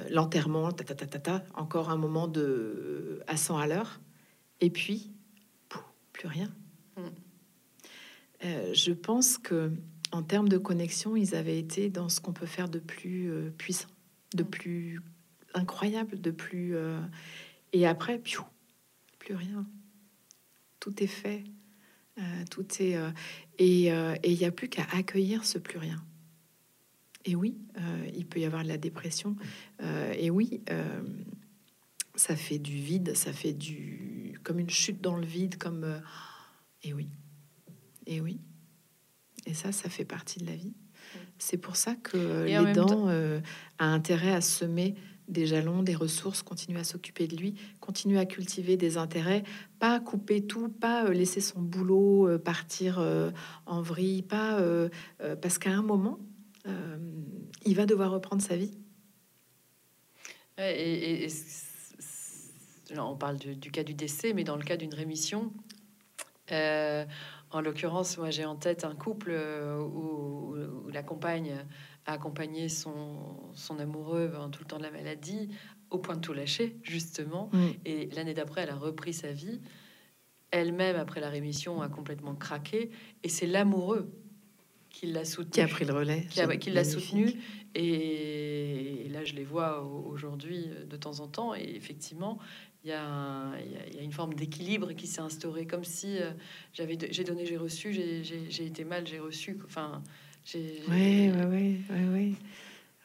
L'enterrement, 0.09 0.71
ta, 0.71 0.85
ta, 0.85 0.95
ta, 0.95 1.19
ta, 1.19 1.43
encore 1.53 1.89
un 1.89 1.97
moment 1.97 2.29
de 2.29 3.21
à 3.27 3.35
100 3.35 3.57
à 3.57 3.67
l'heure. 3.67 3.99
Et 4.61 4.69
puis, 4.69 5.11
plus 6.13 6.27
rien. 6.27 6.49
Mm. 6.95 8.73
je 8.73 8.91
pense 8.93 9.37
que 9.37 9.71
en 10.13 10.23
termes 10.23 10.47
de 10.47 10.57
connexion, 10.57 11.17
ils 11.17 11.35
avaient 11.35 11.59
été 11.59 11.89
dans 11.89 12.07
ce 12.07 12.21
qu'on 12.21 12.31
peut 12.31 12.45
faire 12.45 12.69
de 12.69 12.79
plus 12.79 13.29
puissant, 13.57 13.89
de 14.33 14.43
mm. 14.43 14.47
plus 14.47 15.01
incroyable, 15.57 16.21
de 16.21 16.31
plus... 16.31 16.75
et 17.73 17.85
après, 17.85 18.19
plus 18.19 19.35
rien. 19.35 19.65
Tout 20.79 21.03
est 21.03 21.07
fait. 21.07 21.43
Euh, 22.19 22.43
tout 22.49 22.65
est 22.79 22.95
euh, 22.95 23.09
euh, 23.59 24.15
et 24.23 24.31
il 24.31 24.37
n'y 24.37 24.45
a 24.45 24.51
plus 24.51 24.69
qu'à 24.69 24.87
accueillir 24.93 25.45
ce 25.45 25.57
plus 25.57 25.77
rien. 25.77 26.03
Et 27.25 27.35
oui, 27.35 27.57
il 28.15 28.25
peut 28.25 28.39
y 28.39 28.45
avoir 28.45 28.63
de 28.63 28.69
la 28.69 28.77
dépression. 28.77 29.35
et 30.17 30.29
oui, 30.29 30.61
ça 32.15 32.37
fait 32.37 32.57
du 32.57 32.77
vide, 32.77 33.17
ça 33.17 33.33
fait 33.33 33.51
du 33.51 34.39
comme 34.43 34.59
une 34.59 34.69
chute 34.69 35.01
dans 35.01 35.17
le 35.17 35.25
vide, 35.25 35.57
comme 35.57 36.01
et 36.83 36.93
oui, 36.93 37.09
et 38.05 38.21
oui. 38.21 38.39
Et 39.45 39.53
ça, 39.53 39.73
ça 39.73 39.89
fait 39.89 40.05
partie 40.05 40.39
de 40.39 40.45
la 40.45 40.55
vie. 40.55 40.71
C'est 41.37 41.57
pour 41.57 41.75
ça 41.75 41.95
que 41.95 42.45
les 42.45 42.71
dents 42.71 43.09
a 43.09 43.85
intérêt 43.85 44.31
à 44.31 44.39
semer 44.39 44.95
des 45.27 45.45
jalons, 45.45 45.83
des 45.83 45.95
ressources, 45.95 46.41
continuer 46.41 46.79
à 46.79 46.83
s'occuper 46.83 47.27
de 47.27 47.35
lui, 47.35 47.55
continuer 47.79 48.19
à 48.19 48.25
cultiver 48.25 48.77
des 48.77 48.97
intérêts, 48.97 49.43
pas 49.79 49.99
couper 49.99 50.45
tout, 50.45 50.69
pas 50.69 51.05
euh, 51.05 51.13
laisser 51.13 51.41
son 51.41 51.61
boulot 51.61 52.27
euh, 52.27 52.37
partir 52.37 52.99
euh, 52.99 53.31
en 53.65 53.81
vrille, 53.81 54.21
pas 54.21 54.61
parce 55.41 55.57
qu'à 55.57 55.71
un 55.71 55.81
moment, 55.81 56.19
il 57.65 57.75
va 57.75 57.85
devoir 57.85 58.11
reprendre 58.11 58.41
sa 58.41 58.55
vie. 58.55 58.77
Et, 60.57 61.27
on 62.97 63.15
parle 63.15 63.37
du, 63.37 63.71
cas 63.71 63.83
du 63.83 63.93
décès, 63.93 64.33
mais 64.33 64.43
dans 64.43 64.55
le 64.55 64.63
cas 64.63 64.77
d'une 64.77 64.93
rémission, 64.93 65.51
en 66.49 67.61
l'occurrence, 67.61 68.17
moi 68.17 68.29
j'ai 68.29 68.45
en 68.45 68.55
tête 68.55 68.83
un 68.83 68.95
couple 68.95 69.31
où 69.31 70.55
la 70.91 71.03
compagne 71.03 71.65
accompagner 72.13 72.69
son, 72.69 73.17
son 73.53 73.79
amoureux 73.79 74.31
tout 74.51 74.61
le 74.61 74.65
temps 74.65 74.77
de 74.77 74.83
la 74.83 74.91
maladie, 74.91 75.49
au 75.89 75.99
point 75.99 76.15
de 76.15 76.21
tout 76.21 76.33
lâcher, 76.33 76.77
justement. 76.81 77.49
Mm. 77.53 77.67
Et 77.85 78.09
l'année 78.15 78.33
d'après, 78.33 78.61
elle 78.61 78.69
a 78.69 78.75
repris 78.75 79.13
sa 79.13 79.31
vie. 79.31 79.61
Elle-même, 80.51 80.95
après 80.95 81.19
la 81.19 81.29
rémission, 81.29 81.81
a 81.81 81.89
complètement 81.89 82.35
craqué. 82.35 82.91
Et 83.23 83.29
c'est 83.29 83.47
l'amoureux 83.47 84.09
qui 84.89 85.07
l'a 85.07 85.25
soutenu. 85.25 85.51
Qui 85.51 85.61
a 85.61 85.67
pris 85.67 85.85
le 85.85 85.93
relais. 85.93 86.27
Qui, 86.59 86.71
l'a 86.71 86.83
soutenu. 86.83 87.33
Et, 87.75 89.07
là, 89.11 89.23
je 89.25 89.33
les 89.33 89.43
vois 89.43 89.83
aujourd'hui 89.83 90.69
de 90.89 90.97
temps 90.97 91.19
en 91.19 91.27
temps. 91.27 91.53
Et 91.53 91.75
effectivement, 91.75 92.39
il 92.83 92.89
y, 92.89 92.93
a, 92.93 93.51
y 93.93 93.99
a 93.99 94.01
une 94.01 94.13
forme 94.13 94.33
d'équilibre 94.33 94.93
qui 94.93 95.07
s'est 95.07 95.19
instauré, 95.19 95.67
comme 95.67 95.83
si 95.83 96.17
euh, 96.19 96.31
j'avais 96.71 96.97
j'ai 97.11 97.23
donné, 97.25 97.45
j'ai 97.45 97.57
reçu, 97.57 97.91
j'ai 97.91 98.65
été 98.65 98.85
mal, 98.85 99.05
j'ai 99.05 99.19
reçu. 99.19 99.59
Enfin, 99.65 100.01
oui, 100.55 100.81
oui, 100.87 101.31
oui, 101.49 101.81
oui, 101.89 102.35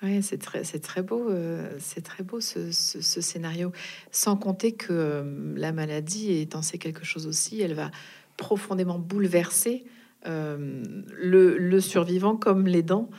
oui. 0.03 0.23
c'est 0.23 0.39
très, 0.39 0.63
c'est 0.65 0.79
très 0.79 1.03
beau, 1.03 1.29
euh, 1.29 1.75
c'est 1.79 2.03
très 2.03 2.23
beau 2.23 2.41
ce, 2.41 2.71
ce, 2.71 3.21
scénario. 3.21 3.73
Sans 4.13 4.37
compter 4.37 4.73
que 4.73 4.93
euh, 4.93 5.55
la 5.57 5.73
maladie 5.73 6.33
étant 6.39 6.63
c'est 6.63 6.79
quelque 6.79 7.05
chose 7.05 7.27
aussi, 7.27 7.61
elle 7.61 7.75
va 7.75 7.91
profondément 8.37 8.99
bouleverser 8.99 9.85
euh, 10.27 10.83
le, 11.17 11.59
le, 11.59 11.81
survivant 11.81 12.37
comme 12.37 12.67
les 12.67 12.83
dents 12.83 13.11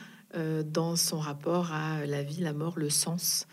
dans 0.64 0.96
son 0.96 1.20
rapport 1.20 1.70
à 1.70 2.06
la 2.06 2.24
vie, 2.24 2.40
la 2.40 2.52
mort, 2.52 2.76
le 2.76 2.90
sens. 2.90 3.46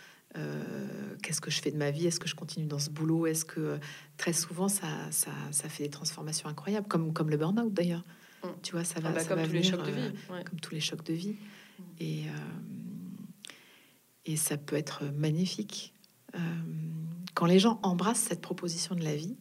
Qu'est-ce 1.22 1.40
que 1.40 1.52
je 1.52 1.62
fais 1.62 1.70
de 1.70 1.78
ma 1.78 1.92
vie? 1.92 2.08
Est-ce 2.08 2.20
que 2.20 2.28
je 2.28 2.34
continue 2.34 2.66
dans 2.66 2.80
ce 2.80 2.90
boulot? 2.90 3.28
Est-ce 3.28 3.46
que 3.46 3.78
très 4.18 4.34
souvent 4.34 4.68
ça, 4.68 4.88
ça, 5.12 5.30
ça, 5.52 5.70
fait 5.70 5.84
des 5.84 5.92
transformations 5.92 6.50
incroyables, 6.50 6.88
comme, 6.88 7.14
comme 7.14 7.30
le 7.30 7.38
burn-out 7.38 7.72
d'ailleurs. 7.72 8.04
Tu 8.64 8.74
vois, 8.74 8.84
ça 8.84 9.00
va, 9.00 9.10
ah 9.10 9.14
bah, 9.14 9.24
comme 9.26 9.44
tous 9.44 9.54
les 9.54 9.64
chocs 9.64 9.86
de 9.86 9.92
vie, 9.92 10.12
euh, 10.30 10.44
comme 10.44 10.60
tous 10.60 10.74
les 10.74 10.82
chocs 10.82 11.04
de 11.04 11.14
vie. 11.14 11.36
Mm. 11.36 11.84
Et, 12.00 12.26
euh, 12.28 12.32
et 14.26 14.36
ça 14.36 14.58
peut 14.58 14.76
être 14.76 15.06
magnifique. 15.06 15.94
Euh, 16.36 16.40
quand 17.34 17.46
les 17.46 17.60
gens 17.60 17.80
embrassent 17.84 18.22
cette 18.22 18.42
proposition 18.42 18.96
de 18.96 19.04
la 19.04 19.16
vie, 19.16 19.38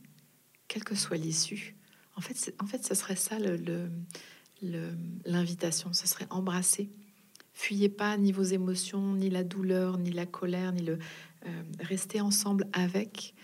quelle 0.69 0.85
que 0.85 0.95
soit 0.95 1.17
l'issue, 1.17 1.77
en 2.17 2.21
fait, 2.21 2.55
en 2.61 2.67
fait, 2.67 2.85
ce 2.85 2.95
serait 2.95 3.17
ça 3.17 3.37
l'invitation, 5.25 5.89
le, 5.89 5.95
ce 5.95 6.07
serait 6.07 6.27
embrasser. 6.31 6.91
Fuyez 7.53 7.89
pas 7.89 8.17
ni 8.17 8.33
vos 8.33 8.43
émotions, 8.43 9.15
ni 9.15 9.31
la 9.31 9.45
douleur, 9.45 9.99
ni 9.99 10.11
la 10.11 10.27
colère, 10.27 10.73
ni 10.73 10.83
le 10.83 10.99
rester 11.81 12.21
ensemble 12.21 12.67
avec. 12.73 13.35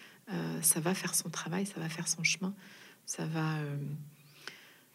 ça 0.62 0.80
va 0.80 0.94
faire 0.94 1.14
son 1.14 1.30
travail, 1.30 1.66
ça 1.66 1.80
va 1.80 1.88
faire 1.88 2.06
son 2.08 2.22
chemin, 2.22 2.54
ça 3.04 3.26
va 3.26 3.58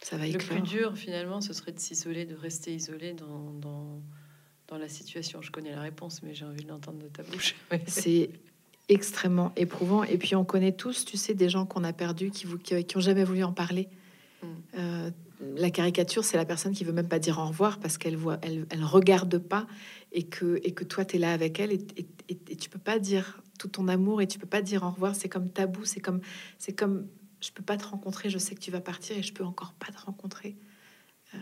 ça 0.02 0.18
va 0.18 0.28
Le 0.28 0.38
plus 0.38 0.62
dur, 0.62 0.98
finalement, 0.98 1.42
ce 1.42 1.54
serait 1.54 1.72
de 1.72 1.80
s'isoler, 1.80 2.26
de 2.26 2.36
rester 2.36 2.74
isolé 2.74 3.14
dans, 3.14 3.52
dans, 3.54 4.02
dans, 4.68 4.78
la 4.78 4.90
situation. 4.90 5.42
Je 5.42 5.52
connais 5.52 5.72
la 5.72 5.82
réponse, 5.82 6.24
mais 6.24 6.34
j'ai 6.34 6.46
envie 6.46 6.64
de 6.64 6.70
l'entendre 6.70 7.00
de 7.00 7.08
ta 7.08 7.24
bouche. 7.24 7.56
C'est 7.88 8.32
extrêmement 8.90 9.52
éprouvant. 9.56 10.04
Et 10.04 10.18
puis, 10.18 10.36
on 10.36 10.44
connaît 10.44 10.72
tous, 10.72 11.06
tu 11.06 11.18
sais, 11.18 11.34
des 11.36 11.50
gens 11.50 11.66
qu'on 11.66 11.84
a 11.84 11.94
perdus, 11.94 12.32
qui, 12.32 12.46
vous, 12.46 12.58
qui, 12.58 12.98
ont 12.98 13.00
jamais 13.00 13.24
voulu 13.24 13.44
en 13.44 13.54
parler. 13.54 13.90
Hmm. 14.42 14.48
Euh, 14.78 15.12
la 15.56 15.70
caricature, 15.70 16.24
c'est 16.24 16.38
la 16.38 16.46
personne 16.46 16.74
qui 16.74 16.84
veut 16.84 16.94
même 16.94 17.08
pas 17.08 17.20
dire 17.20 17.40
au 17.40 17.46
revoir 17.46 17.80
parce 17.80 17.98
qu'elle 17.98 18.16
voit, 18.16 18.38
elle, 18.42 18.66
elle 18.70 18.84
regarde 18.84 19.38
pas 19.38 19.68
et 20.12 20.24
que, 20.24 20.60
et 20.64 20.72
que 20.72 20.84
toi, 20.84 21.06
tu 21.06 21.16
es 21.16 21.20
là 21.20 21.32
avec 21.32 21.60
elle 21.60 21.72
et, 21.72 21.86
et, 21.98 22.08
et, 22.30 22.56
tu 22.56 22.70
peux 22.70 22.80
pas 22.80 23.00
dire 23.00 23.42
tout 23.58 23.68
ton 23.68 23.88
amour 23.88 24.22
et 24.22 24.28
tu 24.28 24.40
peux 24.40 24.48
pas 24.48 24.62
dire 24.62 24.84
au 24.84 24.90
revoir. 24.90 25.16
C'est 25.16 25.30
comme 25.30 25.50
tabou, 25.50 25.86
c'est 25.86 26.00
comme, 26.00 26.22
c'est 26.58 26.74
comme 26.74 27.08
je 27.42 27.52
peux 27.52 27.64
pas 27.64 27.78
te 27.78 27.86
rencontrer, 27.86 28.30
je 28.30 28.38
sais 28.38 28.56
que 28.56 28.60
tu 28.60 28.72
vas 28.72 28.82
partir 28.82 29.18
et 29.18 29.24
je 29.24 29.34
peux 29.34 29.44
encore 29.44 29.74
pas 29.74 29.92
te 29.92 30.00
rencontrer. 30.00 30.56
Euh, 31.34 31.38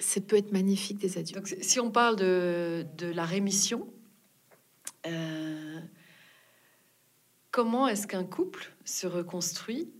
c'est 0.00 0.26
peut 0.26 0.36
être 0.36 0.52
magnifique 0.52 0.98
des 0.98 1.18
adieux. 1.18 1.42
Si 1.62 1.80
on 1.80 1.90
parle 1.90 2.16
de, 2.16 2.86
de 2.98 3.06
la 3.06 3.24
rémission, 3.24 3.88
euh, 5.06 5.80
comment 7.50 7.88
est-ce 7.88 8.06
qu'un 8.06 8.24
couple 8.24 8.72
se 8.84 9.06
reconstruit 9.06 9.90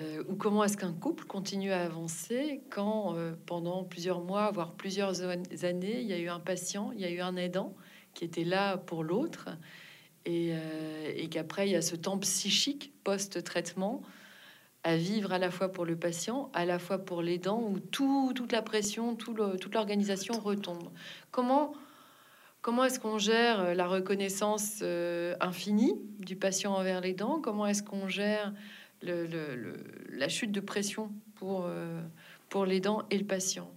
euh, 0.00 0.24
ou 0.28 0.34
comment 0.34 0.64
est-ce 0.64 0.76
qu'un 0.76 0.92
couple 0.92 1.24
continue 1.24 1.70
à 1.70 1.84
avancer 1.84 2.62
quand 2.70 3.16
pendant 3.46 3.84
plusieurs 3.84 4.20
mois, 4.20 4.50
voire 4.50 4.74
plusieurs 4.74 5.20
années, 5.22 6.00
il 6.00 6.06
y 6.06 6.12
a 6.12 6.18
eu 6.18 6.28
un 6.28 6.40
patient, 6.40 6.90
il 6.92 7.00
y 7.00 7.04
a 7.04 7.10
eu 7.10 7.20
un 7.20 7.36
aidant 7.36 7.76
qui 8.14 8.24
était 8.24 8.44
là 8.44 8.76
pour 8.76 9.04
l'autre 9.04 9.48
et 10.26 11.28
qu'après 11.30 11.68
il 11.68 11.72
y 11.72 11.76
a 11.76 11.82
ce 11.82 11.96
temps 11.96 12.18
psychique 12.18 12.92
post-traitement 13.04 14.02
à 14.82 14.96
vivre 14.96 15.32
à 15.32 15.38
la 15.38 15.50
fois 15.50 15.68
pour 15.68 15.84
le 15.84 15.94
patient, 15.94 16.50
à 16.54 16.64
la 16.64 16.78
fois 16.78 16.98
pour 16.98 17.20
les 17.20 17.38
dents, 17.38 17.62
où 17.62 17.78
tout, 17.78 18.32
toute 18.34 18.52
la 18.52 18.62
pression, 18.62 19.14
tout 19.14 19.34
toute 19.60 19.74
l'organisation 19.74 20.40
retombe. 20.40 20.88
Comment, 21.30 21.74
comment 22.62 22.84
est-ce 22.84 22.98
qu'on 22.98 23.18
gère 23.18 23.60
euh, 23.60 23.74
la 23.74 23.86
reconnaissance 23.86 24.78
euh, 24.82 25.34
infinie 25.40 25.94
du 26.18 26.34
patient 26.36 26.72
envers 26.72 27.02
les 27.02 27.12
dents? 27.12 27.40
Comment 27.42 27.66
est-ce 27.66 27.82
qu'on 27.82 28.08
gère 28.08 28.54
la 29.02 30.28
chute 30.28 30.52
de 30.52 30.60
pression 30.60 31.10
pour, 31.34 31.64
euh, 31.66 32.00
pour 32.48 32.64
les 32.64 32.80
dents 32.80 33.02
et 33.10 33.18
le 33.18 33.26
patient? 33.26 33.70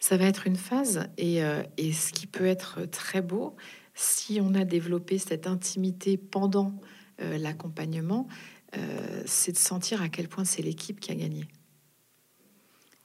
Ça 0.00 0.16
va 0.16 0.26
être 0.26 0.46
une 0.46 0.56
phase, 0.56 1.08
et, 1.16 1.40
et 1.76 1.92
ce 1.92 2.12
qui 2.12 2.28
peut 2.28 2.46
être 2.46 2.84
très 2.86 3.20
beau, 3.20 3.56
si 3.94 4.40
on 4.40 4.54
a 4.54 4.64
développé 4.64 5.18
cette 5.18 5.48
intimité 5.48 6.16
pendant 6.16 6.72
l'accompagnement, 7.18 8.28
euh, 8.76 9.22
c'est 9.26 9.52
de 9.52 9.58
sentir 9.58 10.02
à 10.02 10.08
quel 10.08 10.28
point 10.28 10.44
c'est 10.44 10.62
l'équipe 10.62 11.00
qui 11.00 11.10
a 11.10 11.14
gagné. 11.14 11.46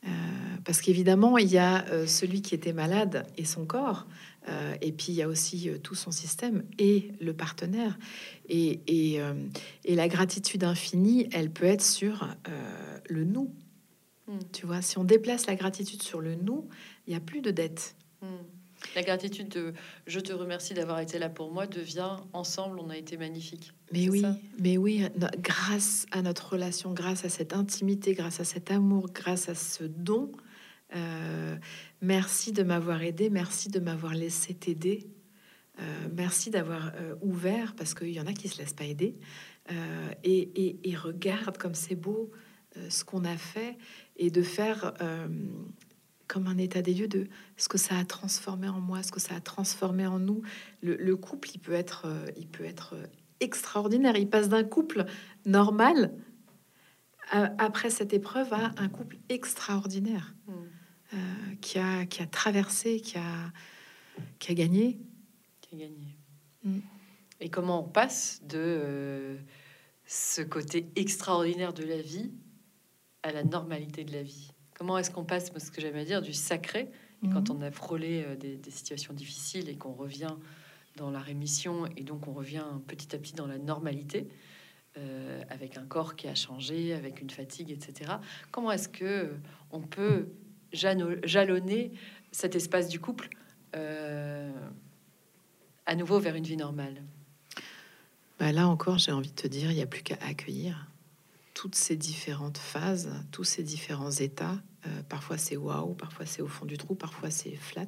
Euh, 0.06 0.10
parce 0.66 0.82
qu'évidemment, 0.82 1.38
il 1.38 1.50
y 1.50 1.58
a 1.58 1.86
euh, 1.88 2.06
celui 2.06 2.42
qui 2.42 2.56
était 2.56 2.74
malade 2.74 3.26
et 3.38 3.46
son 3.46 3.66
corps, 3.66 4.08
et 4.82 4.92
puis 4.92 5.14
il 5.14 5.16
y 5.16 5.22
a 5.22 5.30
aussi 5.30 5.70
tout 5.84 5.96
son 5.96 6.12
système 6.12 6.66
et 6.78 7.14
le 7.22 7.34
partenaire. 7.34 7.98
Et, 8.50 8.82
et, 8.88 9.96
la 9.96 10.10
gratitude 10.10 10.66
infinie, 10.66 11.30
elle 11.32 11.50
peut 11.50 11.64
être 11.66 11.82
sur 11.82 12.28
le 13.08 13.24
nous. 13.24 13.56
Hmm. 14.28 14.40
Tu 14.52 14.66
vois, 14.66 14.82
si 14.82 14.98
on 14.98 15.06
déplace 15.06 15.48
la 15.48 15.56
gratitude 15.56 16.04
sur 16.04 16.20
le 16.20 16.36
nous, 16.36 16.68
il 17.08 17.12
n'y 17.12 17.16
a 17.16 17.22
plus 17.22 17.40
de 17.40 17.52
dette. 17.52 17.96
Hmm. 18.22 18.44
La 18.96 19.02
gratitude 19.02 19.50
de 19.50 19.74
je 20.08 20.20
te 20.20 20.34
remercie 20.34 20.74
d'avoir 20.74 21.00
été 21.00 21.20
là 21.20 21.30
pour 21.30 21.52
moi 21.52 21.68
devient 21.68 22.18
ensemble, 22.34 22.80
on 22.80 22.90
a 22.90 22.98
été 22.98 23.18
magnifique. 23.18 23.74
Mais 23.92 24.10
oui, 24.10 24.24
mais 24.60 24.78
oui, 24.78 25.06
grâce 25.40 26.06
à 26.12 26.22
notre 26.22 26.54
relation, 26.54 26.94
grâce 26.94 27.26
à 27.26 27.30
cette 27.30 27.54
intimité, 27.54 28.14
grâce 28.14 28.40
à 28.40 28.44
cet 28.44 28.72
amour, 28.72 29.10
grâce 29.14 29.50
à 29.50 29.56
ce 29.56 29.84
don, 29.84 30.32
euh, 30.96 31.56
merci 32.02 32.52
de 32.52 32.64
m'avoir 32.64 33.02
aidé, 33.02 33.30
merci 33.30 33.70
de 33.70 33.80
m'avoir 33.80 34.14
laissé 34.14 34.54
t'aider. 34.54 35.08
Euh, 35.80 36.08
merci 36.16 36.52
d'avoir 36.52 36.92
euh, 36.96 37.16
ouvert, 37.22 37.74
parce 37.76 37.94
qu'il 37.94 38.12
y 38.12 38.20
en 38.20 38.28
a 38.28 38.34
qui 38.34 38.48
se 38.48 38.60
laissent 38.60 38.74
pas 38.74 38.84
aider, 38.84 39.16
et, 40.24 40.90
et, 40.90 40.96
regarde 40.96 41.58
comme 41.58 41.74
c'est 41.74 41.96
beau 41.96 42.30
ce 42.90 43.06
qu'on 43.06 43.24
a 43.24 43.38
fait, 43.38 43.78
et 44.18 44.30
de 44.30 44.42
faire 44.42 44.94
comme 46.28 46.48
un 46.48 46.58
état 46.58 46.82
des 46.82 46.94
lieux 46.94 47.08
de 47.08 47.28
ce 47.58 47.70
que 47.70 47.78
ça 47.78 47.98
a 47.98 48.06
transformé 48.06 48.68
en 48.68 48.80
moi, 48.80 49.04
ce 49.04 49.12
que 49.12 49.20
ça 49.20 49.36
a 49.36 49.40
transformé 49.40 50.08
en 50.08 50.20
nous. 50.20 50.42
Le, 50.82 51.16
couple, 51.16 51.50
il 51.54 51.60
peut 51.60 51.74
être, 51.74 52.06
euh, 52.06 52.26
il 52.38 52.48
peut 52.48 52.66
être 52.66 52.96
extraordinaire. 53.40 54.16
Il 54.16 54.30
passe 54.30 54.50
d'un 54.50 54.64
couple 54.64 55.06
normal 55.46 56.14
après 57.32 57.90
cette 57.90 58.14
épreuve 58.14 58.54
à 58.54 58.72
un 58.78 58.90
couple 58.90 59.18
extraordinaire 59.30 60.36
mm. 60.48 60.54
euh, 61.14 61.18
qui, 61.62 61.80
a, 61.80 62.06
qui 62.06 62.22
a 62.22 62.28
traversé, 62.28 63.00
qui 63.00 63.18
a, 63.18 63.52
qui 64.40 64.52
a 64.52 64.56
gagné. 64.56 65.00
Qui 65.62 65.76
a 65.76 65.80
gagné. 65.80 66.18
Mm. 66.64 66.80
Et 67.40 67.50
comment 67.50 67.84
on 67.84 67.90
passe 67.90 68.42
de 68.44 68.58
euh, 68.58 69.38
ce 70.06 70.42
côté 70.42 70.90
extraordinaire 70.96 71.74
de 71.74 71.84
la 71.84 72.02
vie 72.02 72.32
à 73.24 73.32
la 73.32 73.44
normalité 73.44 74.04
de 74.04 74.14
la 74.14 74.24
vie? 74.24 74.53
Comment 74.76 74.98
est-ce 74.98 75.12
qu'on 75.12 75.24
passe, 75.24 75.52
ce 75.56 75.72
que 75.72 75.82
j'aime 75.82 75.96
à 75.96 76.04
dire, 76.04 76.22
du 76.22 76.34
sacré, 76.34 76.90
quand 77.32 77.50
mhm. 77.50 77.58
on 77.58 77.62
a 77.62 77.72
frôlé 77.72 78.24
euh, 78.26 78.36
des, 78.36 78.72
situations 78.72 79.14
difficiles 79.14 79.70
et 79.70 79.76
qu'on 79.76 79.94
revient 79.94 80.36
dans 80.96 81.10
la 81.10 81.20
rémission, 81.20 81.86
et 81.98 82.04
donc 82.04 82.28
on 82.28 82.34
revient 82.34 82.66
petit 82.88 83.16
à 83.16 83.20
petit 83.20 83.34
dans 83.34 83.48
la 83.48 83.58
normalité, 83.58 84.28
euh, 84.98 85.42
avec 85.50 85.78
un 85.78 85.86
corps 85.86 86.16
qui 86.16 86.28
a 86.28 86.36
changé, 86.36 86.94
avec 86.94 87.22
une 87.22 87.30
fatigue, 87.30 87.72
etc. 87.72 88.12
Comment 88.52 88.72
est-ce 88.72 88.90
que 88.90 89.34
on 89.72 89.82
peut 89.82 90.28
jalonner 90.72 91.92
cet 92.32 92.56
espace 92.56 92.90
du 92.90 93.00
couple 93.00 93.30
euh, 93.76 94.52
à 95.86 95.96
nouveau 95.96 96.20
vers 96.20 96.36
une 96.36 96.44
vie 96.44 96.58
normale? 96.58 97.02
Bah 98.40 98.52
Là 98.52 98.68
encore, 98.68 99.00
j'ai 99.00 99.12
envie 99.12 99.32
de 99.32 99.36
te 99.36 99.48
dire, 99.48 99.72
il 99.72 99.76
n'y 99.76 99.82
a 99.82 99.88
plus 99.88 100.04
qu'à 100.04 100.18
accueillir 100.22 100.88
toutes 101.54 101.76
ces 101.76 101.96
différentes 101.96 102.58
phases, 102.58 103.12
tous 103.32 103.44
ces 103.44 103.64
différents 103.64 104.12
états. 104.12 104.62
Euh, 104.86 105.04
parfois 105.08 105.38
c'est 105.38 105.58
waouh, 105.58 105.94
parfois 105.94 106.26
c'est 106.26 106.42
au 106.42 106.48
fond 106.48 106.66
du 106.66 106.78
trou, 106.78 106.96
parfois 106.96 107.30
c'est 107.30 107.56
flat, 107.56 107.88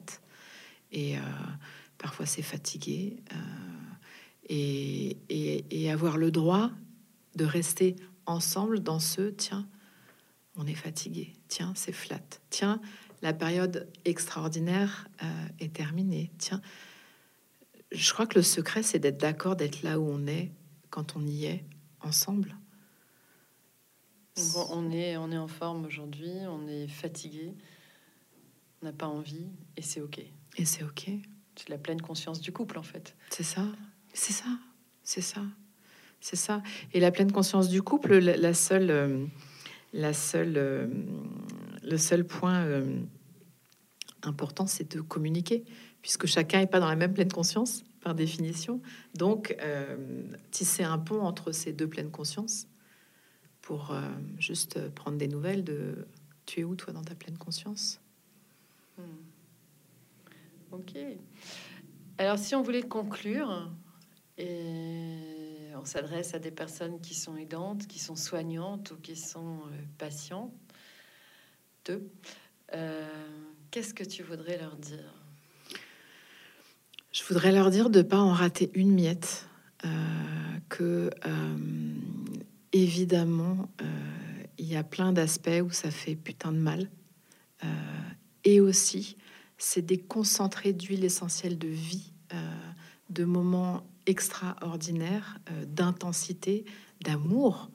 et 0.92 1.18
euh, 1.18 1.22
parfois 1.98 2.26
c'est 2.26 2.42
fatigué. 2.42 3.18
Euh, 3.34 3.36
et, 4.48 5.18
et, 5.30 5.92
avoir 5.92 6.18
le 6.18 6.30
droit 6.30 6.70
de 7.36 7.46
rester 7.46 7.96
ensemble 8.28 8.80
dans 8.80 9.00
ce 9.00 9.30
tiens, 9.30 9.68
on 10.56 10.68
est 10.68 10.76
fatigué, 10.76 11.34
tiens, 11.48 11.74
c'est 11.76 11.92
flat, 11.92 12.22
tiens, 12.52 12.80
la 13.24 13.34
période 13.34 13.90
extraordinaire 14.06 15.08
est 15.60 15.74
terminée, 15.74 16.32
tiens. 16.38 16.62
Je 17.92 18.14
crois 18.14 18.28
que 18.28 18.38
le 18.38 18.44
secret, 18.44 18.84
c'est 18.84 19.00
d'être 19.00 19.18
d'accord, 19.18 19.56
d'être 19.56 19.82
là 19.82 20.00
où 20.00 20.08
on 20.08 20.28
est 20.28 20.52
quand 20.92 21.16
on 21.16 21.26
y 21.26 21.46
est 21.46 21.66
ensemble 22.02 22.56
on 24.70 24.92
est, 24.92 25.18
on 25.18 25.32
est 25.32 25.38
en 25.38 25.48
forme 25.48 25.86
aujourd'hui, 25.86 26.34
on 26.48 26.68
est 26.68 26.88
fatigué, 26.88 27.54
on 28.82 28.86
n'a 28.86 28.94
pas 28.94 29.08
envie, 29.08 29.48
et 29.78 29.82
c'est 29.82 30.02
ok. 30.02 30.20
Et 30.58 30.66
c'est 30.66 30.84
ok. 30.84 31.10
C'est 31.56 31.70
la 31.70 31.78
pleine 31.78 32.02
conscience 32.02 32.42
du 32.42 32.52
couple, 32.52 32.78
en 32.78 32.84
fait. 32.84 33.16
C'est 33.30 33.44
ça, 33.44 33.66
c'est 34.14 34.34
ça, 34.34 34.50
c'est 35.04 35.22
ça, 35.22 35.42
c'est 36.20 36.36
ça. 36.36 36.62
Et 36.94 37.00
la 37.00 37.12
pleine 37.12 37.32
conscience 37.32 37.70
du 37.70 37.82
couple, 37.82 38.18
la, 38.18 38.54
seule, 38.54 38.92
euh, 38.92 39.26
la 39.94 40.14
seule, 40.14 40.56
euh, 40.58 40.88
le 41.84 41.98
seul 41.98 42.26
point 42.26 42.64
euh, 42.64 43.00
important, 44.24 44.68
c'est 44.68 44.96
de 44.96 45.02
communiquer, 45.02 45.64
puisque 46.02 46.26
chacun 46.26 46.60
n'est 46.60 46.68
pas 46.68 46.82
dans 46.82 46.90
la 46.90 46.98
même 46.98 47.14
pleine 47.14 47.32
conscience 47.32 47.84
par 48.02 48.16
définition. 48.16 48.82
Donc, 49.16 49.58
tisser 50.52 50.84
un 50.84 51.00
pont 51.00 51.22
entre 51.22 51.52
ces 51.52 51.74
deux 51.74 51.88
pleines 51.88 52.12
consciences 52.12 52.68
pour 53.66 53.92
euh, 53.92 54.00
juste 54.38 54.90
prendre 54.92 55.18
des 55.18 55.28
nouvelles 55.28 55.64
de 55.64 56.08
tu 56.46 56.62
es 56.62 56.64
où 56.64 56.76
toi 56.76 56.94
dans 56.94 57.04
ta 57.04 57.16
pleine 57.16 57.38
conscience? 57.38 58.00
Hmm. 58.98 59.02
Ok. 60.72 60.96
Alors 62.20 62.38
si 62.38 62.54
on 62.54 62.62
voulait 62.62 62.84
conclure, 62.84 63.72
et 64.38 65.72
on 65.76 65.84
s'adresse 65.84 66.36
à 66.36 66.40
des 66.40 66.52
personnes 66.52 67.02
qui 67.02 67.16
sont 67.16 67.36
aidantes, 67.38 67.88
qui 67.88 67.98
sont 67.98 68.16
soignantes 68.16 68.92
ou 68.92 68.98
qui 68.98 69.16
sont 69.16 69.58
euh, 69.58 69.82
patientes, 69.98 70.54
euh, 71.90 73.10
qu'est-ce 73.72 73.96
que 73.96 74.04
tu 74.04 74.22
voudrais 74.22 74.60
leur 74.60 74.76
dire? 74.76 75.12
Je 77.12 77.24
voudrais 77.24 77.52
leur 77.52 77.72
dire 77.72 77.90
de 77.90 78.04
pas 78.04 78.20
en 78.20 78.32
rater 78.32 78.70
une 78.76 78.94
miette, 78.94 79.48
que 80.70 81.10
évidemment, 82.76 83.70
euh, 83.82 83.86
il 84.58 84.66
y 84.66 84.76
a 84.76 84.84
plein 84.84 85.14
d'aspects 85.14 85.62
où 85.64 85.72
ça 85.72 85.92
fait 85.92 86.16
putain 86.16 86.52
de 86.52 86.58
mal. 86.58 86.92
Euh, 87.64 87.68
et 88.44 88.60
aussi, 88.60 89.16
c'est 89.58 89.82
des 89.82 89.98
concentrés 89.98 90.74
d'huile 90.74 91.06
essentielle 91.06 91.58
de 91.58 91.70
vie, 91.70 92.12
euh, 92.34 92.72
de 93.10 93.24
moments 93.24 93.88
extraordinaires, 94.06 95.40
d'intensité, 95.66 96.64
d'amour. 97.02 97.72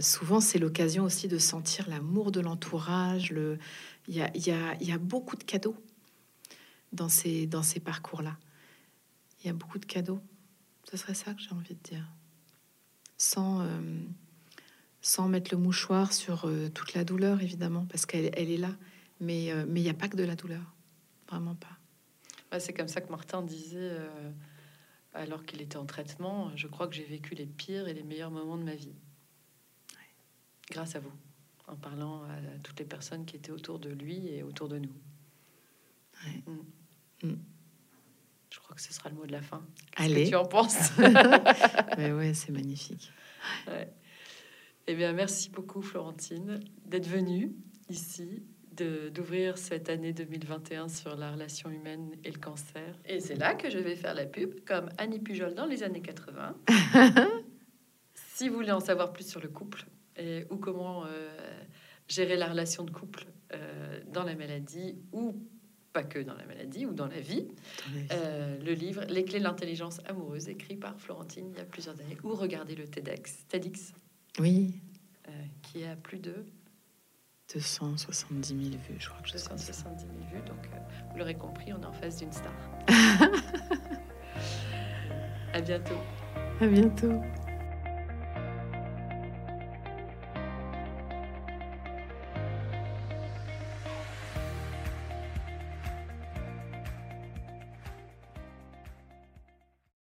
souvent, 0.00 0.40
c'est 0.40 0.58
l'occasion 0.58 1.04
aussi 1.04 1.28
de 1.28 1.38
sentir 1.38 1.88
l'amour 1.88 2.32
de 2.32 2.40
l'entourage. 2.40 3.32
Il, 4.08 4.16
y 4.16 4.20
a, 4.20 4.30
il 4.34 4.88
y 4.88 4.92
a 4.92 4.98
beaucoup 4.98 5.36
de 5.36 5.44
cadeaux 5.44 5.76
dans 6.92 7.08
ces, 7.08 7.46
dans 7.46 7.62
ces 7.62 7.78
parcours-là. 7.78 8.36
Il 9.40 9.46
y 9.46 9.50
a 9.50 9.52
beaucoup 9.52 9.78
de 9.78 9.86
cadeaux. 9.86 10.20
Ce 10.90 10.96
serait 10.96 11.14
ça 11.14 11.34
que 11.34 11.40
j'ai 11.40 11.52
envie 11.52 11.74
de 11.74 11.88
dire 11.88 12.04
sans, 13.18 13.60
euh, 13.60 13.66
sans 15.02 15.28
mettre 15.28 15.52
le 15.52 15.60
mouchoir 15.60 16.12
sur 16.12 16.46
euh, 16.46 16.68
toute 16.70 16.94
la 16.94 17.04
douleur, 17.04 17.42
évidemment, 17.42 17.84
parce 17.86 18.06
qu'elle 18.06 18.30
elle 18.34 18.50
est 18.50 18.56
là. 18.56 18.74
Mais 19.20 19.52
euh, 19.52 19.66
mais 19.68 19.80
il 19.80 19.82
n'y 19.82 19.90
a 19.90 19.94
pas 19.94 20.08
que 20.08 20.16
de 20.16 20.24
la 20.24 20.36
douleur, 20.36 20.62
vraiment 21.28 21.56
pas. 21.56 22.58
c'est 22.60 22.72
comme 22.72 22.88
ça 22.88 23.00
que 23.00 23.10
Martin 23.10 23.42
disait, 23.42 23.96
alors 25.12 25.44
qu'il 25.44 25.60
était 25.60 25.76
en 25.76 25.86
traitement, 25.86 26.56
je 26.56 26.68
crois 26.68 26.86
que 26.86 26.94
j'ai 26.94 27.04
vécu 27.04 27.34
les 27.34 27.46
pires 27.46 27.88
et 27.88 27.94
les 27.94 28.04
meilleurs 28.04 28.30
moments 28.30 28.56
de 28.56 28.62
ma 28.62 28.76
vie. 28.76 28.94
Grâce 30.70 30.94
à 30.94 31.00
vous, 31.00 31.12
en 31.66 31.74
parlant 31.74 32.22
à 32.24 32.58
toutes 32.62 32.78
les 32.78 32.84
personnes 32.84 33.26
qui 33.26 33.36
étaient 33.36 33.50
autour 33.50 33.80
de 33.80 33.90
lui 33.90 34.28
et 34.28 34.42
autour 34.42 34.68
de 34.68 34.78
nous. 34.78 34.94
Mm. 36.46 37.28
Mm. 37.28 37.36
Je 38.50 38.58
crois 38.60 38.74
que 38.74 38.82
ce 38.82 38.92
sera 38.92 39.08
le 39.10 39.16
mot 39.16 39.26
de 39.26 39.32
la 39.32 39.42
fin. 39.42 39.66
Allez. 39.96 40.24
Que 40.24 40.28
tu 40.30 40.36
en 40.36 40.46
penses 40.46 40.92
Mais 41.98 42.12
ouais, 42.12 42.34
c'est 42.34 42.52
magnifique. 42.52 43.12
Ouais. 43.66 43.92
Eh 44.86 44.94
bien, 44.94 45.12
merci 45.12 45.50
beaucoup, 45.50 45.82
Florentine, 45.82 46.60
d'être 46.86 47.06
venue 47.06 47.52
ici, 47.90 48.42
d'ouvrir 48.72 49.58
cette 49.58 49.90
année 49.90 50.12
2021 50.12 50.88
sur 50.88 51.16
la 51.16 51.32
relation 51.32 51.70
humaine 51.70 52.12
et 52.24 52.30
le 52.30 52.38
cancer. 52.38 52.94
Et 53.04 53.20
c'est 53.20 53.34
là 53.34 53.54
que 53.54 53.70
je 53.70 53.78
vais 53.78 53.96
faire 53.96 54.14
la 54.14 54.24
pub, 54.24 54.64
comme 54.64 54.88
Annie 54.96 55.18
Pujol 55.18 55.54
dans 55.54 55.66
les 55.66 55.82
années 55.82 56.00
80. 56.00 56.56
si 58.14 58.48
vous 58.48 58.54
voulez 58.54 58.72
en 58.72 58.80
savoir 58.80 59.12
plus 59.12 59.28
sur 59.28 59.40
le 59.40 59.48
couple 59.48 59.84
et, 60.16 60.44
ou 60.50 60.56
comment 60.56 61.04
euh, 61.04 61.28
gérer 62.06 62.36
la 62.36 62.46
relation 62.46 62.84
de 62.84 62.90
couple 62.90 63.26
euh, 63.52 64.00
dans 64.06 64.22
la 64.22 64.34
maladie 64.34 64.96
ou 65.12 65.36
pas 65.92 66.02
que 66.02 66.18
dans 66.18 66.34
la 66.34 66.44
maladie 66.46 66.86
ou 66.86 66.92
dans 66.92 67.06
la 67.06 67.20
vie. 67.20 67.46
Euh, 68.12 68.58
le 68.62 68.72
livre 68.72 69.04
Les 69.08 69.24
clés 69.24 69.38
de 69.38 69.44
l'intelligence 69.44 70.00
amoureuse, 70.06 70.48
écrit 70.48 70.76
par 70.76 70.98
Florentine 70.98 71.50
il 71.52 71.58
y 71.58 71.60
a 71.60 71.64
plusieurs 71.64 71.98
années, 72.00 72.16
ou 72.22 72.34
regardez 72.34 72.74
le 72.74 72.86
TEDx, 72.86 73.46
TEDx. 73.48 73.92
Oui. 74.38 74.74
Euh, 75.28 75.32
qui 75.62 75.84
a 75.84 75.96
plus 75.96 76.18
de 76.18 76.44
270 77.52 78.48
000 78.48 78.60
vues, 78.70 78.96
je 78.98 79.08
crois 79.08 79.22
que 79.22 79.32
270 79.32 80.00
000 80.00 80.12
vues, 80.32 80.46
donc 80.46 80.66
euh, 80.66 80.78
vous 81.10 81.18
l'aurez 81.18 81.34
compris, 81.34 81.72
on 81.72 81.80
est 81.80 81.86
en 81.86 81.92
face 81.92 82.18
d'une 82.18 82.32
star. 82.32 82.52
à 85.54 85.60
bientôt. 85.60 85.98
À 86.60 86.66
bientôt. 86.66 87.22